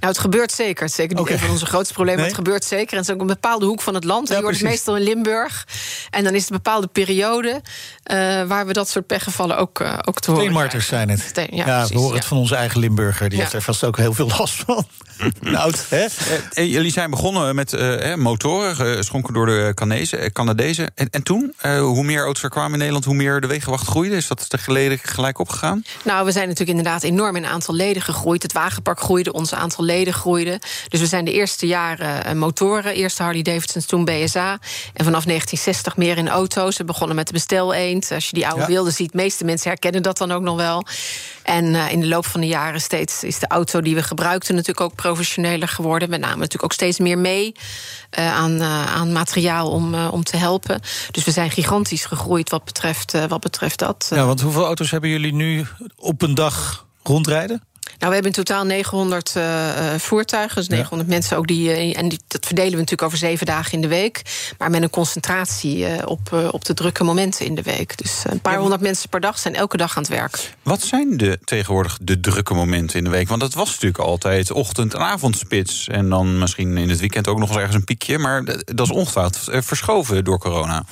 Nou, 0.00 0.12
het 0.12 0.18
gebeurt 0.18 0.52
zeker. 0.52 0.82
Het 0.82 0.90
is 0.90 0.96
zeker 0.96 1.14
niet 1.14 1.24
okay. 1.24 1.34
een 1.34 1.42
van 1.42 1.50
onze 1.50 1.66
grootste 1.66 1.94
problemen. 1.94 2.20
Nee? 2.20 2.30
Het 2.30 2.38
gebeurt 2.38 2.64
zeker. 2.64 2.92
En 2.92 2.98
het 2.98 3.08
is 3.08 3.14
ook 3.14 3.20
een 3.20 3.26
bepaalde 3.26 3.66
hoek 3.66 3.80
van 3.80 3.94
het 3.94 4.04
land. 4.04 4.28
Ja, 4.28 4.36
je 4.36 4.42
hoort 4.42 4.54
het 4.54 4.62
meestal 4.62 4.96
in 4.96 5.02
Limburg. 5.02 5.66
En 6.10 6.24
dan 6.24 6.34
is 6.34 6.40
het 6.40 6.50
een 6.50 6.56
bepaalde 6.56 6.86
periode 6.86 7.60
uh, 8.12 8.42
waar 8.42 8.66
we 8.66 8.72
dat 8.72 8.88
soort 8.88 9.06
pechgevallen 9.06 9.58
ook, 9.58 9.80
uh, 9.80 9.98
ook 10.04 10.20
te 10.20 10.30
horen 10.30 10.44
Steenmarters 10.44 10.86
zijn 10.86 11.08
het. 11.08 11.20
Steen, 11.20 11.48
ja, 11.50 11.66
ja 11.66 11.76
precies, 11.76 11.88
we 11.88 11.98
horen 11.98 12.12
ja. 12.14 12.18
het 12.18 12.28
van 12.28 12.38
onze 12.38 12.54
eigen 12.54 12.80
Limburger. 12.80 13.28
Die 13.28 13.38
heeft 13.38 13.52
er 13.52 13.62
vast 13.62 13.84
ook 13.84 13.96
heel 13.96 14.12
veel 14.12 14.30
last 14.38 14.54
van. 14.54 14.86
nou, 15.40 15.72
hè? 15.88 16.06
Uh, 16.54 16.72
jullie 16.72 16.92
zijn 16.92 17.10
begonnen 17.10 17.54
met 17.54 17.76
motoren, 18.16 18.76
geschonken 18.76 19.34
door 19.34 19.46
de 19.46 19.72
Canadezen. 19.74 20.32
Canadezen. 20.32 20.90
En, 20.94 21.10
en 21.10 21.22
toen, 21.22 21.54
hoe 21.62 22.04
meer 22.04 22.24
auto's 22.24 22.42
er 22.42 22.48
kwamen 22.48 22.72
in 22.72 22.78
Nederland, 22.78 23.04
hoe 23.04 23.14
meer 23.14 23.40
de 23.40 23.46
wegenwacht 23.46 23.86
groeide? 23.86 24.16
Is 24.16 24.26
dat 24.26 24.46
gelijk 25.02 25.38
opgegaan? 25.38 25.84
Nou, 26.04 26.24
we 26.24 26.32
zijn 26.32 26.48
natuurlijk 26.48 26.78
inderdaad 26.78 27.02
enorm 27.02 27.36
in 27.36 27.46
aantal 27.46 27.74
leden 27.74 28.02
gegroeid. 28.02 28.42
Het 28.42 28.52
wagenpark 28.52 29.00
groeide, 29.00 29.32
ons 29.32 29.54
aantal 29.54 29.71
aantal 29.72 29.94
leden 29.96 30.14
groeide. 30.14 30.60
Dus 30.88 31.00
we 31.00 31.06
zijn 31.06 31.24
de 31.24 31.32
eerste 31.32 31.66
jaren 31.66 32.38
motoren. 32.38 32.94
Eerst 32.94 33.18
Harley 33.18 33.42
Davidson, 33.42 33.82
toen 33.86 34.04
BSA. 34.04 34.50
En 34.94 35.04
vanaf 35.04 35.24
1960 35.24 35.96
meer 35.96 36.16
in 36.16 36.28
auto's. 36.28 36.76
We 36.76 36.84
begonnen 36.84 37.16
met 37.16 37.26
de 37.26 37.32
bestel 37.32 37.74
eend. 37.74 38.10
Als 38.10 38.26
je 38.26 38.34
die 38.34 38.46
oude 38.46 38.66
beelden 38.66 38.92
ziet, 38.92 39.12
de 39.12 39.16
meeste 39.16 39.44
mensen 39.44 39.70
herkennen 39.70 40.02
dat 40.02 40.18
dan 40.18 40.32
ook 40.32 40.42
nog 40.42 40.56
wel. 40.56 40.86
En 41.42 41.74
in 41.74 42.00
de 42.00 42.06
loop 42.06 42.26
van 42.26 42.40
de 42.40 42.46
jaren 42.46 42.80
steeds 42.80 43.24
is 43.24 43.38
de 43.38 43.46
auto 43.46 43.80
die 43.80 43.94
we 43.94 44.02
gebruikten 44.02 44.54
natuurlijk 44.54 44.80
ook 44.80 44.94
professioneler 44.94 45.68
geworden. 45.68 46.10
Met 46.10 46.20
name 46.20 46.36
natuurlijk 46.36 46.64
ook 46.64 46.72
steeds 46.72 46.98
meer 46.98 47.18
mee 47.18 47.52
aan, 48.10 48.62
aan 48.62 49.12
materiaal 49.12 49.70
om, 49.70 49.94
om 49.94 50.24
te 50.24 50.36
helpen. 50.36 50.80
Dus 51.10 51.24
we 51.24 51.30
zijn 51.30 51.50
gigantisch 51.50 52.04
gegroeid 52.04 52.50
wat 52.50 52.64
betreft, 52.64 53.28
wat 53.28 53.40
betreft 53.40 53.78
dat. 53.78 54.06
Ja, 54.10 54.26
want 54.26 54.40
hoeveel 54.40 54.64
auto's 54.64 54.90
hebben 54.90 55.10
jullie 55.10 55.34
nu 55.34 55.66
op 55.96 56.22
een 56.22 56.34
dag 56.34 56.86
rondrijden? 57.02 57.62
Nou, 57.82 58.14
we 58.14 58.20
hebben 58.20 58.38
in 58.38 58.44
totaal 58.44 58.64
900 58.64 59.34
uh, 59.36 59.94
voertuigen. 59.96 60.56
Dus 60.56 60.68
900 60.68 61.08
mensen 61.10 61.36
ook 61.36 61.46
die. 61.46 61.68
Uh, 61.68 61.98
en 61.98 62.08
die, 62.08 62.20
dat 62.26 62.46
verdelen 62.46 62.70
we 62.70 62.76
natuurlijk 62.76 63.02
over 63.02 63.18
zeven 63.18 63.46
dagen 63.46 63.72
in 63.72 63.80
de 63.80 63.88
week. 63.88 64.22
Maar 64.58 64.70
met 64.70 64.82
een 64.82 64.90
concentratie 64.90 65.78
uh, 65.78 65.94
op, 66.04 66.48
op 66.50 66.64
de 66.64 66.74
drukke 66.74 67.04
momenten 67.04 67.46
in 67.46 67.54
de 67.54 67.62
week. 67.62 67.96
Dus 67.96 68.22
een 68.26 68.40
paar 68.40 68.58
honderd 68.58 68.80
mensen 68.80 69.08
per 69.08 69.20
dag 69.20 69.38
zijn 69.38 69.54
elke 69.54 69.76
dag 69.76 69.96
aan 69.96 70.02
het 70.02 70.12
werk. 70.12 70.52
Wat 70.62 70.82
zijn 70.82 71.16
de, 71.16 71.38
tegenwoordig 71.44 71.98
de 72.02 72.20
drukke 72.20 72.54
momenten 72.54 72.98
in 72.98 73.04
de 73.04 73.10
week? 73.10 73.28
Want 73.28 73.40
dat 73.40 73.54
was 73.54 73.68
natuurlijk 73.68 73.98
altijd 73.98 74.50
ochtend- 74.50 74.94
en 74.94 75.00
avondspits. 75.00 75.88
En 75.88 76.08
dan 76.08 76.38
misschien 76.38 76.76
in 76.76 76.88
het 76.88 77.00
weekend 77.00 77.28
ook 77.28 77.38
nog 77.38 77.48
eens 77.48 77.58
ergens 77.58 77.74
een 77.74 77.84
piekje. 77.84 78.18
Maar 78.18 78.44
dat 78.64 78.86
is 78.86 78.90
ongetwijfeld 78.90 79.64
verschoven 79.64 80.24
door 80.24 80.38
corona. 80.38 80.84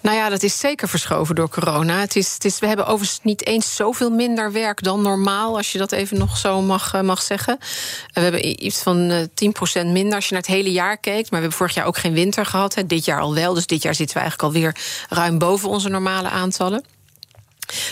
Nou 0.00 0.16
ja, 0.16 0.28
dat 0.28 0.42
is 0.42 0.58
zeker 0.58 0.88
verschoven 0.88 1.34
door 1.34 1.48
corona. 1.48 2.00
Het 2.00 2.16
is, 2.16 2.34
het 2.34 2.44
is, 2.44 2.58
we 2.58 2.66
hebben 2.66 2.86
overigens 2.86 3.20
niet 3.22 3.46
eens 3.46 3.76
zoveel 3.76 4.10
minder 4.10 4.52
werk 4.52 4.82
dan 4.82 5.02
normaal. 5.02 5.56
Als 5.56 5.72
je 5.72 5.78
dat 5.78 5.92
even 5.92 6.18
nog 6.18 6.36
zo 6.36 6.60
mag, 6.60 6.94
eh, 6.94 7.00
mag 7.00 7.22
zeggen. 7.22 7.58
We 8.12 8.20
hebben 8.20 8.64
iets 8.64 8.82
van 8.82 9.28
10% 9.34 9.86
eh, 9.86 9.92
minder 9.92 10.14
als 10.14 10.28
je 10.28 10.32
naar 10.32 10.42
het 10.42 10.50
hele 10.50 10.72
jaar 10.72 10.98
kijkt. 10.98 11.30
Maar 11.30 11.40
we 11.40 11.46
hebben 11.46 11.58
vorig 11.58 11.74
jaar 11.74 11.86
ook 11.86 11.98
geen 11.98 12.12
winter 12.14 12.46
gehad. 12.46 12.76
Dit 12.86 13.04
jaar 13.04 13.20
al 13.20 13.34
wel. 13.34 13.54
Dus 13.54 13.66
dit 13.66 13.82
jaar 13.82 13.94
zitten 13.94 14.16
we 14.16 14.22
eigenlijk 14.22 14.54
alweer 14.54 14.76
ruim 15.08 15.38
boven 15.38 15.68
onze 15.68 15.88
normale 15.88 16.28
aantallen. 16.28 16.84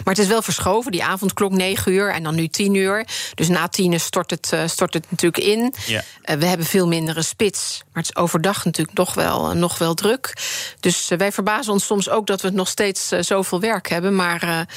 Maar 0.05 0.15
het 0.15 0.23
is 0.23 0.29
wel 0.29 0.43
verschoven. 0.43 0.93
Die 0.93 1.05
avondklok 1.05 1.53
9 1.53 1.93
uur 1.93 2.13
en 2.13 2.23
dan 2.23 2.35
nu 2.35 2.49
10 2.49 2.75
uur. 2.75 3.07
Dus 3.35 3.49
na 3.49 3.69
10 3.69 4.01
stort 4.01 4.31
het, 4.31 4.51
uh, 4.55 4.61
stort 4.67 4.95
het 4.95 5.11
natuurlijk 5.11 5.45
in. 5.45 5.75
Ja. 5.87 6.03
Uh, 6.25 6.37
we 6.37 6.47
hebben 6.47 6.67
veel 6.67 6.87
mindere 6.87 7.23
spits. 7.23 7.83
Maar 7.93 8.03
het 8.03 8.13
is 8.15 8.23
overdag 8.23 8.65
natuurlijk 8.65 8.97
nog 8.97 9.15
wel, 9.15 9.51
uh, 9.51 9.57
nog 9.57 9.79
wel 9.79 9.95
druk. 9.95 10.37
Dus 10.81 11.09
wij 11.17 11.33
verbazen 11.33 11.73
ons 11.73 11.87
soms 11.87 12.09
ook 12.09 12.27
dat 12.27 12.41
we 12.41 12.51
nog 12.51 12.69
steeds 12.69 13.09
zoveel 13.09 13.61
werk 13.61 13.89
hebben. 13.89 14.15
Maar 14.15 14.69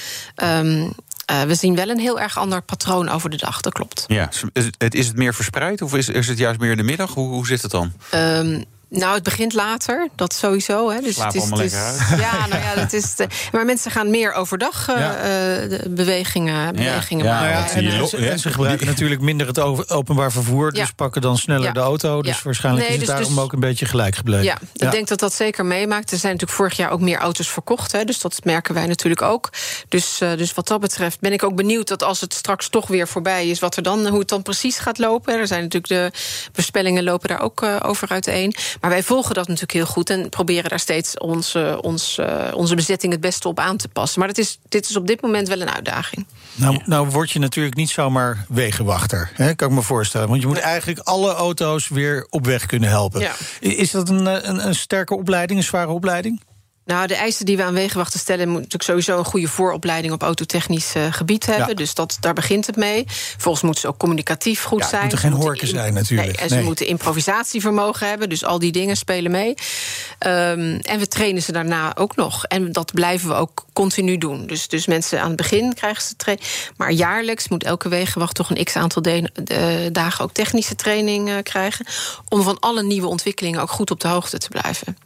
um, 0.44 0.94
uh, 1.32 1.42
we 1.42 1.56
zien 1.56 1.76
wel 1.76 1.90
een 1.90 2.00
heel 2.00 2.20
erg 2.20 2.38
ander 2.38 2.62
patroon 2.62 3.10
over 3.10 3.30
de 3.30 3.38
dag, 3.38 3.62
dat 3.62 3.74
klopt. 3.74 4.04
Ja, 4.08 4.30
is 4.54 4.70
het, 4.78 4.96
is 4.96 5.08
het 5.08 5.16
meer 5.16 5.34
verspreid 5.34 5.82
of 5.82 5.96
is, 5.96 6.10
is 6.10 6.28
het 6.28 6.38
juist 6.38 6.60
meer 6.60 6.72
in 6.72 6.78
de 6.78 6.84
middag? 6.84 7.14
Hoe, 7.14 7.28
hoe 7.28 7.48
zit 7.48 7.62
het 7.62 7.72
dan? 7.72 7.94
Um, 8.14 8.66
nou, 8.90 9.14
het 9.14 9.24
begint 9.24 9.54
later, 9.54 10.08
dat 10.16 10.34
sowieso. 10.34 10.90
Hè. 10.90 11.02
Dus 11.02 11.14
Slaap 11.14 11.26
het 11.26 11.36
is, 11.36 11.42
allemaal 11.42 11.60
lekker 11.60 11.80
uit. 11.80 12.20
Ja, 12.20 12.48
nou 12.48 12.62
ja, 12.62 12.76
dat 12.76 12.94
is. 12.94 13.16
De, 13.16 13.28
maar 13.52 13.66
mensen 13.66 13.92
gaan 13.92 14.10
meer 14.10 14.34
overdag 14.34 14.90
uh, 14.90 14.98
ja. 14.98 15.16
uh, 15.62 15.80
bewegingen, 15.88 16.76
bewegingen 16.76 17.26
ja. 17.26 17.32
maken. 17.32 17.84
Ja, 17.84 17.92
en, 17.92 18.10
en, 18.12 18.32
en, 18.32 18.40
ze 18.40 18.50
gebruiken 18.50 18.88
natuurlijk 18.88 19.22
minder 19.22 19.48
het 19.48 19.60
openbaar 19.90 20.32
vervoer, 20.32 20.72
dus 20.72 20.92
pakken 20.92 21.22
dan 21.22 21.38
sneller 21.38 21.74
de 21.74 21.80
auto. 21.80 22.22
Dus 22.22 22.42
waarschijnlijk 22.42 22.88
nee, 22.88 22.96
is 22.96 23.02
het 23.02 23.10
dus, 23.10 23.16
daarom 23.18 23.36
dus, 23.36 23.44
ook 23.44 23.54
een 23.54 23.60
beetje 23.60 23.86
gelijk 23.86 24.16
gebleven. 24.16 24.46
Ja, 24.46 24.58
ik 24.74 24.92
denk 24.92 25.08
dat 25.08 25.20
dat 25.20 25.34
zeker 25.34 25.66
meemaakt. 25.66 26.12
Er 26.12 26.18
zijn 26.18 26.32
natuurlijk 26.32 26.60
vorig 26.60 26.78
jaar 26.78 26.92
ook 26.92 27.02
meer 27.02 27.18
auto's 27.18 27.50
verkocht, 27.50 27.92
hè, 27.92 28.04
dus 28.04 28.22
dat 28.22 28.40
merken 28.44 28.74
wij 28.74 28.88
natuurlijk 28.88 29.22
ook. 29.22 29.50
Dus, 29.90 30.22
uh, 30.22 30.38
dus 30.38 30.54
wat 30.54 30.68
dat 30.68 30.80
betreft 30.80 31.20
ben 31.20 31.34
ik 31.34 31.44
ook 31.44 31.56
benieuwd 31.56 31.88
dat 31.88 32.04
als 32.04 32.22
het 32.22 32.34
straks 32.34 32.70
toch 32.70 32.88
weer 32.88 33.08
voorbij 33.08 33.48
is, 33.48 33.60
wat 33.60 33.76
er 33.76 33.84
dan, 33.84 34.08
hoe 34.08 34.20
het 34.20 34.30
dan 34.30 34.42
precies 34.42 34.78
gaat 34.80 34.98
lopen. 34.98 35.34
Er 35.34 35.48
zijn 35.48 35.62
natuurlijk 35.62 36.14
de 36.14 36.20
voorspellingen 36.54 37.04
lopen 37.04 37.30
daar 37.30 37.42
ook 37.42 37.66
over 37.82 38.10
uiteen. 38.10 38.54
Maar 38.82 38.90
wij 38.90 39.04
volgen 39.04 39.36
dat 39.36 39.48
natuurlijk 39.48 39.74
heel 39.74 39.86
goed 39.86 40.10
en 40.10 40.30
proberen 40.30 40.70
daar 40.70 40.80
steeds 40.80 41.18
onze, 41.18 41.80
onze, 41.82 42.52
onze 42.56 42.76
bezetting 42.76 43.12
het 43.12 43.22
beste 43.22 43.48
op 43.48 43.60
aan 43.60 43.78
te 43.78 43.88
passen. 43.88 44.20
Maar 44.20 44.28
dat 44.28 44.38
is, 44.38 44.60
dit 44.70 44.90
is 44.90 44.96
op 44.96 45.08
dit 45.08 45.22
moment 45.22 45.48
wel 45.48 45.62
een 45.62 45.70
uitdaging. 45.70 46.26
Nou, 46.56 46.82
nou 46.86 47.10
word 47.10 47.32
je 47.32 47.40
natuurlijk 47.40 47.76
niet 47.76 47.90
zomaar 47.90 48.46
wegenwachter, 48.48 49.32
hè, 49.34 49.54
kan 49.54 49.70
ik 49.70 49.76
me 49.76 49.82
voorstellen. 49.82 50.28
Want 50.28 50.42
je 50.42 50.48
moet 50.48 50.58
eigenlijk 50.58 51.00
alle 51.00 51.34
auto's 51.34 51.88
weer 51.88 52.28
op 52.30 52.46
weg 52.46 52.66
kunnen 52.66 52.90
helpen. 52.90 53.22
Ja. 53.22 53.34
Is 53.60 53.92
dat 53.92 54.10
een, 54.10 54.50
een, 54.50 54.68
een 54.68 54.76
sterke 54.76 55.16
opleiding, 55.16 55.60
een 55.60 55.66
zware 55.66 55.92
opleiding? 55.92 56.42
Nou, 56.90 57.08
de 57.08 57.16
eisen 57.16 57.46
die 57.46 57.58
we 57.58 57.64
aan 57.64 57.74
wegenwachten 57.74 58.20
stellen... 58.20 58.48
moet 58.48 58.56
natuurlijk 58.56 58.84
sowieso 58.84 59.18
een 59.18 59.26
goede 59.26 59.48
vooropleiding 59.48 60.14
op 60.14 60.22
autotechnisch 60.22 60.96
uh, 60.96 61.14
gebied 61.14 61.46
hebben. 61.46 61.68
Ja. 61.68 61.74
Dus 61.74 61.94
dat, 61.94 62.18
daar 62.20 62.34
begint 62.34 62.66
het 62.66 62.76
mee. 62.76 63.06
Volgens 63.38 63.64
moeten 63.64 63.82
ze 63.82 63.88
ook 63.88 63.98
communicatief 63.98 64.64
goed 64.64 64.80
ja, 64.80 64.88
zijn. 64.88 65.02
moeten 65.02 65.20
geen 65.20 65.32
horken 65.32 65.68
zijn 65.68 65.94
natuurlijk. 65.94 66.28
Nee, 66.28 66.38
en 66.38 66.50
nee. 66.50 66.60
ze 66.60 66.66
moeten 66.66 66.88
improvisatievermogen 66.88 68.08
hebben. 68.08 68.30
Dus 68.30 68.46
al 68.46 68.60
die 68.60 68.72
dingen 68.72 68.98
spelen 68.98 69.32
mee. 69.32 69.50
Um, 69.50 70.80
en 70.80 71.00
we 71.00 71.08
trainen 71.08 71.42
ze 71.42 71.52
daarna 71.52 71.96
ook 71.96 72.16
nog. 72.16 72.46
En 72.46 72.72
dat 72.72 72.94
blijven 72.94 73.30
we 73.30 73.36
ook 73.36 73.66
continu 73.74 74.18
doen. 74.18 74.48
Dus, 74.48 74.68
dus 74.68 74.86
mensen 74.86 75.22
aan 75.22 75.28
het 75.28 75.38
begin 75.38 75.74
krijgen 75.74 76.04
ze 76.04 76.16
training. 76.16 76.48
Maar 76.78 76.92
jaarlijks 76.92 77.48
moet 77.48 77.64
elke 77.64 77.90
wegenwacht 77.90 78.36
toch 78.36 78.50
een 78.50 78.64
x-aantal 78.64 79.02
dagen... 79.92 80.24
ook 80.24 80.32
technische 80.32 80.76
training 80.76 81.30
uh, 81.30 81.36
krijgen... 81.44 81.86
om 82.30 82.42
van 82.42 82.60
alle 82.60 82.84
nieuwe 82.84 83.08
ontwikkelingen 83.08 83.62
ook 83.62 83.72
goed 83.72 83.92
op 83.92 84.00
de 84.00 84.08
hoogte 84.08 84.38
te 84.38 84.50
blijven. 84.50 84.98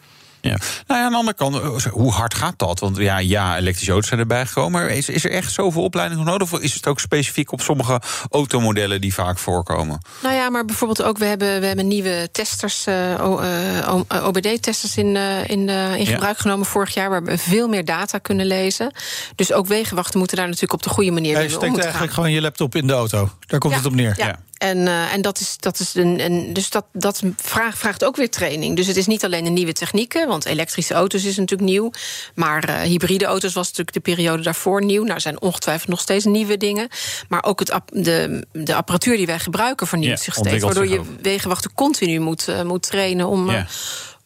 Ja. 0.50 0.58
Nou 0.88 1.00
ja, 1.00 1.06
aan 1.06 1.12
de 1.12 1.18
andere 1.18 1.38
kant, 1.38 1.84
hoe 1.86 2.12
hard 2.12 2.34
gaat 2.34 2.60
dat? 2.60 2.80
Want 2.80 2.98
ja, 2.98 3.18
ja 3.18 3.58
elektrische 3.58 3.92
auto's 3.92 4.08
zijn 4.08 4.20
erbij 4.20 4.46
gekomen. 4.46 4.72
Maar 4.72 4.90
is, 4.90 5.10
is 5.10 5.26
er 5.26 5.32
echt 5.32 5.52
zoveel 5.52 5.84
opleiding 5.84 6.24
nodig? 6.24 6.54
Of 6.54 6.60
is 6.60 6.74
het 6.74 6.88
ook 6.88 7.00
specifiek 7.00 7.52
op 7.52 7.62
sommige 7.62 8.02
automodellen 8.30 9.02
die 9.02 9.14
vaak 9.14 9.38
voorkomen? 9.38 10.02
Nou 10.22 10.36
ja, 10.36 10.50
maar 10.50 10.66
bijvoorbeeld 10.66 11.04
ook, 11.04 11.18
we 11.18 11.26
hebben, 11.26 11.60
we 11.60 11.66
hebben 11.66 11.88
nieuwe 11.88 12.30
testers, 12.32 12.88
uh, 12.88 13.12
uh, 13.12 14.28
OBD-testers 14.28 14.98
in, 14.98 15.16
uh, 15.16 15.50
in, 15.50 15.70
in 15.70 16.06
gebruik 16.06 16.36
ja. 16.36 16.42
genomen 16.42 16.66
vorig 16.66 16.94
jaar, 16.94 17.10
waar 17.10 17.24
we 17.24 17.38
veel 17.38 17.68
meer 17.68 17.86
data 17.86 18.18
kunnen 18.18 18.46
lezen. 18.46 18.92
Dus 19.36 19.54
ook 19.54 19.68
wegenwachten 19.68 20.20
moeten 20.20 20.38
daar 20.38 20.46
natuurlijk 20.46 20.74
op 20.74 20.84
de 20.84 20.90
goede 20.90 21.12
manier 21.12 21.34
mee 21.34 21.46
om 21.46 21.50
Je 21.50 21.56
steekt 21.56 21.78
eigenlijk 21.78 22.14
gewoon 22.14 22.32
je 22.32 22.42
laptop 22.42 22.76
in 22.76 22.88
de 22.88 22.94
auto. 22.94 23.30
Daar 23.48 23.60
komt 23.60 23.74
ja, 23.74 23.80
het 23.80 23.88
op 23.88 23.96
neer. 23.96 24.14
Ja. 24.18 24.40
En, 24.64 24.78
uh, 24.78 25.14
en 25.14 25.22
dat 25.22 25.40
is, 25.40 25.58
dat 25.58 25.80
is 25.80 25.96
een, 25.96 26.20
een, 26.20 26.54
dus 26.54 26.70
dat, 26.70 26.86
dat 26.92 27.22
vraagt, 27.38 27.78
vraagt 27.78 28.06
ook 28.06 28.16
weer 28.16 28.30
training. 28.30 28.76
Dus 28.76 28.88
het 28.88 28.98
is 28.98 29.08
niet 29.08 29.26
alleen 29.26 29.44
de 29.44 29.50
nieuwe 29.50 29.74
technieken, 29.74 30.28
want 30.28 30.46
elektrische 30.46 30.94
auto's 30.94 31.24
is 31.24 31.38
natuurlijk 31.38 31.70
nieuw. 31.70 31.92
Maar 32.36 32.70
uh, 32.70 32.80
hybride 32.82 33.26
auto's 33.26 33.54
was 33.54 33.68
natuurlijk 33.68 33.94
de 33.94 34.00
periode 34.00 34.44
daarvoor 34.44 34.84
nieuw. 34.84 35.02
Nou, 35.02 35.14
er 35.14 35.22
zijn 35.22 35.42
ongetwijfeld 35.42 35.90
nog 35.90 36.00
steeds 36.00 36.26
nieuwe 36.26 36.58
dingen. 36.58 36.88
Maar 37.28 37.44
ook 37.44 37.60
het, 37.60 37.74
de, 37.86 38.46
de 38.52 38.76
apparatuur 38.76 39.18
die 39.18 39.26
wij 39.26 39.40
gebruiken 39.40 39.88
vernieuwt 39.88 40.18
ja, 40.18 40.24
zich 40.24 40.34
steeds. 40.34 40.64
Waardoor 40.64 40.88
je 40.88 41.02
wegenwachten 41.22 41.74
continu 41.74 42.20
moet, 42.20 42.48
uh, 42.48 42.62
moet 42.62 42.84
trainen 42.84 43.28
om. 43.28 43.52
Ja 43.52 43.68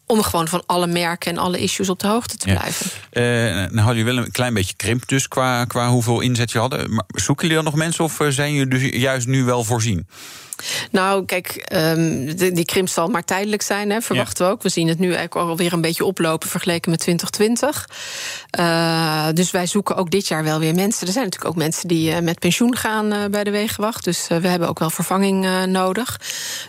om 0.08 0.22
gewoon 0.22 0.48
van 0.48 0.62
alle 0.66 0.86
merken 0.86 1.30
en 1.30 1.38
alle 1.38 1.58
issues 1.58 1.88
op 1.88 2.00
de 2.00 2.06
hoogte 2.06 2.36
te 2.36 2.46
blijven. 2.46 2.86
Uh, 3.12 3.22
nou 3.22 3.78
hadden 3.78 3.96
jullie 3.96 4.14
wel 4.14 4.24
een 4.24 4.30
klein 4.30 4.54
beetje 4.54 4.74
krimp 4.76 5.08
dus 5.08 5.28
qua, 5.28 5.64
qua 5.64 5.88
hoeveel 5.88 6.20
inzet 6.20 6.50
je 6.50 6.58
hadden. 6.58 6.94
Maar 6.94 7.04
zoeken 7.06 7.48
jullie 7.48 7.62
dan 7.62 7.72
nog 7.72 7.82
mensen 7.82 8.04
of 8.04 8.20
zijn 8.28 8.52
jullie 8.52 8.78
dus 8.78 9.00
juist 9.00 9.26
nu 9.26 9.44
wel 9.44 9.64
voorzien? 9.64 10.06
Nou, 10.90 11.24
kijk, 11.24 11.66
um, 11.72 12.36
de, 12.36 12.52
die 12.52 12.64
krimp 12.64 12.88
zal 12.88 13.08
maar 13.08 13.24
tijdelijk 13.24 13.62
zijn, 13.62 13.90
hè, 13.90 14.00
verwachten 14.00 14.44
ja. 14.44 14.50
we 14.50 14.56
ook. 14.56 14.62
We 14.62 14.68
zien 14.68 14.88
het 14.88 14.98
nu 14.98 15.06
eigenlijk 15.06 15.34
alweer 15.34 15.72
een 15.72 15.80
beetje 15.80 16.04
oplopen 16.04 16.48
vergeleken 16.48 16.90
met 16.90 17.00
2020. 17.00 17.88
Uh, 18.58 19.28
dus 19.34 19.50
wij 19.50 19.66
zoeken 19.66 19.96
ook 19.96 20.10
dit 20.10 20.28
jaar 20.28 20.44
wel 20.44 20.58
weer 20.58 20.74
mensen. 20.74 21.06
Er 21.06 21.12
zijn 21.12 21.24
natuurlijk 21.24 21.50
ook 21.50 21.62
mensen 21.62 21.88
die 21.88 22.10
uh, 22.10 22.18
met 22.18 22.38
pensioen 22.38 22.76
gaan 22.76 23.12
uh, 23.12 23.24
bij 23.30 23.44
de 23.44 23.50
Wegenwacht. 23.50 24.04
Dus 24.04 24.26
we 24.28 24.48
hebben 24.48 24.68
ook 24.68 24.78
wel 24.78 24.90
vervanging 24.90 25.66
nodig. 25.66 26.20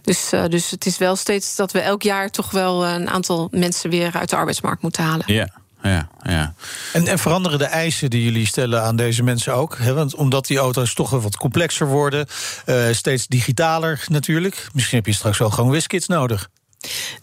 Dus, 0.01 0.29
dus 0.49 0.71
het 0.71 0.85
is 0.85 0.97
wel 0.97 1.15
steeds 1.15 1.55
dat 1.55 1.71
we 1.71 1.79
elk 1.79 2.01
jaar 2.01 2.29
toch 2.29 2.51
wel 2.51 2.85
een 2.85 3.09
aantal 3.09 3.47
mensen 3.51 3.89
weer 3.89 4.11
uit 4.13 4.29
de 4.29 4.35
arbeidsmarkt 4.35 4.81
moeten 4.81 5.03
halen. 5.03 5.33
Ja 5.33 5.49
ja, 5.81 6.09
ja. 6.21 6.53
En, 6.93 7.07
en, 7.07 7.19
veranderen 7.19 7.59
de 7.59 7.65
eisen 7.65 8.09
die 8.09 8.23
jullie 8.23 8.47
stellen 8.47 8.83
aan 8.83 8.95
deze 8.95 9.23
mensen 9.23 9.53
ook? 9.53 9.77
Hè? 9.77 9.93
Want 9.93 10.15
omdat 10.15 10.47
die 10.47 10.57
auto's 10.57 10.93
toch 10.93 11.09
wat 11.09 11.37
complexer 11.37 11.87
worden, 11.87 12.25
uh, 12.65 12.83
steeds 12.91 13.27
digitaler 13.27 14.03
natuurlijk. 14.07 14.67
Misschien 14.73 14.97
heb 14.97 15.05
je 15.05 15.13
straks 15.13 15.37
wel 15.37 15.49
gewoon 15.49 15.71
WizKids 15.71 16.07
nodig. 16.07 16.49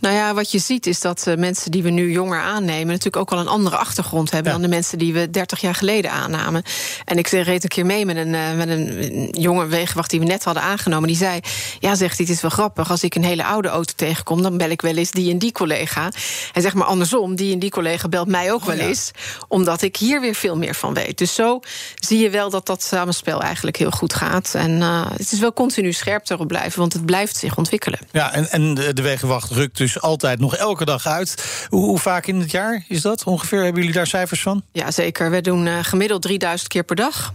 Nou 0.01 0.15
ja, 0.15 0.35
wat 0.35 0.51
je 0.51 0.59
ziet 0.59 0.87
is 0.87 1.01
dat 1.01 1.25
uh, 1.29 1.35
mensen 1.37 1.71
die 1.71 1.83
we 1.83 1.91
nu 1.91 2.13
jonger 2.13 2.41
aannemen... 2.41 2.87
natuurlijk 2.87 3.17
ook 3.17 3.33
al 3.33 3.39
een 3.39 3.49
andere 3.49 3.77
achtergrond 3.77 4.31
hebben... 4.31 4.53
Ja. 4.53 4.59
dan 4.59 4.69
de 4.69 4.75
mensen 4.75 4.99
die 4.99 5.13
we 5.13 5.31
30 5.31 5.61
jaar 5.61 5.75
geleden 5.75 6.11
aannamen. 6.11 6.63
En 7.05 7.19
ik 7.19 7.29
reed 7.29 7.63
een 7.63 7.69
keer 7.69 7.87
mee 7.87 8.07
met 8.07 8.17
een, 8.17 8.33
uh, 8.35 8.55
met 8.55 8.69
een 8.69 9.29
jonge 9.31 9.67
wegenwacht 9.67 10.11
die 10.11 10.21
we 10.21 10.27
net 10.27 10.45
hadden 10.45 10.63
aangenomen. 10.63 11.09
Die 11.09 11.17
zei, 11.17 11.41
ja, 11.81 11.95
zegt 11.95 12.19
dit 12.19 12.29
is 12.29 12.41
wel 12.41 12.51
grappig. 12.51 12.91
Als 12.91 13.03
ik 13.03 13.15
een 13.15 13.25
hele 13.25 13.45
oude 13.45 13.69
auto 13.69 13.93
tegenkom, 13.97 14.43
dan 14.43 14.57
bel 14.57 14.71
ik 14.71 14.83
wel 14.83 14.97
eens 14.97 15.11
die 15.11 15.31
en 15.31 15.39
die 15.39 15.53
collega. 15.53 16.11
En 16.53 16.63
zeg 16.63 16.75
maar 16.75 16.87
andersom, 16.87 17.35
die 17.35 17.53
en 17.53 17.59
die 17.59 17.71
collega 17.71 18.09
belt 18.09 18.29
mij 18.29 18.53
ook 18.53 18.61
oh, 18.61 18.67
wel 18.67 18.77
ja. 18.77 18.83
eens... 18.83 19.11
omdat 19.49 19.83
ik 19.83 19.97
hier 19.97 20.21
weer 20.21 20.35
veel 20.35 20.57
meer 20.57 20.75
van 20.75 20.95
weet. 20.95 21.19
Dus 21.19 21.35
zo 21.35 21.61
zie 21.95 22.19
je 22.19 22.31
wel 22.31 22.51
dat 22.51 22.67
dat 22.67 22.83
samenspel 22.83 23.43
eigenlijk 23.43 23.77
heel 23.77 23.91
goed 23.91 24.15
gaat. 24.15 24.55
En 24.55 24.71
uh, 24.71 25.07
het 25.11 25.33
is 25.33 25.39
wel 25.39 25.53
continu 25.53 25.93
scherp 25.93 26.31
erop 26.31 26.49
blijven, 26.49 26.79
want 26.79 26.93
het 26.93 27.07
blijft 27.07 27.37
zich 27.37 27.57
ontwikkelen. 27.57 27.99
Ja, 28.13 28.33
en, 28.33 28.51
en 28.51 28.75
de 28.75 29.03
wegenwacht 29.03 29.46
rukt 29.51 29.77
dus 29.77 30.01
altijd 30.01 30.39
nog 30.39 30.57
elke 30.57 30.85
dag 30.85 31.07
uit. 31.07 31.67
Hoe, 31.69 31.85
hoe, 31.85 31.99
vaak 31.99 32.27
in 32.27 32.41
het 32.41 32.51
jaar 32.51 32.85
is 32.89 33.03
dat 33.03 33.25
ongeveer? 33.25 33.63
Hebben 33.63 33.81
jullie 33.81 33.97
daar 33.97 34.07
cijfers 34.07 34.43
van? 34.43 34.63
Ja, 34.73 34.91
zeker. 34.91 35.31
We 35.31 35.41
doen 35.41 35.67
uh, 35.67 35.79
gemiddeld 35.83 36.23
3000 36.23 36.69
keer 36.69 36.85
per 36.85 36.97
dag. 36.97 37.33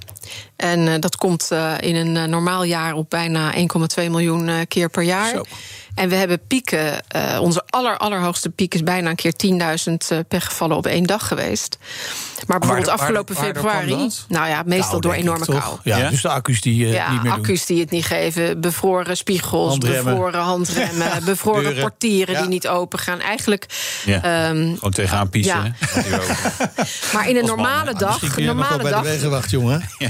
En 0.56 0.80
uh, 0.80 0.94
dat 1.00 1.16
komt 1.16 1.50
uh, 1.54 1.74
in 1.80 1.96
een 1.96 2.30
normaal 2.30 2.64
jaar 2.64 2.94
op 2.94 3.10
bijna 3.10 3.54
1,2 3.54 3.60
miljoen 3.96 4.68
keer 4.68 4.90
per 4.90 5.04
jaar. 5.04 5.30
Zo. 5.30 5.44
En 5.96 6.10
we 6.10 6.16
hebben 6.16 6.42
pieken. 6.48 7.04
Uh, 7.16 7.42
onze 7.42 7.64
aller, 7.70 7.98
allerhoogste 7.98 8.50
piek 8.50 8.74
is 8.74 8.84
bijna 8.84 9.10
een 9.10 9.16
keer 9.16 9.34
10.000 9.90 9.94
uh, 10.12 10.20
pechgevallen 10.28 10.78
op 10.78 10.86
één 10.86 11.04
dag 11.04 11.28
geweest. 11.28 11.78
Maar 12.48 12.60
bijvoorbeeld 12.60 12.90
waar, 12.90 13.00
afgelopen 13.00 13.36
waar, 13.36 13.44
februari. 13.44 14.10
Nou 14.28 14.48
ja, 14.48 14.64
meestal 14.66 14.90
kou, 14.90 15.02
door 15.02 15.14
enorme 15.14 15.46
kou. 15.46 15.78
Ja, 15.84 15.98
ja, 15.98 16.10
dus 16.10 16.22
de 16.22 16.30
accu's 16.30 16.62
die 16.62 16.86
uh, 16.86 16.94
ja, 16.94 17.12
niet 17.12 17.24
meer 17.24 17.32
accu's 17.32 17.66
doen. 17.66 17.76
die 17.76 17.86
het 17.86 17.94
niet 17.94 18.06
geven. 18.06 18.62
Bevroren 18.62 19.18
spiegels, 19.18 19.70
handremmen. 19.70 20.14
bevroren 20.14 20.40
handremmen, 20.40 21.24
bevroren 21.26 21.64
Deuren. 21.64 21.82
portieren 21.82 22.34
Ja. 22.34 22.40
die 22.40 22.50
niet 22.50 22.68
open 22.68 23.00
gaan. 23.00 23.20
Eigenlijk. 23.20 23.66
Ja. 24.06 24.50
Um, 24.50 24.76
Gewoon 24.76 24.92
tegenaan 24.92 25.30
piezen. 25.30 25.76
maar 27.14 27.30
in 27.30 27.36
een 27.36 27.46
normale 27.46 27.94
dag. 27.94 28.38
Een 28.38 28.46
normale 28.46 28.82
bij 28.82 28.92
dag 28.92 29.04
de 29.04 29.10
wegenwacht, 29.10 29.50
jongen. 29.50 29.90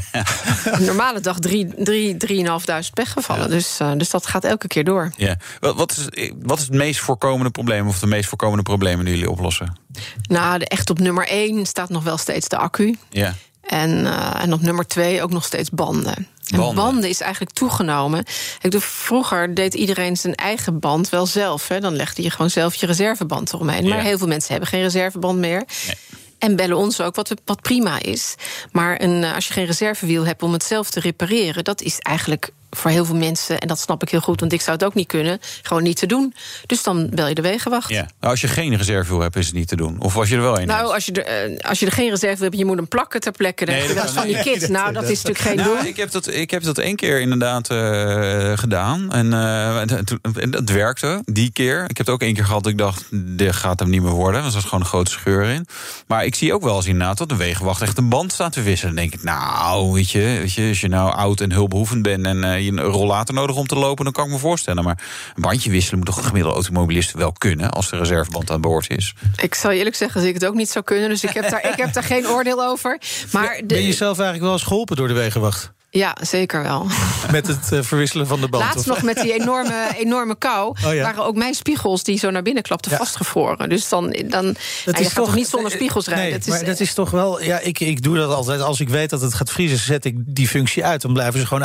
een 0.63 0.85
normale 0.85 1.19
dag 1.19 1.39
drie, 1.39 1.67
drie, 1.83 2.17
drieënhalfduizend 2.17 2.93
pechgevallen. 2.93 3.49
Dus, 3.49 3.79
uh, 3.81 3.91
dus 3.97 4.09
dat 4.09 4.27
gaat 4.27 4.43
elke 4.43 4.67
keer 4.67 4.83
door. 4.83 5.11
Ja. 5.17 5.37
Wat, 5.75 5.77
wat, 5.77 6.09
is, 6.13 6.31
wat 6.41 6.57
is 6.57 6.63
het 6.63 6.73
meest 6.73 6.99
voorkomende 6.99 7.51
probleem, 7.51 7.87
of 7.87 7.99
de 7.99 8.07
meest 8.07 8.29
voorkomende 8.29 8.63
problemen 8.63 9.05
die 9.05 9.13
jullie 9.13 9.29
oplossen? 9.29 9.77
Nou, 10.21 10.59
de, 10.59 10.65
echt 10.67 10.89
op 10.89 10.99
nummer 10.99 11.27
één 11.27 11.65
staat 11.65 11.89
nog 11.89 12.03
wel 12.03 12.17
steeds 12.17 12.47
de 12.47 12.57
accu. 12.57 12.97
Ja. 13.09 13.35
En, 13.61 13.89
uh, 13.89 14.41
en 14.41 14.53
op 14.53 14.61
nummer 14.61 14.87
twee 14.87 15.21
ook 15.23 15.31
nog 15.31 15.45
steeds 15.45 15.69
banden. 15.69 16.15
En 16.15 16.57
Banden. 16.57 16.75
banden 16.75 17.09
is 17.09 17.21
eigenlijk 17.21 17.53
toegenomen. 17.55 18.25
Ik 18.61 18.71
doe, 18.71 18.81
vroeger 18.81 19.55
deed 19.55 19.73
iedereen 19.73 20.17
zijn 20.17 20.35
eigen 20.35 20.79
band 20.79 21.09
wel 21.09 21.25
zelf. 21.25 21.67
Hè. 21.67 21.79
Dan 21.79 21.95
legde 21.95 22.21
je 22.21 22.29
gewoon 22.29 22.49
zelf 22.49 22.75
je 22.75 22.85
reserveband 22.85 23.53
eromheen. 23.53 23.87
Maar 23.87 23.97
Ja. 23.97 24.03
heel 24.03 24.17
veel 24.17 24.27
mensen 24.27 24.51
hebben 24.51 24.69
geen 24.69 24.81
reserveband 24.81 25.39
meer. 25.39 25.63
Nee. 25.85 25.95
En 26.37 26.55
bellen 26.55 26.77
ons 26.77 27.01
ook, 27.01 27.15
wat, 27.15 27.33
wat 27.45 27.61
prima 27.61 28.01
is. 28.01 28.35
Maar 28.71 29.01
een, 29.01 29.23
eh, 29.23 29.35
als 29.35 29.47
je 29.47 29.53
geen 29.53 29.65
reservewiel 29.65 30.25
hebt 30.25 30.43
om 30.43 30.53
het 30.53 30.63
zelf 30.63 30.89
te 30.89 30.99
repareren... 30.99 31.63
dat 31.63 31.81
is 31.81 31.99
eigenlijk 31.99 32.49
voor 32.77 32.91
heel 32.91 33.05
veel 33.05 33.15
mensen, 33.15 33.59
en 33.59 33.67
dat 33.67 33.79
snap 33.79 34.01
ik 34.01 34.09
heel 34.09 34.19
goed... 34.21 34.39
want 34.39 34.53
ik 34.53 34.61
zou 34.61 34.77
het 34.77 34.85
ook 34.85 34.93
niet 34.93 35.07
kunnen, 35.07 35.39
gewoon 35.61 35.83
niet 35.83 35.97
te 35.97 36.05
doen. 36.05 36.33
Dus 36.65 36.83
dan 36.83 37.09
bel 37.09 37.27
je 37.27 37.35
de 37.35 37.41
wegenwacht. 37.41 37.89
Ja. 37.89 37.95
Nou, 38.19 38.31
als 38.31 38.41
je 38.41 38.47
geen 38.47 38.75
reservewiel 38.77 39.19
hebt, 39.19 39.35
is 39.35 39.45
het 39.45 39.55
niet 39.55 39.67
te 39.67 39.75
doen. 39.75 39.95
Of 39.99 40.17
als 40.17 40.29
je 40.29 40.35
er 40.35 40.41
wel 40.41 40.59
een 40.59 40.67
Nou, 40.67 40.79
hebt. 40.79 40.93
als 40.93 41.05
je, 41.05 41.11
er, 41.11 41.25
eh, 41.25 41.69
als 41.69 41.79
je 41.79 41.85
er 41.85 41.91
geen 41.91 42.09
reserve 42.09 42.43
hebt, 42.43 42.57
je 42.57 42.65
moet 42.65 42.75
hem 42.75 42.87
plakken 42.87 43.19
ter 43.21 43.31
plekke. 43.31 43.65
Nee, 43.65 43.87
je 43.87 43.93
dat 43.93 44.03
eens 44.03 44.11
van 44.13 44.27
die 44.27 44.39
kids. 44.41 44.67
Nou, 44.67 44.93
dat 44.93 45.03
is 45.09 45.21
natuurlijk 45.23 45.39
geen 45.39 45.55
Nou, 45.55 45.77
doen. 45.77 45.85
ik, 45.85 45.97
heb 45.97 46.11
dat, 46.11 46.33
ik 46.33 46.51
heb 46.51 46.63
dat 46.63 46.77
één 46.77 46.95
keer 46.95 47.21
inderdaad 47.21 47.69
eh, 47.69 48.57
gedaan. 48.57 49.11
En, 49.13 49.33
eh, 49.33 49.79
en, 49.79 50.51
dat 50.51 50.69
werkte, 50.69 51.21
die 51.25 51.51
keer. 51.51 51.81
Ik 51.87 51.97
heb 51.97 52.05
het 52.05 52.09
ook 52.09 52.21
één 52.21 52.33
keer 52.33 52.45
gehad 52.45 52.63
dat 52.63 52.71
ik 52.71 52.77
dacht, 52.77 53.05
dit 53.11 53.55
gaat 53.55 53.79
hem 53.79 53.89
niet 53.89 54.01
meer 54.01 54.11
worden. 54.11 54.41
Want 54.41 54.53
er 54.53 54.59
zat 54.59 54.69
gewoon 54.69 54.79
een 54.79 54.89
grote 54.89 55.11
scheur 55.11 55.43
in. 55.43 55.67
Maar 56.07 56.25
ik 56.25 56.35
zie 56.35 56.53
ook 56.53 56.63
wel 56.63 56.75
eens 56.75 56.85
inderdaad 56.85 57.17
dat 57.17 57.29
de 57.29 57.35
wegenwacht 57.35 57.81
echt 57.81 57.97
een 57.97 58.09
band 58.09 58.31
staat 58.31 58.51
te 58.53 58.61
wisselen. 58.61 58.95
Dan 58.95 59.03
denk 59.03 59.13
ik, 59.15 59.23
nou, 59.23 59.91
weet 59.91 60.11
je, 60.11 60.19
weet 60.19 60.53
je 60.53 60.67
als 60.67 60.81
je 60.81 60.87
nou 60.87 61.13
oud 61.13 61.41
en 61.41 61.51
hulpbehoevend 61.51 62.01
bent... 62.01 62.25
en 62.25 62.60
je 62.63 62.71
een 62.71 62.79
rollator 62.79 63.35
nodig 63.35 63.55
om 63.55 63.67
te 63.67 63.75
lopen, 63.75 64.03
dan 64.03 64.13
kan 64.13 64.25
ik 64.25 64.31
me 64.31 64.37
voorstellen. 64.37 64.83
Maar 64.83 65.03
een 65.35 65.41
bandje 65.41 65.69
wisselen 65.71 65.97
moet 65.97 66.07
toch 66.07 66.17
een 66.17 66.23
gemiddelde 66.23 66.55
automobilist 66.57 67.11
wel 67.11 67.31
kunnen... 67.31 67.71
als 67.71 67.89
de 67.89 67.97
reserveband 67.97 68.51
aan 68.51 68.61
boord 68.61 68.89
is. 68.89 69.13
Ik 69.41 69.55
zal 69.55 69.71
je 69.71 69.77
eerlijk 69.77 69.95
zeggen 69.95 70.19
dat 70.19 70.29
ik 70.29 70.33
het 70.35 70.45
ook 70.45 70.55
niet 70.55 70.69
zou 70.69 70.85
kunnen. 70.85 71.09
Dus 71.09 71.23
ik 71.23 71.29
heb 71.33 71.49
daar, 71.49 71.69
ik 71.69 71.75
heb 71.77 71.93
daar 71.93 72.03
geen 72.03 72.27
oordeel 72.27 72.63
over. 72.65 72.99
Maar 73.31 73.57
de- 73.57 73.65
Ben 73.65 73.81
je 73.85 73.93
zelf 73.93 74.15
eigenlijk 74.15 74.43
wel 74.43 74.53
eens 74.53 74.63
geholpen 74.63 74.95
door 74.95 75.07
de 75.07 75.13
wegenwacht? 75.13 75.71
ja, 75.93 76.17
zeker 76.21 76.63
wel. 76.63 76.87
Met 77.31 77.47
het 77.47 77.71
eh, 77.71 77.79
verwisselen 77.81 78.27
van 78.27 78.41
de 78.41 78.47
band? 78.49 78.63
Laatst 78.63 78.77
of- 78.79 78.85
nog 78.85 79.01
met 79.01 79.21
die 79.21 79.33
enorme, 79.33 79.87
enorme 80.05 80.35
kou... 80.37 80.75
Oh 80.85 80.93
ja. 80.93 81.01
waren 81.03 81.23
ook 81.25 81.35
mijn 81.35 81.53
spiegels 81.53 82.03
die 82.03 82.17
zo 82.17 82.29
naar 82.29 82.41
binnen 82.41 82.63
klapten 82.63 82.91
Ja. 82.91 82.97
vastgevroren. 82.97 83.69
Dus 83.69 83.89
dan, 83.89 84.09
dan 84.09 84.43
nou, 84.43 84.55
je 84.85 84.93
gaat 85.03 85.13
toch 85.13 85.35
niet 85.35 85.47
zonder 85.47 85.71
spiegels 85.71 86.05
rijden. 86.05 86.23
Nee, 86.25 86.33
Het 86.33 86.47
is, 86.47 86.53
maar 86.53 86.65
dat 86.65 86.79
is 86.79 86.93
toch 86.93 87.09
wel... 87.11 87.43
Ja, 87.43 87.59
ik, 87.59 87.79
ik 87.79 88.03
doe 88.03 88.17
dat 88.17 88.33
altijd. 88.33 88.61
Als 88.61 88.79
ik 88.79 88.89
weet 88.89 89.09
dat 89.09 89.21
het 89.21 89.33
gaat 89.33 89.51
vriezen, 89.51 89.77
zet 89.77 90.05
ik 90.05 90.15
die 90.17 90.47
functie 90.47 90.85
uit. 90.85 91.01
Dan 91.01 91.13
blijven 91.13 91.39
ze 91.39 91.45
gewoon 91.47 91.63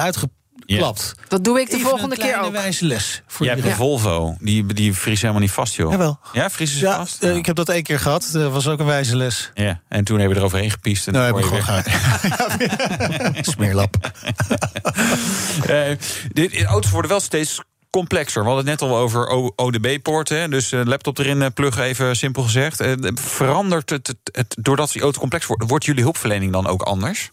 uitgeklapt. 0.59 1.15
dat 1.29 1.45
doe 1.45 1.61
ik 1.61 1.71
de 1.71 1.77
Even 1.77 1.89
volgende 1.89 2.17
keer 2.17 2.25
kleine 2.25 2.47
ook. 2.47 2.53
wijze 2.53 2.85
les. 2.85 3.23
Voor 3.27 3.47
Je 3.47 3.53
hebt 3.53 3.75
Volvo, 3.77 4.37
die, 4.41 4.67
die 4.67 4.95
vries 4.95 5.21
helemaal 5.21 5.41
niet 5.43 5.51
vast, 5.51 5.75
joh. 5.75 5.91
Jawel. 5.91 6.19
Ja, 6.33 6.51
vriezen 6.51 6.79
ze 6.79 6.85
Ja, 6.85 6.97
vast? 6.97 7.23
eh, 7.23 7.37
ik 7.37 7.47
heb 7.47 7.57
dat 7.57 7.69
één 7.69 7.83
keer 7.83 7.99
gehad. 8.01 8.29
Dat 8.33 8.53
was 8.53 8.67
ook 8.69 8.79
een 8.81 8.87
wijze 8.87 9.17
les. 9.17 9.51
Ja, 9.55 9.81
en 9.89 10.05
toen 10.05 10.19
hebben 10.19 10.35
we 10.35 10.41
er 10.41 10.47
overheen 10.47 10.71
gepiest. 10.71 11.07
En 11.07 11.13
Nou, 11.13 11.27
heb 11.27 11.37
ik 11.37 11.45
word 11.51 11.63
gewoon 11.65 11.83
je 11.85 11.91
gehad. 11.91 13.47
Smeerlap. 13.55 13.97
Eh, 15.67 15.69
de, 16.33 16.49
de 16.49 16.65
auto's 16.65 16.91
worden 16.91 17.11
wel 17.11 17.21
steeds 17.21 17.61
complexer. 17.91 18.43
We 18.43 18.49
hadden 18.49 18.67
het 18.71 18.81
net 18.81 18.91
al 18.91 18.97
over 18.97 19.27
ODB-poorten. 19.57 20.51
Dus 20.51 20.73
eh, 20.73 20.81
laptop 20.85 21.19
erin 21.19 21.53
pluggen, 21.53 21.83
even 21.83 22.17
simpel 22.17 22.43
gezegd. 22.43 22.83
Verandert 23.15 23.91
het, 23.91 24.07
het, 24.07 24.17
het 24.33 24.57
doordat 24.61 24.93
die 24.93 25.03
auto 25.03 25.19
complex 25.21 25.47
wordt... 25.47 25.65
wordt 25.69 25.85
jullie 25.85 26.03
hulpverlening 26.03 26.53
dan 26.53 26.67
ook 26.67 26.83
anders? 26.83 27.31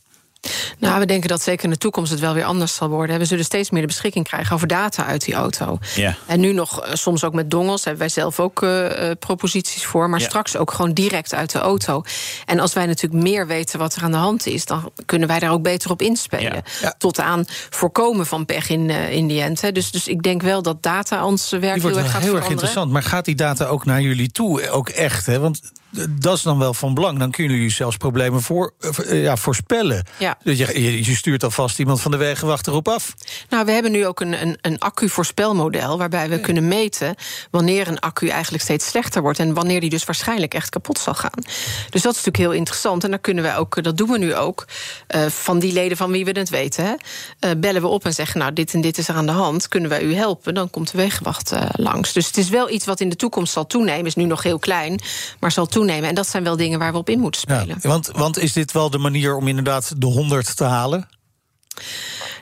Nou, 0.79 0.99
we 0.99 1.05
denken 1.05 1.29
dat 1.29 1.41
zeker 1.41 1.63
in 1.63 1.69
de 1.69 1.77
toekomst 1.77 2.11
het 2.11 2.19
wel 2.19 2.33
weer 2.33 2.43
anders 2.43 2.75
zal 2.75 2.89
worden. 2.89 3.19
We 3.19 3.25
zullen 3.25 3.45
steeds 3.45 3.69
meer 3.69 3.81
de 3.81 3.87
beschikking 3.87 4.27
krijgen 4.27 4.55
over 4.55 4.67
data 4.67 5.05
uit 5.05 5.25
die 5.25 5.33
auto. 5.33 5.77
Ja. 5.95 6.15
En 6.25 6.39
nu 6.39 6.53
nog 6.53 6.81
eh, 6.81 6.93
soms 6.95 7.23
ook 7.23 7.33
met 7.33 7.51
dongels. 7.51 7.83
Hebben 7.83 8.01
wij 8.01 8.09
zelf 8.09 8.39
ook 8.39 8.63
eh, 8.63 9.09
eh, 9.09 9.17
proposities 9.17 9.85
voor. 9.85 10.09
Maar 10.09 10.19
Ja. 10.19 10.25
straks 10.25 10.57
ook 10.57 10.71
gewoon 10.71 10.93
direct 10.93 11.33
uit 11.33 11.51
de 11.51 11.59
auto. 11.59 12.03
En 12.45 12.59
als 12.59 12.73
wij 12.73 12.85
natuurlijk 12.85 13.23
meer 13.23 13.47
weten 13.47 13.79
wat 13.79 13.95
er 13.95 14.03
aan 14.03 14.11
de 14.11 14.17
hand 14.17 14.45
is... 14.45 14.65
dan 14.65 14.91
kunnen 15.05 15.27
wij 15.27 15.39
daar 15.39 15.51
ook 15.51 15.61
beter 15.63 15.91
op 15.91 16.01
inspelen. 16.01 16.53
Ja. 16.53 16.61
Ja. 16.81 16.95
Tot 16.97 17.19
aan 17.19 17.45
voorkomen 17.69 18.25
van 18.25 18.45
pech 18.45 18.69
in, 18.69 18.89
in 18.89 19.27
die 19.27 19.41
end. 19.41 19.61
Hè. 19.61 19.71
Dus, 19.71 19.91
dus 19.91 20.07
ik 20.07 20.21
denk 20.23 20.41
wel 20.41 20.61
dat 20.61 20.83
data 20.83 21.25
ons 21.25 21.49
werk 21.49 21.61
Die 21.61 21.71
heel 21.71 21.81
wordt 21.81 21.97
erg 21.97 22.05
gaat 22.11 22.21
heel 22.21 22.35
erg 22.35 22.43
veranderen. 22.43 22.51
interessant. 22.51 22.91
Maar 22.91 23.03
gaat 23.03 23.25
die 23.25 23.35
data 23.35 23.65
ook 23.65 23.85
naar 23.85 24.01
jullie 24.01 24.31
toe? 24.31 24.69
Ook 24.69 24.89
echt, 24.89 25.25
hè? 25.25 25.39
Want 25.39 25.61
dat 26.09 26.37
is 26.37 26.41
dan 26.41 26.59
wel 26.59 26.73
van 26.73 26.93
belang. 26.93 27.19
Dan 27.19 27.31
kunnen 27.31 27.55
jullie 27.55 27.71
zelfs 27.71 27.97
problemen 27.97 28.41
voor, 28.41 28.73
eh, 28.79 29.23
ja, 29.23 29.37
voorspellen. 29.37 30.05
Ja. 30.17 30.37
Dus 30.43 30.57
Je, 30.57 31.05
je, 31.05 31.15
stuurt 31.15 31.43
alvast 31.43 31.79
iemand 31.79 32.01
van 32.01 32.11
de 32.11 32.17
wegenwacht 32.17 32.67
erop 32.67 32.87
af. 32.87 33.13
Nou, 33.49 33.65
we 33.65 33.71
hebben 33.71 33.91
nu 33.91 34.05
ook 34.05 34.19
een, 34.19 34.41
een, 34.41 34.57
een 34.61 34.79
accu-voorspelmodel... 34.79 35.97
waarbij 35.97 36.29
we 36.29 36.39
kunnen 36.39 36.67
meten 36.67 37.15
wanneer 37.51 37.87
een 37.87 37.99
accu 37.99 38.27
eigenlijk 38.27 38.63
steeds 38.63 38.87
slechter 38.87 39.21
wordt... 39.21 39.39
en 39.39 39.53
wanneer 39.53 39.79
die 39.79 39.89
dus 39.89 40.03
waarschijnlijk 40.03 40.53
echt 40.53 40.69
kapot 40.69 40.99
zal 40.99 41.13
gaan. 41.13 41.43
Dus 41.89 42.01
dat 42.01 42.15
is 42.15 42.23
natuurlijk 42.23 42.37
heel 42.37 42.51
interessant. 42.51 43.03
En 43.03 43.09
dan 43.09 43.21
kunnen 43.21 43.43
wij 43.43 43.57
ook, 43.57 43.83
dat 43.83 43.97
doen 43.97 44.09
we 44.09 44.17
nu 44.17 44.35
ook... 44.35 44.65
eh, 45.07 45.25
van 45.25 45.59
die 45.59 45.73
leden 45.73 45.97
van 45.97 46.11
wie 46.11 46.25
we 46.25 46.31
het 46.31 46.49
weten, 46.49 46.85
hè, 46.85 46.93
eh, 47.39 47.51
bellen 47.57 47.81
we 47.81 47.87
op 47.87 48.05
en 48.05 48.13
zeggen... 48.13 48.39
nou, 48.39 48.53
dit 48.53 48.73
en 48.73 48.81
dit 48.81 48.97
is 48.97 49.07
er 49.07 49.15
aan 49.15 49.25
de 49.25 49.31
hand, 49.31 49.67
kunnen 49.67 49.89
wij 49.89 50.01
u 50.01 50.13
helpen? 50.15 50.53
Dan 50.53 50.69
komt 50.69 50.91
de 50.91 50.97
wegenwacht 50.97 51.51
eh, 51.51 51.61
langs. 51.71 52.13
Dus 52.13 52.27
het 52.27 52.37
is 52.37 52.49
wel 52.49 52.69
iets 52.69 52.85
wat 52.85 52.99
in 52.99 53.09
de 53.09 53.15
toekomst 53.15 53.53
zal 53.53 53.67
toenemen. 53.67 54.05
is 54.05 54.15
nu 54.15 54.23
nog 54.23 54.43
heel 54.43 54.59
klein, 54.59 55.01
maar 55.39 55.51
zal 55.51 55.65
toenemen. 55.65 55.81
En 55.89 56.15
dat 56.15 56.27
zijn 56.27 56.43
wel 56.43 56.55
dingen 56.57 56.79
waar 56.79 56.91
we 56.91 56.97
op 56.97 57.09
in 57.09 57.19
moeten 57.19 57.41
Ja, 57.47 57.59
spelen. 57.59 57.77
want, 57.81 58.07
want 58.13 58.37
is 58.39 58.53
dit 58.53 58.71
wel 58.71 58.89
de 58.89 58.97
manier 58.97 59.35
om 59.35 59.47
inderdaad 59.47 59.93
de 60.01 60.05
100 60.05 60.55
te 60.57 60.63
halen? 60.63 61.07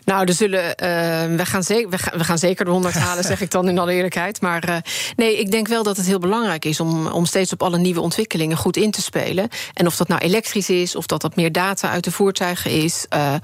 Nou, 0.05 0.25
er 0.25 0.33
zullen, 0.33 0.75
eh, 0.75 0.89
we, 1.37 1.45
gaan 1.45 1.63
zeker, 1.63 1.89
we, 1.89 1.97
gaan, 1.97 2.17
we 2.17 2.23
gaan 2.23 2.37
zeker 2.37 2.65
de 2.65 2.71
100 2.71 2.93
halen, 2.93 3.23
zeg 3.23 3.41
ik 3.41 3.51
dan 3.51 3.69
in 3.69 3.79
alle 3.79 3.93
eerlijkheid. 3.93 4.41
Maar 4.41 4.63
eh, 4.63 4.75
nee, 5.15 5.39
ik 5.39 5.51
denk 5.51 5.67
wel 5.67 5.83
dat 5.83 5.97
het 5.97 6.05
heel 6.05 6.19
belangrijk 6.19 6.65
is 6.65 6.79
om, 6.79 7.07
om 7.07 7.25
steeds 7.25 7.53
op 7.53 7.63
alle 7.63 7.77
nieuwe 7.77 7.99
ontwikkelingen 8.01 8.57
goed 8.57 8.77
in 8.77 8.91
te 8.91 9.01
spelen. 9.01 9.47
En 9.73 9.85
of 9.87 9.95
dat 9.95 10.07
nou 10.07 10.21
elektrisch 10.21 10.69
is, 10.69 10.95
of 10.95 11.05
dat 11.05 11.21
dat 11.21 11.35
meer 11.35 11.51
data 11.51 11.89
uit 11.89 12.03
de 12.03 12.11
voertuigen 12.11 12.71
is. 12.71 13.05
eh, 13.09 13.35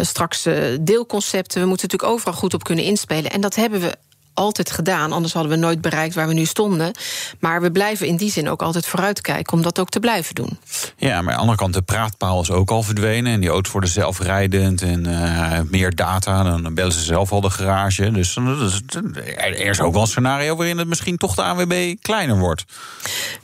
straks 0.00 0.42
deelconcepten. 0.80 1.60
We 1.60 1.66
moeten 1.66 1.86
natuurlijk 1.88 2.12
overal 2.18 2.34
goed 2.40 2.54
op 2.54 2.64
kunnen 2.64 2.84
inspelen. 2.84 3.30
En 3.30 3.40
dat 3.40 3.54
hebben 3.54 3.80
we 3.80 3.96
altijd 4.34 4.70
gedaan. 4.70 5.12
Anders 5.12 5.32
hadden 5.32 5.52
we 5.52 5.58
nooit 5.58 5.80
bereikt 5.80 6.14
waar 6.14 6.28
we 6.28 6.34
nu 6.34 6.44
stonden. 6.44 6.92
Maar 7.40 7.60
we 7.62 7.70
blijven 7.72 8.06
in 8.06 8.16
die 8.16 8.30
zin 8.30 8.48
ook 8.48 8.62
altijd 8.62 8.86
vooruitkijken 8.86 9.52
om 9.52 9.62
dat 9.62 9.78
ook 9.78 9.88
te 9.88 10.00
blijven 10.00 10.34
doen. 10.34 10.58
Ja, 10.96 11.22
maar 11.22 11.30
aan 11.30 11.34
de 11.34 11.40
andere 11.40 11.58
kant, 11.58 11.74
de 11.74 11.82
praatpaal 11.82 12.40
is 12.40 12.50
ook 12.50 12.70
al 12.70 12.82
verdwenen. 12.82 13.32
En 13.32 13.40
die 13.40 13.48
auto's 13.50 13.72
worden 13.72 13.90
zelfrijdend 13.90 14.82
en 14.82 15.06
eh, 15.06 15.60
meer 15.70 15.94
data. 15.94 16.42
Dan 16.42 16.74
bellen 16.74 16.92
ze 16.92 17.00
zelf 17.00 17.32
al 17.32 17.40
de 17.40 17.50
garage. 17.50 18.10
Dus 18.10 18.36
eh, 18.36 18.60
is- 18.64 18.80
er 19.36 19.60
is 19.60 19.80
ook 19.80 19.92
wel 19.92 20.02
een 20.02 20.08
scenario 20.08 20.56
waarin 20.56 20.78
het 20.78 20.88
misschien 20.88 21.16
toch 21.16 21.34
de 21.34 21.42
AWB 21.42 21.94
kleiner 22.02 22.38
wordt. 22.38 22.64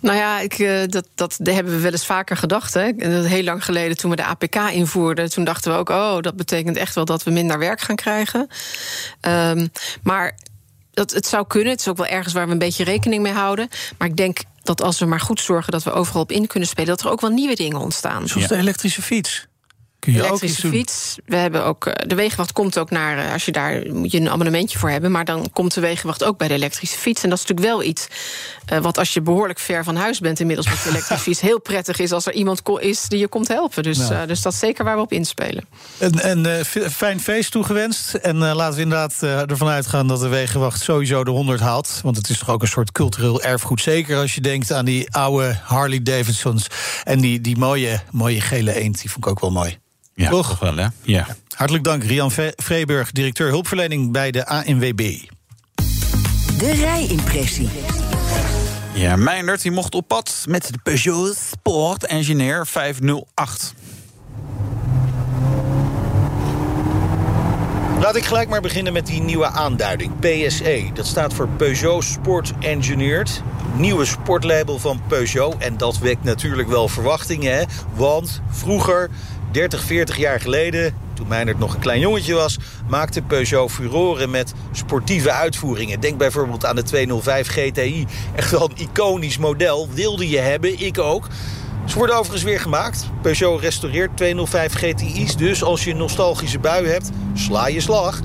Nou 0.01 0.17
ja, 0.17 0.41
ik, 0.41 0.59
eh, 0.59 0.81
dat, 0.87 1.07
dat 1.15 1.39
hebben 1.43 1.73
we 1.75 1.81
wel 1.81 1.93
eens 1.93 2.07
vaker 2.07 2.37
gedacht. 2.37 2.75
Hè. 2.75 2.91
Heel 3.27 3.43
lang 3.43 3.65
geleden 3.65 3.97
toen 3.97 4.11
we 4.11 4.17
de 4.17 4.25
APK 4.25 4.55
invoerden... 4.57 5.31
toen 5.31 5.45
dachten 5.45 5.73
we 5.73 5.79
ook, 5.79 5.89
oh, 5.89 6.21
dat 6.21 6.37
betekent 6.37 6.77
echt 6.77 6.95
wel 6.95 7.05
dat 7.05 7.23
we 7.23 7.31
minder 7.31 7.59
werk 7.59 7.81
gaan 7.81 7.97
krijgen. 7.97 8.49
Ehm, 9.21 9.67
maar 10.03 10.35
dat, 10.93 11.11
het 11.11 11.27
zou 11.27 11.47
kunnen. 11.47 11.71
Het 11.71 11.81
is 11.81 11.89
ook 11.89 11.97
wel 11.97 12.07
ergens 12.07 12.35
waar 12.35 12.47
we 12.47 12.53
een 12.53 12.59
beetje 12.59 12.85
rekening 12.85 13.23
mee 13.23 13.33
houden. 13.33 13.69
Maar 13.99 14.09
ik 14.09 14.17
denk 14.17 14.39
dat 14.63 14.83
als 14.83 14.99
we 14.99 15.07
maar 15.07 15.21
goed 15.21 15.41
zorgen 15.41 15.73
dat 15.73 15.83
we 15.83 15.93
overal 15.93 16.23
op 16.23 16.33
in 16.33 16.47
kunnen 16.47 16.69
spelen... 16.69 16.89
dat 16.89 17.01
er 17.01 17.11
ook 17.11 17.21
wel 17.21 17.31
nieuwe 17.31 17.55
dingen 17.55 17.79
ontstaan. 17.79 18.29
Zoals 18.29 18.49
Ja. 18.49 18.55
de 18.55 18.61
elektrische 18.61 19.03
fiets. 19.03 19.47
Kun 20.01 20.13
je 20.13 20.25
elektrische 20.25 20.69
fiets. 20.69 21.17
We 21.27 21.37
hebben 21.37 21.65
ook, 21.65 21.87
eh, 21.87 22.09
de 22.09 22.15
wegenwacht 22.15 22.53
komt 22.53 22.79
ook 22.79 22.91
naar, 22.91 23.19
eh, 23.19 23.33
als 23.33 23.45
je 23.45 23.53
daar 23.53 23.83
moet 23.93 24.13
je 24.13 24.21
een 24.21 24.31
abonnementje 24.31 24.79
voor 24.79 24.91
hebben, 24.91 25.11
maar 25.11 25.25
dan 25.25 25.51
komt 25.53 25.75
de 25.75 25.81
wegenwacht 25.81 26.25
ook 26.25 26.39
bij 26.39 26.49
de 26.49 26.55
elektrische 26.55 26.99
fiets. 26.99 27.23
En 27.23 27.29
dat 27.31 27.39
is 27.39 27.45
natuurlijk 27.47 27.77
wel 27.77 27.89
iets 27.89 28.07
eh, 28.67 28.79
wat 28.79 28.99
als 28.99 29.13
je 29.15 29.21
behoorlijk 29.21 29.59
ver 29.59 29.85
van 29.85 29.97
huis 29.97 30.21
bent 30.21 30.41
inmiddels 30.41 30.69
met 30.69 30.83
de 30.83 30.89
elektrische 30.95 31.25
fiets, 31.25 31.41
heel 31.41 31.61
prettig 31.61 31.99
is 31.99 32.13
als 32.13 32.27
er 32.27 32.33
iemand 32.33 32.63
is 32.81 33.03
die 33.09 33.19
je 33.19 33.29
komt 33.29 33.49
helpen. 33.49 33.83
Dus, 33.83 33.99
dus 34.27 34.43
dat 34.43 34.53
is 34.53 34.59
zeker 34.59 34.85
waar 34.85 34.97
we 34.97 35.03
op 35.03 35.13
inspelen. 35.13 35.65
Eh, 35.99 36.61
f- 36.65 36.93
fijn 36.93 37.21
feest 37.21 37.51
toegewenst. 37.51 38.15
En 38.15 38.37
laten 38.37 38.75
we 38.77 38.83
inderdaad 38.83 39.23
ervan 39.51 39.69
uitgaan 39.69 40.09
dat 40.09 40.21
de 40.21 40.29
Wegenwacht 40.29 40.81
sowieso 40.83 41.25
de 41.25 41.31
100 41.31 41.61
haalt. 41.61 42.01
Want 42.03 42.17
het 42.17 42.29
is 42.29 42.39
toch 42.39 42.49
ook 42.51 42.63
een 42.63 42.69
soort 42.69 42.93
cultureel 42.93 43.43
erfgoed. 43.43 43.81
Zeker 43.81 44.17
als 44.17 44.35
je 44.35 44.41
denkt 44.41 44.73
aan 44.73 44.85
die 44.85 45.11
oude 45.15 45.59
Harley 45.63 46.03
Davidsons. 46.03 46.67
En 47.05 47.21
die, 47.21 47.41
die 47.41 47.57
mooie, 47.57 48.01
mooie 48.11 48.41
gele 48.41 48.75
eend, 48.75 49.01
die 49.01 49.11
vond 49.11 49.25
ik 49.25 49.31
ook 49.31 49.41
wel 49.41 49.51
mooi. 49.51 49.79
Ja, 50.21 50.31
Toch? 50.31 50.59
wel, 50.59 50.77
hè? 50.77 50.87
Ja. 51.03 51.27
Hartelijk 51.57 51.85
dank, 51.85 52.05
Rian 52.05 52.31
Vreeburg, 52.57 53.13
directeur 53.13 53.49
hulpverlening 53.49 54.13
bij 54.13 54.31
de 54.31 54.47
ANWB. 54.47 55.19
De 56.59 56.73
rijimpressie. 56.73 57.69
Ja, 58.95 59.17
Meindert 59.17 59.63
die 59.63 59.71
mocht 59.71 59.95
op 59.95 60.09
pad 60.09 60.45
met 60.49 60.67
de 60.73 60.79
Peugeot 60.83 61.37
Sport 61.37 62.07
Engineer 62.07 62.67
508. 62.67 63.75
Laat 68.01 68.17
ik 68.17 68.25
gelijk 68.25 68.49
maar 68.49 68.61
beginnen 68.61 68.93
met 68.93 69.07
die 69.07 69.23
nieuwe 69.23 69.47
aanduiding. 69.47 70.13
PSE, 70.19 70.91
dat 70.95 71.07
staat 71.07 71.35
voor 71.35 71.49
Peugeot 71.49 72.05
Sport 72.05 72.53
Engineered. 72.59 73.43
Nieuwe 73.77 74.05
sportlabel 74.05 74.79
van 74.79 75.01
Peugeot. 75.09 75.55
En 75.59 75.77
dat 75.77 75.99
wekt 75.99 76.25
natuurlijk 76.25 76.69
wel 76.69 76.89
verwachtingen. 76.89 77.55
Hè? 77.57 77.63
Want 77.95 78.43
vroeger, 78.51 79.11
30, 79.51 79.83
40 79.83 80.17
jaar 80.17 80.41
geleden... 80.41 80.95
toen 81.15 81.29
Meijnerd 81.29 81.59
nog 81.59 81.75
een 81.75 81.81
klein 81.81 82.01
jongetje 82.01 82.35
was... 82.35 82.59
maakte 82.89 83.23
Peugeot 83.23 83.71
furoren 83.71 84.31
met 84.31 84.53
sportieve 84.73 85.33
uitvoeringen. 85.33 86.01
Denk 86.01 86.19
bijvoorbeeld 86.19 86.65
aan 86.65 86.77
de 86.77 86.83
205 86.83 87.49
GTI. 87.49 88.07
Echt 88.35 88.51
wel 88.51 88.71
een 88.71 88.77
iconisch 88.77 89.39
model. 89.39 89.89
Wilde 89.93 90.29
je 90.29 90.39
hebben, 90.39 90.81
ik 90.81 90.99
ook... 90.99 91.27
Ze 91.85 91.97
worden 91.97 92.17
overigens 92.17 92.43
weer 92.43 92.61
gemaakt. 92.61 93.07
Peugeot 93.23 93.61
restaureert 93.61 94.17
205 94.17 94.73
GTI's. 94.73 95.37
Dus 95.37 95.63
als 95.63 95.85
je 95.85 95.91
een 95.91 95.97
nostalgische 95.97 96.59
bui 96.59 96.87
hebt, 96.87 97.11
sla 97.35 97.69
je 97.69 97.81
slag. 97.81 98.21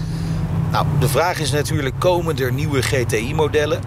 Nou, 0.72 0.86
de 1.00 1.08
vraag 1.08 1.40
is 1.40 1.52
natuurlijk, 1.52 2.00
komen 2.00 2.38
er 2.38 2.54
nieuwe 2.54 2.82
GTI-modellen? 2.82 3.82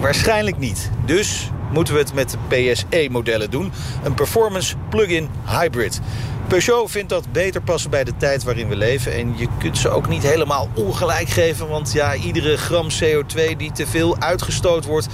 Waarschijnlijk 0.00 0.58
niet. 0.58 0.90
Dus 1.04 1.50
moeten 1.70 1.94
we 1.94 2.00
het 2.00 2.14
met 2.14 2.30
de 2.30 2.72
PSE-modellen 2.72 3.50
doen. 3.50 3.72
Een 4.04 4.14
performance 4.14 4.76
plug-in 4.88 5.28
hybrid. 5.46 6.00
Peugeot 6.48 6.90
vindt 6.90 7.08
dat 7.08 7.32
beter 7.32 7.60
passen 7.60 7.90
bij 7.90 8.04
de 8.04 8.16
tijd 8.16 8.42
waarin 8.44 8.68
we 8.68 8.76
leven. 8.76 9.12
En 9.12 9.34
je 9.36 9.48
kunt 9.58 9.78
ze 9.78 9.88
ook 9.88 10.08
niet 10.08 10.22
helemaal 10.22 10.68
ongelijk 10.74 11.28
geven. 11.28 11.68
Want 11.68 11.92
ja, 11.92 12.14
iedere 12.14 12.56
gram 12.56 12.86
CO2 12.90 13.56
die 13.56 13.72
te 13.72 13.86
veel 13.86 14.18
uitgestoot 14.18 14.84
wordt 14.84 15.08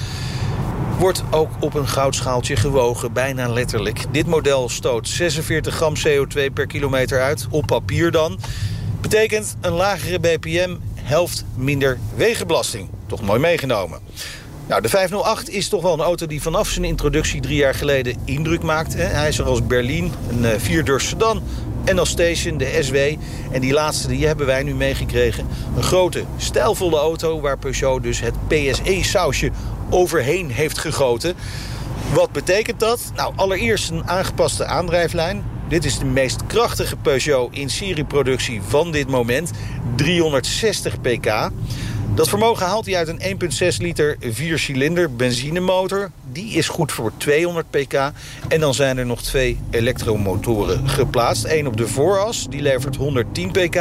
wordt 0.99 1.23
ook 1.31 1.51
op 1.61 1.75
een 1.75 1.89
goudschaaltje 1.89 2.57
gewogen, 2.57 3.13
bijna 3.13 3.49
letterlijk. 3.49 4.05
Dit 4.11 4.27
model 4.27 4.69
stoot 4.69 5.09
46 5.09 5.75
gram 5.75 5.95
CO2 5.97 6.53
per 6.55 6.67
kilometer 6.67 7.21
uit, 7.21 7.47
op 7.51 7.67
papier 7.67 8.11
dan. 8.11 8.39
Betekent 9.01 9.57
een 9.61 9.73
lagere 9.73 10.21
BPM, 10.21 10.77
helft 10.95 11.45
minder 11.55 11.99
wegenbelasting. 12.17 12.89
Toch 13.07 13.23
mooi 13.23 13.41
meegenomen. 13.41 14.01
Nou, 14.67 14.83
de 14.83 14.89
508 14.89 15.49
is 15.49 15.69
toch 15.69 15.83
wel 15.83 15.93
een 15.93 16.01
auto 16.01 16.27
die 16.27 16.43
vanaf 16.43 16.69
zijn 16.69 16.85
introductie 16.85 17.41
drie 17.41 17.57
jaar 17.57 17.75
geleden 17.75 18.17
indruk 18.25 18.63
maakt. 18.63 18.95
Hè? 18.95 19.03
Hij 19.05 19.29
is 19.29 19.39
er 19.39 19.45
als 19.45 19.67
Berlin, 19.67 20.13
een 20.31 20.45
eh, 20.45 20.59
vierdeurs 20.59 21.09
sedan 21.09 21.43
en 21.85 21.99
als 21.99 22.09
Station, 22.09 22.57
de 22.57 22.79
SW. 22.81 22.97
En 23.51 23.61
die 23.61 23.73
laatste 23.73 24.09
die 24.09 24.27
hebben 24.27 24.47
wij 24.47 24.63
nu 24.63 24.75
meegekregen. 24.75 25.47
Een 25.77 25.83
grote, 25.83 26.25
stijlvolle 26.37 26.97
auto 26.97 27.41
waar 27.41 27.59
Peugeot 27.59 28.03
dus 28.03 28.21
het 28.21 28.35
PSE-sausje 28.49 29.51
overheen 29.91 30.51
heeft 30.51 30.79
gegoten. 30.79 31.35
Wat 32.13 32.33
betekent 32.33 32.81
dat? 32.81 33.01
Nou, 33.15 33.33
allereerst 33.37 33.91
een 33.91 34.09
aangepaste 34.09 34.65
aandrijflijn. 34.65 35.45
Dit 35.69 35.85
is 35.85 35.99
de 35.99 36.05
meest 36.05 36.47
krachtige 36.47 36.97
Peugeot 36.97 37.55
in 37.55 37.71
serieproductie 37.71 38.61
van 38.69 38.93
dit 38.93 39.09
moment. 39.09 39.51
360 39.97 41.01
pk. 41.01 41.51
Dat 42.15 42.29
vermogen 42.29 42.67
haalt 42.67 42.87
hij 42.87 42.97
uit 42.97 43.09
een 43.09 43.39
1,6 43.73 43.77
liter 43.79 44.17
4-cilinder 44.21 45.17
benzinemotor. 45.17 46.11
Die 46.33 46.53
is 46.53 46.69
goed 46.69 46.93
voor 46.93 47.13
200 47.17 47.71
pk. 47.71 48.13
En 48.49 48.61
dan 48.61 48.75
zijn 48.75 48.99
er 48.99 49.07
nog 49.07 49.23
twee 49.23 49.59
elektromotoren 49.71 50.89
geplaatst. 50.89 51.45
Eén 51.45 51.67
op 51.67 51.77
de 51.77 51.89
vooras, 51.89 52.47
die 52.51 52.63
levert 52.63 52.97
110 52.97 53.51
pk. 53.51 53.77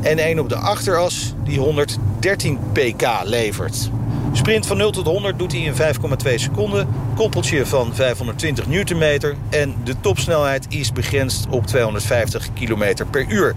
En 0.00 0.18
één 0.18 0.38
op 0.38 0.48
de 0.48 0.56
achteras, 0.56 1.34
die 1.44 1.58
113 1.58 2.58
pk 2.72 3.06
levert. 3.24 3.90
Sprint 4.32 4.66
van 4.66 4.76
0 4.76 4.90
tot 4.90 5.06
100 5.06 5.38
doet 5.38 5.52
hij 5.52 5.60
in 5.60 5.74
5,2 5.74 6.34
seconden. 6.34 6.88
Koppeltje 7.14 7.66
van 7.66 7.94
520 7.94 8.66
newtonmeter. 8.66 9.36
En 9.48 9.74
de 9.84 9.94
topsnelheid 10.00 10.66
is 10.68 10.92
begrensd 10.92 11.46
op 11.50 11.66
250 11.66 12.48
km 12.52 13.04
per 13.10 13.26
uur. 13.28 13.54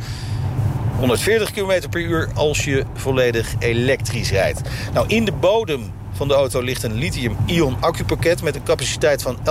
140 1.01 1.51
km 1.51 1.89
per 1.89 2.01
uur 2.01 2.29
als 2.33 2.63
je 2.63 2.85
volledig 2.93 3.53
elektrisch 3.59 4.31
rijdt. 4.31 4.61
Nou, 4.93 5.07
in 5.07 5.25
de 5.25 5.31
bodem 5.31 5.91
van 6.11 6.27
de 6.27 6.33
auto 6.33 6.61
ligt 6.61 6.83
een 6.83 6.93
lithium-ion 6.93 7.77
accupakket... 7.79 8.41
met 8.41 8.55
een 8.55 8.63
capaciteit 8.63 9.21
van 9.21 9.37
11,5 9.37 9.43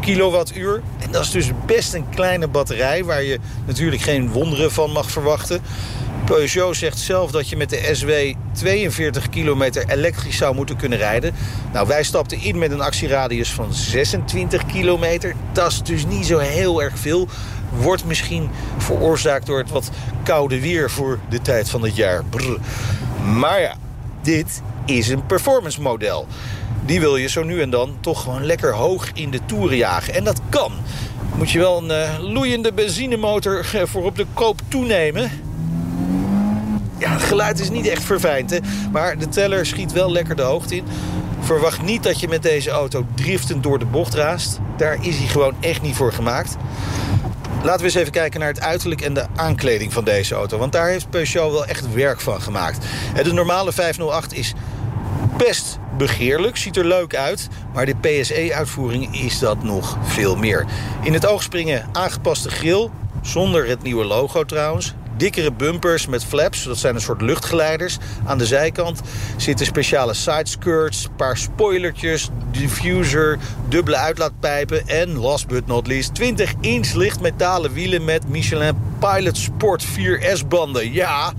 kilowattuur. 0.00 0.82
En 0.98 1.10
dat 1.10 1.22
is 1.22 1.30
dus 1.30 1.50
best 1.66 1.94
een 1.94 2.08
kleine 2.08 2.48
batterij... 2.48 3.04
waar 3.04 3.22
je 3.22 3.38
natuurlijk 3.66 4.02
geen 4.02 4.28
wonderen 4.28 4.72
van 4.72 4.90
mag 4.90 5.10
verwachten. 5.10 5.62
Peugeot 6.24 6.76
zegt 6.76 6.98
zelf 6.98 7.30
dat 7.30 7.48
je 7.48 7.56
met 7.56 7.70
de 7.70 7.88
SW 7.92 8.10
42 8.52 9.28
kilometer 9.28 9.84
elektrisch 9.88 10.36
zou 10.36 10.54
moeten 10.54 10.76
kunnen 10.76 10.98
rijden. 10.98 11.34
Nou, 11.72 11.86
wij 11.86 12.02
stapten 12.02 12.42
in 12.42 12.58
met 12.58 12.70
een 12.70 12.80
actieradius 12.80 13.52
van 13.52 13.74
26 13.74 14.66
kilometer. 14.66 15.34
Dat 15.52 15.70
is 15.70 15.82
dus 15.82 16.06
niet 16.06 16.26
zo 16.26 16.38
heel 16.38 16.82
erg 16.82 16.98
veel. 16.98 17.28
Wordt 17.80 18.04
misschien 18.04 18.50
veroorzaakt 18.76 19.46
door 19.46 19.58
het 19.58 19.70
wat 19.70 19.90
koude 20.22 20.60
weer 20.60 20.90
voor 20.90 21.18
de 21.28 21.42
tijd 21.42 21.70
van 21.70 21.82
het 21.82 21.96
jaar. 21.96 22.22
Maar 23.36 23.60
ja, 23.60 23.74
dit 24.22 24.62
is 24.84 25.08
een 25.08 25.26
performance 25.26 25.80
model. 25.80 26.26
Die 26.84 27.00
wil 27.00 27.16
je 27.16 27.28
zo 27.28 27.42
nu 27.42 27.60
en 27.60 27.70
dan 27.70 27.96
toch 28.00 28.22
gewoon 28.22 28.44
lekker 28.44 28.74
hoog 28.74 29.10
in 29.12 29.30
de 29.30 29.40
toeren 29.46 29.76
jagen. 29.76 30.14
En 30.14 30.24
dat 30.24 30.40
kan. 30.48 30.72
Moet 31.36 31.50
je 31.50 31.58
wel 31.58 31.90
een 31.90 31.90
uh, 31.90 32.32
loeiende 32.32 32.72
benzinemotor 32.72 33.64
voor 33.64 34.04
op 34.04 34.16
de 34.16 34.26
koop 34.34 34.60
toenemen. 34.68 35.30
Ja, 36.98 37.10
het 37.10 37.22
geluid 37.22 37.60
is 37.60 37.70
niet 37.70 37.86
echt 37.86 38.04
verfijnd, 38.04 38.50
hè? 38.50 38.58
maar 38.92 39.18
de 39.18 39.28
teller 39.28 39.66
schiet 39.66 39.92
wel 39.92 40.10
lekker 40.12 40.36
de 40.36 40.42
hoogte 40.42 40.76
in. 40.76 40.84
Verwacht 41.40 41.82
niet 41.82 42.02
dat 42.02 42.20
je 42.20 42.28
met 42.28 42.42
deze 42.42 42.70
auto 42.70 43.06
driftend 43.14 43.62
door 43.62 43.78
de 43.78 43.84
bocht 43.84 44.14
raast. 44.14 44.60
Daar 44.76 44.98
is 45.00 45.16
hij 45.16 45.26
gewoon 45.26 45.54
echt 45.60 45.82
niet 45.82 45.96
voor 45.96 46.12
gemaakt. 46.12 46.56
Laten 47.64 47.80
we 47.80 47.84
eens 47.84 47.94
even 47.94 48.12
kijken 48.12 48.40
naar 48.40 48.48
het 48.48 48.60
uiterlijk 48.60 49.00
en 49.00 49.14
de 49.14 49.26
aankleding 49.36 49.92
van 49.92 50.04
deze 50.04 50.34
auto. 50.34 50.58
Want 50.58 50.72
daar 50.72 50.88
heeft 50.88 51.10
Peugeot 51.10 51.52
wel 51.52 51.66
echt 51.66 51.92
werk 51.92 52.20
van 52.20 52.40
gemaakt. 52.40 52.86
De 53.22 53.32
normale 53.32 53.72
508 53.72 54.32
is 54.32 54.52
best 55.36 55.78
begeerlijk, 55.96 56.56
ziet 56.56 56.76
er 56.76 56.84
leuk 56.84 57.14
uit. 57.14 57.48
Maar 57.72 57.86
de 57.86 57.94
PSE-uitvoering 57.94 59.22
is 59.22 59.38
dat 59.38 59.62
nog 59.62 59.98
veel 60.02 60.36
meer. 60.36 60.66
In 61.02 61.12
het 61.12 61.26
oog 61.26 61.42
springen 61.42 61.88
aangepaste 61.92 62.50
grill, 62.50 62.90
zonder 63.22 63.66
het 63.68 63.82
nieuwe 63.82 64.04
logo 64.04 64.44
trouwens. 64.44 64.94
Dikkere 65.16 65.52
bumpers 65.52 66.06
met 66.06 66.24
flaps, 66.24 66.64
dat 66.64 66.78
zijn 66.78 66.94
een 66.94 67.00
soort 67.00 67.20
luchtgeleiders. 67.20 67.98
Aan 68.26 68.38
de 68.38 68.46
zijkant 68.46 69.00
zitten 69.36 69.66
speciale 69.66 70.14
sideskirts, 70.14 71.04
een 71.04 71.14
paar 71.16 71.36
spoilertjes, 71.36 72.28
diffuser, 72.50 73.38
dubbele 73.68 73.96
uitlaatpijpen 73.96 74.88
en, 74.88 75.16
last 75.16 75.46
but 75.46 75.66
not 75.66 75.86
least, 75.86 76.10
20-inch 76.20 76.92
lichtmetalen 76.94 77.72
wielen 77.72 78.04
met 78.04 78.28
Michelin 78.28 78.76
Pilot 78.98 79.36
Sport 79.36 79.84
4S-banden. 79.84 80.92
Ja, 80.92 81.32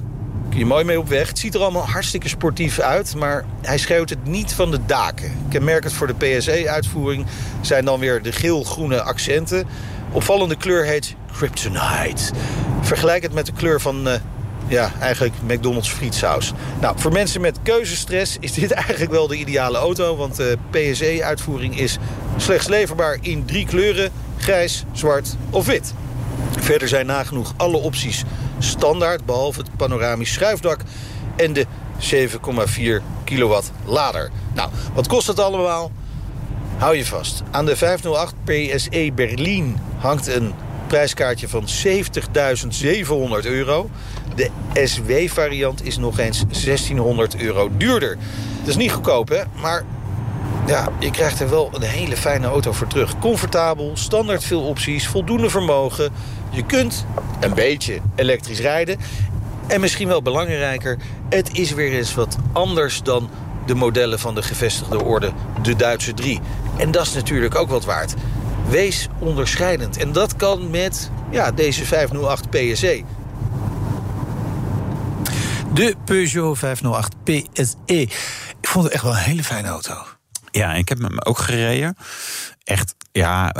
kun 0.50 0.60
je 0.60 0.66
mooi 0.66 0.84
mee 0.84 1.00
op 1.00 1.10
weg. 1.10 1.28
Het 1.28 1.40
ziet 1.40 1.54
er 1.54 1.62
allemaal 1.62 1.88
hartstikke 1.88 2.30
sportief 2.30 2.80
uit, 2.80 3.16
maar 3.16 3.46
hij 3.62 3.78
schreeuwt 3.78 4.10
het 4.10 4.26
niet 4.26 4.54
van 4.54 4.72
de 4.72 4.80
daken. 4.86 5.32
Kenmerkend 5.50 5.94
voor 5.94 6.08
de 6.08 6.38
PSE-uitvoering 6.38 7.26
zijn 7.62 7.86
dan 7.86 8.00
weer 8.00 8.22
de 8.22 8.32
geel-groene 8.32 9.02
accenten. 9.02 9.68
Opvallende 10.12 10.56
kleur 10.56 10.86
heet 10.86 11.16
Kryptonite. 11.38 12.34
Vergelijk 12.86 13.24
het 13.24 13.34
met 13.34 13.46
de 13.46 13.52
kleur 13.52 13.82
van, 13.82 14.08
uh, 14.08 14.14
ja, 14.68 14.92
eigenlijk 15.00 15.34
McDonald's 15.48 15.90
frietsaus. 15.90 16.54
Nou, 16.82 17.00
voor 17.00 17.12
mensen 17.12 17.42
met 17.42 17.60
keuzestress 17.64 18.38
is 18.40 18.54
dit 18.54 18.72
eigenlijk 18.86 19.12
wel 19.12 19.28
de 19.28 19.36
ideale 19.36 19.78
auto... 19.78 20.16
want 20.16 20.36
de 20.36 20.58
PSE-uitvoering 20.70 21.80
is 21.80 21.98
slechts 22.38 22.68
leverbaar 22.68 23.18
in 23.22 23.46
drie 23.46 23.66
kleuren... 23.66 24.12
grijs, 24.38 24.84
zwart 24.92 25.36
of 25.50 25.66
wit. 25.66 25.94
Verder 26.60 26.88
zijn 26.88 27.06
nagenoeg 27.06 27.54
alle 27.58 27.78
opties 27.78 28.24
standaard... 28.60 29.26
behalve 29.26 29.60
het 29.60 29.76
panoramisch 29.78 30.34
schuifdak 30.34 30.80
en 31.36 31.54
de 31.54 31.66
7,4 32.00 33.04
kilowatt 33.24 33.72
lader. 33.86 34.32
Nou, 34.54 34.70
wat 34.94 35.08
kost 35.08 35.28
het 35.28 35.40
allemaal? 35.40 35.92
Hou 36.78 36.96
je 36.96 37.06
vast. 37.06 37.44
Aan 37.52 37.66
de 37.66 37.76
508 37.76 38.34
PSE 38.44 39.12
Berlin 39.16 39.78
hangt 39.98 40.28
een 40.28 40.54
Prijskaartje 40.88 41.48
van 41.48 41.68
70.700 41.86 43.46
euro. 43.46 43.90
De 44.36 44.50
SW-variant 44.74 45.86
is 45.86 45.98
nog 45.98 46.20
eens 46.20 46.44
1600 46.48 47.36
euro 47.36 47.70
duurder. 47.78 48.18
Dat 48.60 48.68
is 48.68 48.76
niet 48.76 48.92
goedkoop, 48.92 49.30
hè? 49.30 49.42
Maar 49.62 49.84
ja, 50.68 50.90
je 51.00 51.12
krijgt 51.12 51.40
er 51.40 51.50
wel 51.50 51.70
een 51.74 51.82
hele 51.82 52.18
fijne 52.18 52.48
auto 52.48 52.72
voor 52.72 52.88
terug. 52.88 53.20
Comfortabel, 53.20 53.92
standaard 53.94 54.44
veel 54.44 54.62
opties, 54.62 55.08
voldoende 55.08 55.50
vermogen. 55.50 56.12
Je 56.50 56.66
kunt 56.66 57.06
een 57.40 57.54
beetje 57.54 58.00
elektrisch 58.16 58.60
rijden. 58.60 58.98
En 59.68 59.82
misschien 59.82 60.08
wel 60.08 60.22
belangrijker, 60.22 60.98
het 61.30 61.58
is 61.58 61.72
weer 61.72 61.92
eens 61.92 62.14
wat 62.14 62.38
anders 62.54 63.02
dan 63.04 63.30
de 63.66 63.76
modellen 63.76 64.20
van 64.20 64.36
de 64.36 64.44
gevestigde 64.44 65.04
orde, 65.04 65.32
de 65.62 65.76
Duitse 65.76 66.14
3. 66.14 66.40
En 66.78 66.92
dat 66.92 67.06
is 67.06 67.14
natuurlijk 67.14 67.56
ook 67.56 67.70
wat 67.70 67.86
waard. 67.86 68.14
Wees 68.70 69.08
onderscheidend. 69.20 69.98
En 69.98 70.12
dat 70.12 70.36
kan 70.36 70.70
met 70.70 71.10
ja, 71.32 71.52
deze 71.52 71.86
508 71.86 72.50
PSE. 72.50 73.04
De 75.74 75.96
Peugeot 76.06 76.58
508 76.58 77.14
PSE. 77.24 77.76
Ik 78.62 78.68
vond 78.72 78.84
het 78.86 78.94
echt 78.94 79.04
wel 79.04 79.12
een 79.12 79.18
hele 79.18 79.44
fijne 79.44 79.68
auto. 79.68 79.94
Ja, 80.52 80.74
ik 80.74 80.90
heb 80.90 81.00
hem 81.02 81.20
ook 81.20 81.38
gereden. 81.38 81.98
Echt, 82.64 82.96
ja. 83.12 83.52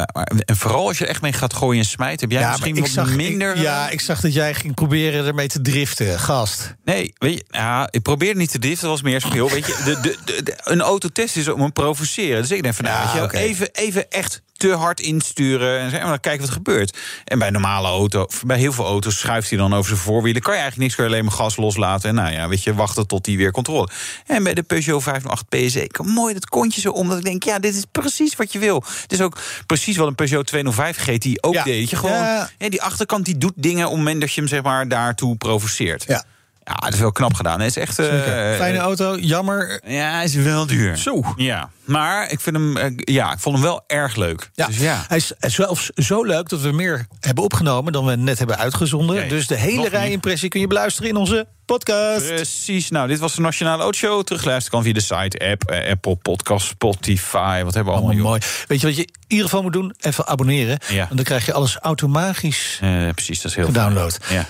En 0.46 0.56
vooral 0.56 0.88
als 0.88 0.98
je 0.98 1.06
echt 1.08 1.22
mee 1.22 1.34
gaat 1.34 1.54
gooien 1.54 1.80
en 1.82 1.86
smijten... 1.88 2.20
heb 2.20 2.32
jij 2.32 2.42
Ja, 2.42 2.50
misschien 2.50 2.76
wat 2.76 2.86
ik 2.86 2.92
zag, 2.92 3.10
minder... 3.10 3.56
Ik, 3.56 3.62
ja, 3.62 3.90
ik 3.90 4.02
zag 4.02 4.20
dat 4.22 4.34
jij 4.34 4.54
ging 4.54 4.74
proberen 4.74 5.26
ermee 5.26 5.48
te 5.48 5.62
driften, 5.62 6.20
gast. 6.20 6.76
Nee, 6.86 7.14
weet 7.18 7.34
je, 7.38 7.46
ja, 7.50 7.88
ik 7.92 8.02
probeerde 8.02 8.40
niet 8.40 8.52
te 8.52 8.60
driften. 8.60 8.82
Dat 8.88 8.92
was 8.92 9.02
meer 9.12 9.20
zo, 9.20 9.28
joh, 9.28 9.52
weet 9.52 9.66
je, 9.66 9.82
de, 9.86 10.00
de, 10.02 10.18
de, 10.26 10.44
de- 10.44 10.58
een 10.64 10.82
autotest 10.82 11.36
is 11.38 11.48
om 11.48 11.62
een 11.62 11.74
provoceren. 11.74 12.42
Dus 12.42 12.52
ik 12.52 12.64
denk 12.64 12.76
van, 12.76 12.86
nou, 12.86 13.18
Ja, 13.18 13.30
even, 13.32 13.70
even 13.72 14.10
echt 14.12 14.42
te 14.58 14.72
hard 14.74 15.00
insturen 15.00 15.80
en 15.80 15.90
zeggen, 15.90 16.10
dan 16.10 16.20
kijken 16.20 16.40
wat 16.42 16.50
er 16.50 16.56
gebeurt. 16.56 16.98
En 17.24 17.40
bij 17.40 17.50
normale 17.50 17.88
auto, 17.88 18.28
bij 18.46 18.58
heel 18.58 18.74
veel 18.74 18.86
auto's 18.86 19.20
schuift 19.20 19.50
hij 19.50 19.58
dan 19.58 19.74
over 19.74 19.88
zijn 19.88 20.00
voorwielen. 20.00 20.42
Kan 20.42 20.54
je 20.54 20.60
eigenlijk 20.60 20.88
niks, 20.88 20.96
kan 21.00 21.06
je 21.06 21.12
alleen 21.16 21.26
maar 21.26 21.34
gas 21.38 21.56
loslaten. 21.56 22.10
En 22.10 22.16
nou 22.16 22.32
ja, 22.32 22.48
weet 22.48 22.64
je, 22.64 22.74
wachten 22.74 23.08
tot 23.08 23.26
hij 23.26 23.36
weer 23.36 23.52
controle. 23.52 23.90
En 24.26 24.44
bij 24.44 24.54
de 24.54 24.64
Peugeot 24.64 25.04
508 25.04 25.50
PSE, 25.50 25.88
kan 25.88 26.08
mooi 26.08 26.34
dat 26.34 26.46
kontje 26.46 26.82
zo 26.82 26.92
om. 26.92 27.08
Dat 27.10 27.18
ik 27.18 27.24
denk, 27.24 27.44
ja, 27.44 27.60
dit 27.60 27.76
is 27.76 27.84
precies 27.92 28.36
wat 28.36 28.52
je 28.54 28.60
wil. 28.60 28.84
Het 29.02 29.12
is 29.12 29.22
ook 29.22 29.38
precies 29.66 29.98
wat 29.98 30.08
een 30.08 30.16
Peugeot 30.16 30.46
205 30.48 30.98
GTI 30.98 31.36
ook 31.42 31.54
Ja. 31.54 31.64
deed. 31.64 31.90
Je 31.90 31.96
gewoon, 31.96 32.14
Ja. 32.18 32.50
hè, 32.58 32.70
die 32.70 32.82
achterkant 32.82 33.26
die 33.26 33.38
doet 33.38 33.54
dingen 33.56 33.84
op 33.86 33.90
het 33.92 34.00
moment 34.00 34.22
dat 34.22 34.34
je 34.34 34.40
hem 34.42 34.50
zeg 34.50 34.62
maar 34.64 34.88
daartoe 34.88 35.36
provoceert. 35.36 36.04
Ja. 36.08 36.24
Ja, 36.68 36.74
dat 36.76 36.94
is 36.94 37.00
wel 37.00 37.12
knap 37.12 37.34
gedaan. 37.34 37.60
Het 37.60 37.70
is 37.70 37.78
echt. 37.78 38.00
eh, 38.00 38.08
Fijne 38.56 38.78
auto, 38.78 39.18
jammer. 39.18 39.82
Ja, 39.86 40.12
hij 40.12 40.24
is 40.24 40.34
wel 40.36 40.66
duur. 40.66 40.98
Zo. 40.98 41.24
Ja, 41.36 41.70
maar 41.84 42.32
ik 42.32 42.40
vind 42.40 42.56
hem. 42.56 42.78
eh, 42.78 42.92
Ja, 42.96 43.32
ik 43.34 43.40
vond 43.40 43.56
hem 43.56 43.64
wel 43.66 43.84
erg 43.88 44.16
leuk. 44.16 44.50
Ja. 44.54 44.66
Dus 44.68 44.78
ja. 44.78 45.06
Hij 45.08 45.18
is 45.18 45.32
zelfs 45.40 45.90
zo 45.96 46.24
leuk 46.24 46.50
dat 46.50 46.62
we 46.62 46.72
meer 46.72 47.06
hebben 47.20 47.44
opgenomen 47.44 47.94
dan 47.94 48.06
we 48.06 48.16
net 48.16 48.38
hebben 48.38 48.58
uitgezonden. 48.58 49.16
Nee, 49.16 49.30
dus 49.30 49.48
de 49.48 49.56
hele 49.56 49.76
nog 49.78 49.88
rijimpressie 49.88 50.50
kun 50.50 50.60
je 50.60 50.68
beluisteren 50.68 51.10
in 51.10 51.16
onze 51.16 51.48
podcast. 51.66 52.28
Precies. 52.28 52.90
Nou, 52.90 53.08
dit 53.08 53.20
was 53.20 53.36
de 53.36 53.42
Nationale 53.42 53.82
Autoshow. 53.84 54.24
Terugluisteren 54.24 54.72
kan 54.72 54.84
via 54.84 54.94
de 54.94 55.02
site, 55.02 55.50
app, 55.52 55.72
Apple 55.92 56.16
Podcast, 56.16 56.68
Spotify. 56.68 57.62
Wat 57.64 57.74
hebben 57.74 57.94
we 57.94 58.00
allemaal, 58.00 58.24
mooi. 58.24 58.42
Weet 58.68 58.82
je 58.82 58.88
wat 58.88 58.96
je 58.96 59.02
in 59.04 59.14
ieder 59.28 59.46
geval 59.46 59.62
moet 59.62 59.74
doen? 59.74 59.94
Even 60.00 60.28
abonneren. 60.28 60.78
Ja. 60.88 61.08
En 61.10 61.16
dan 61.16 61.26
krijg 61.26 61.46
je 61.46 61.54
alles 61.54 61.78
automatisch 61.78 62.80
precies, 63.16 63.42
dat 63.42 63.52
is 63.52 63.58
heel 63.58 63.66
gedownload. 63.66 64.18
fijn. 64.22 64.40
Ja. 64.40 64.46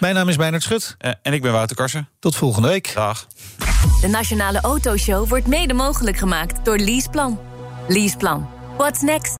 Mijn 0.00 0.14
naam 0.14 0.28
is 0.28 0.36
Meijnerd 0.36 0.62
Schut. 0.62 0.94
Eh, 0.98 1.12
en 1.22 1.32
ik 1.32 1.42
ben 1.42 1.52
Wouter 1.52 1.76
Karsen. 1.76 2.08
Tot 2.18 2.36
volgende 2.36 2.68
week. 2.68 2.90
Dag. 2.94 3.26
De 4.00 4.08
Nationale 4.08 4.60
Autoshow 4.60 5.28
wordt 5.28 5.46
mede 5.46 5.74
mogelijk 5.74 6.16
gemaakt 6.16 6.64
door 6.64 6.78
Leaseplan. 6.78 7.38
Leaseplan. 7.88 8.48
What's 8.76 9.00
next? 9.00 9.32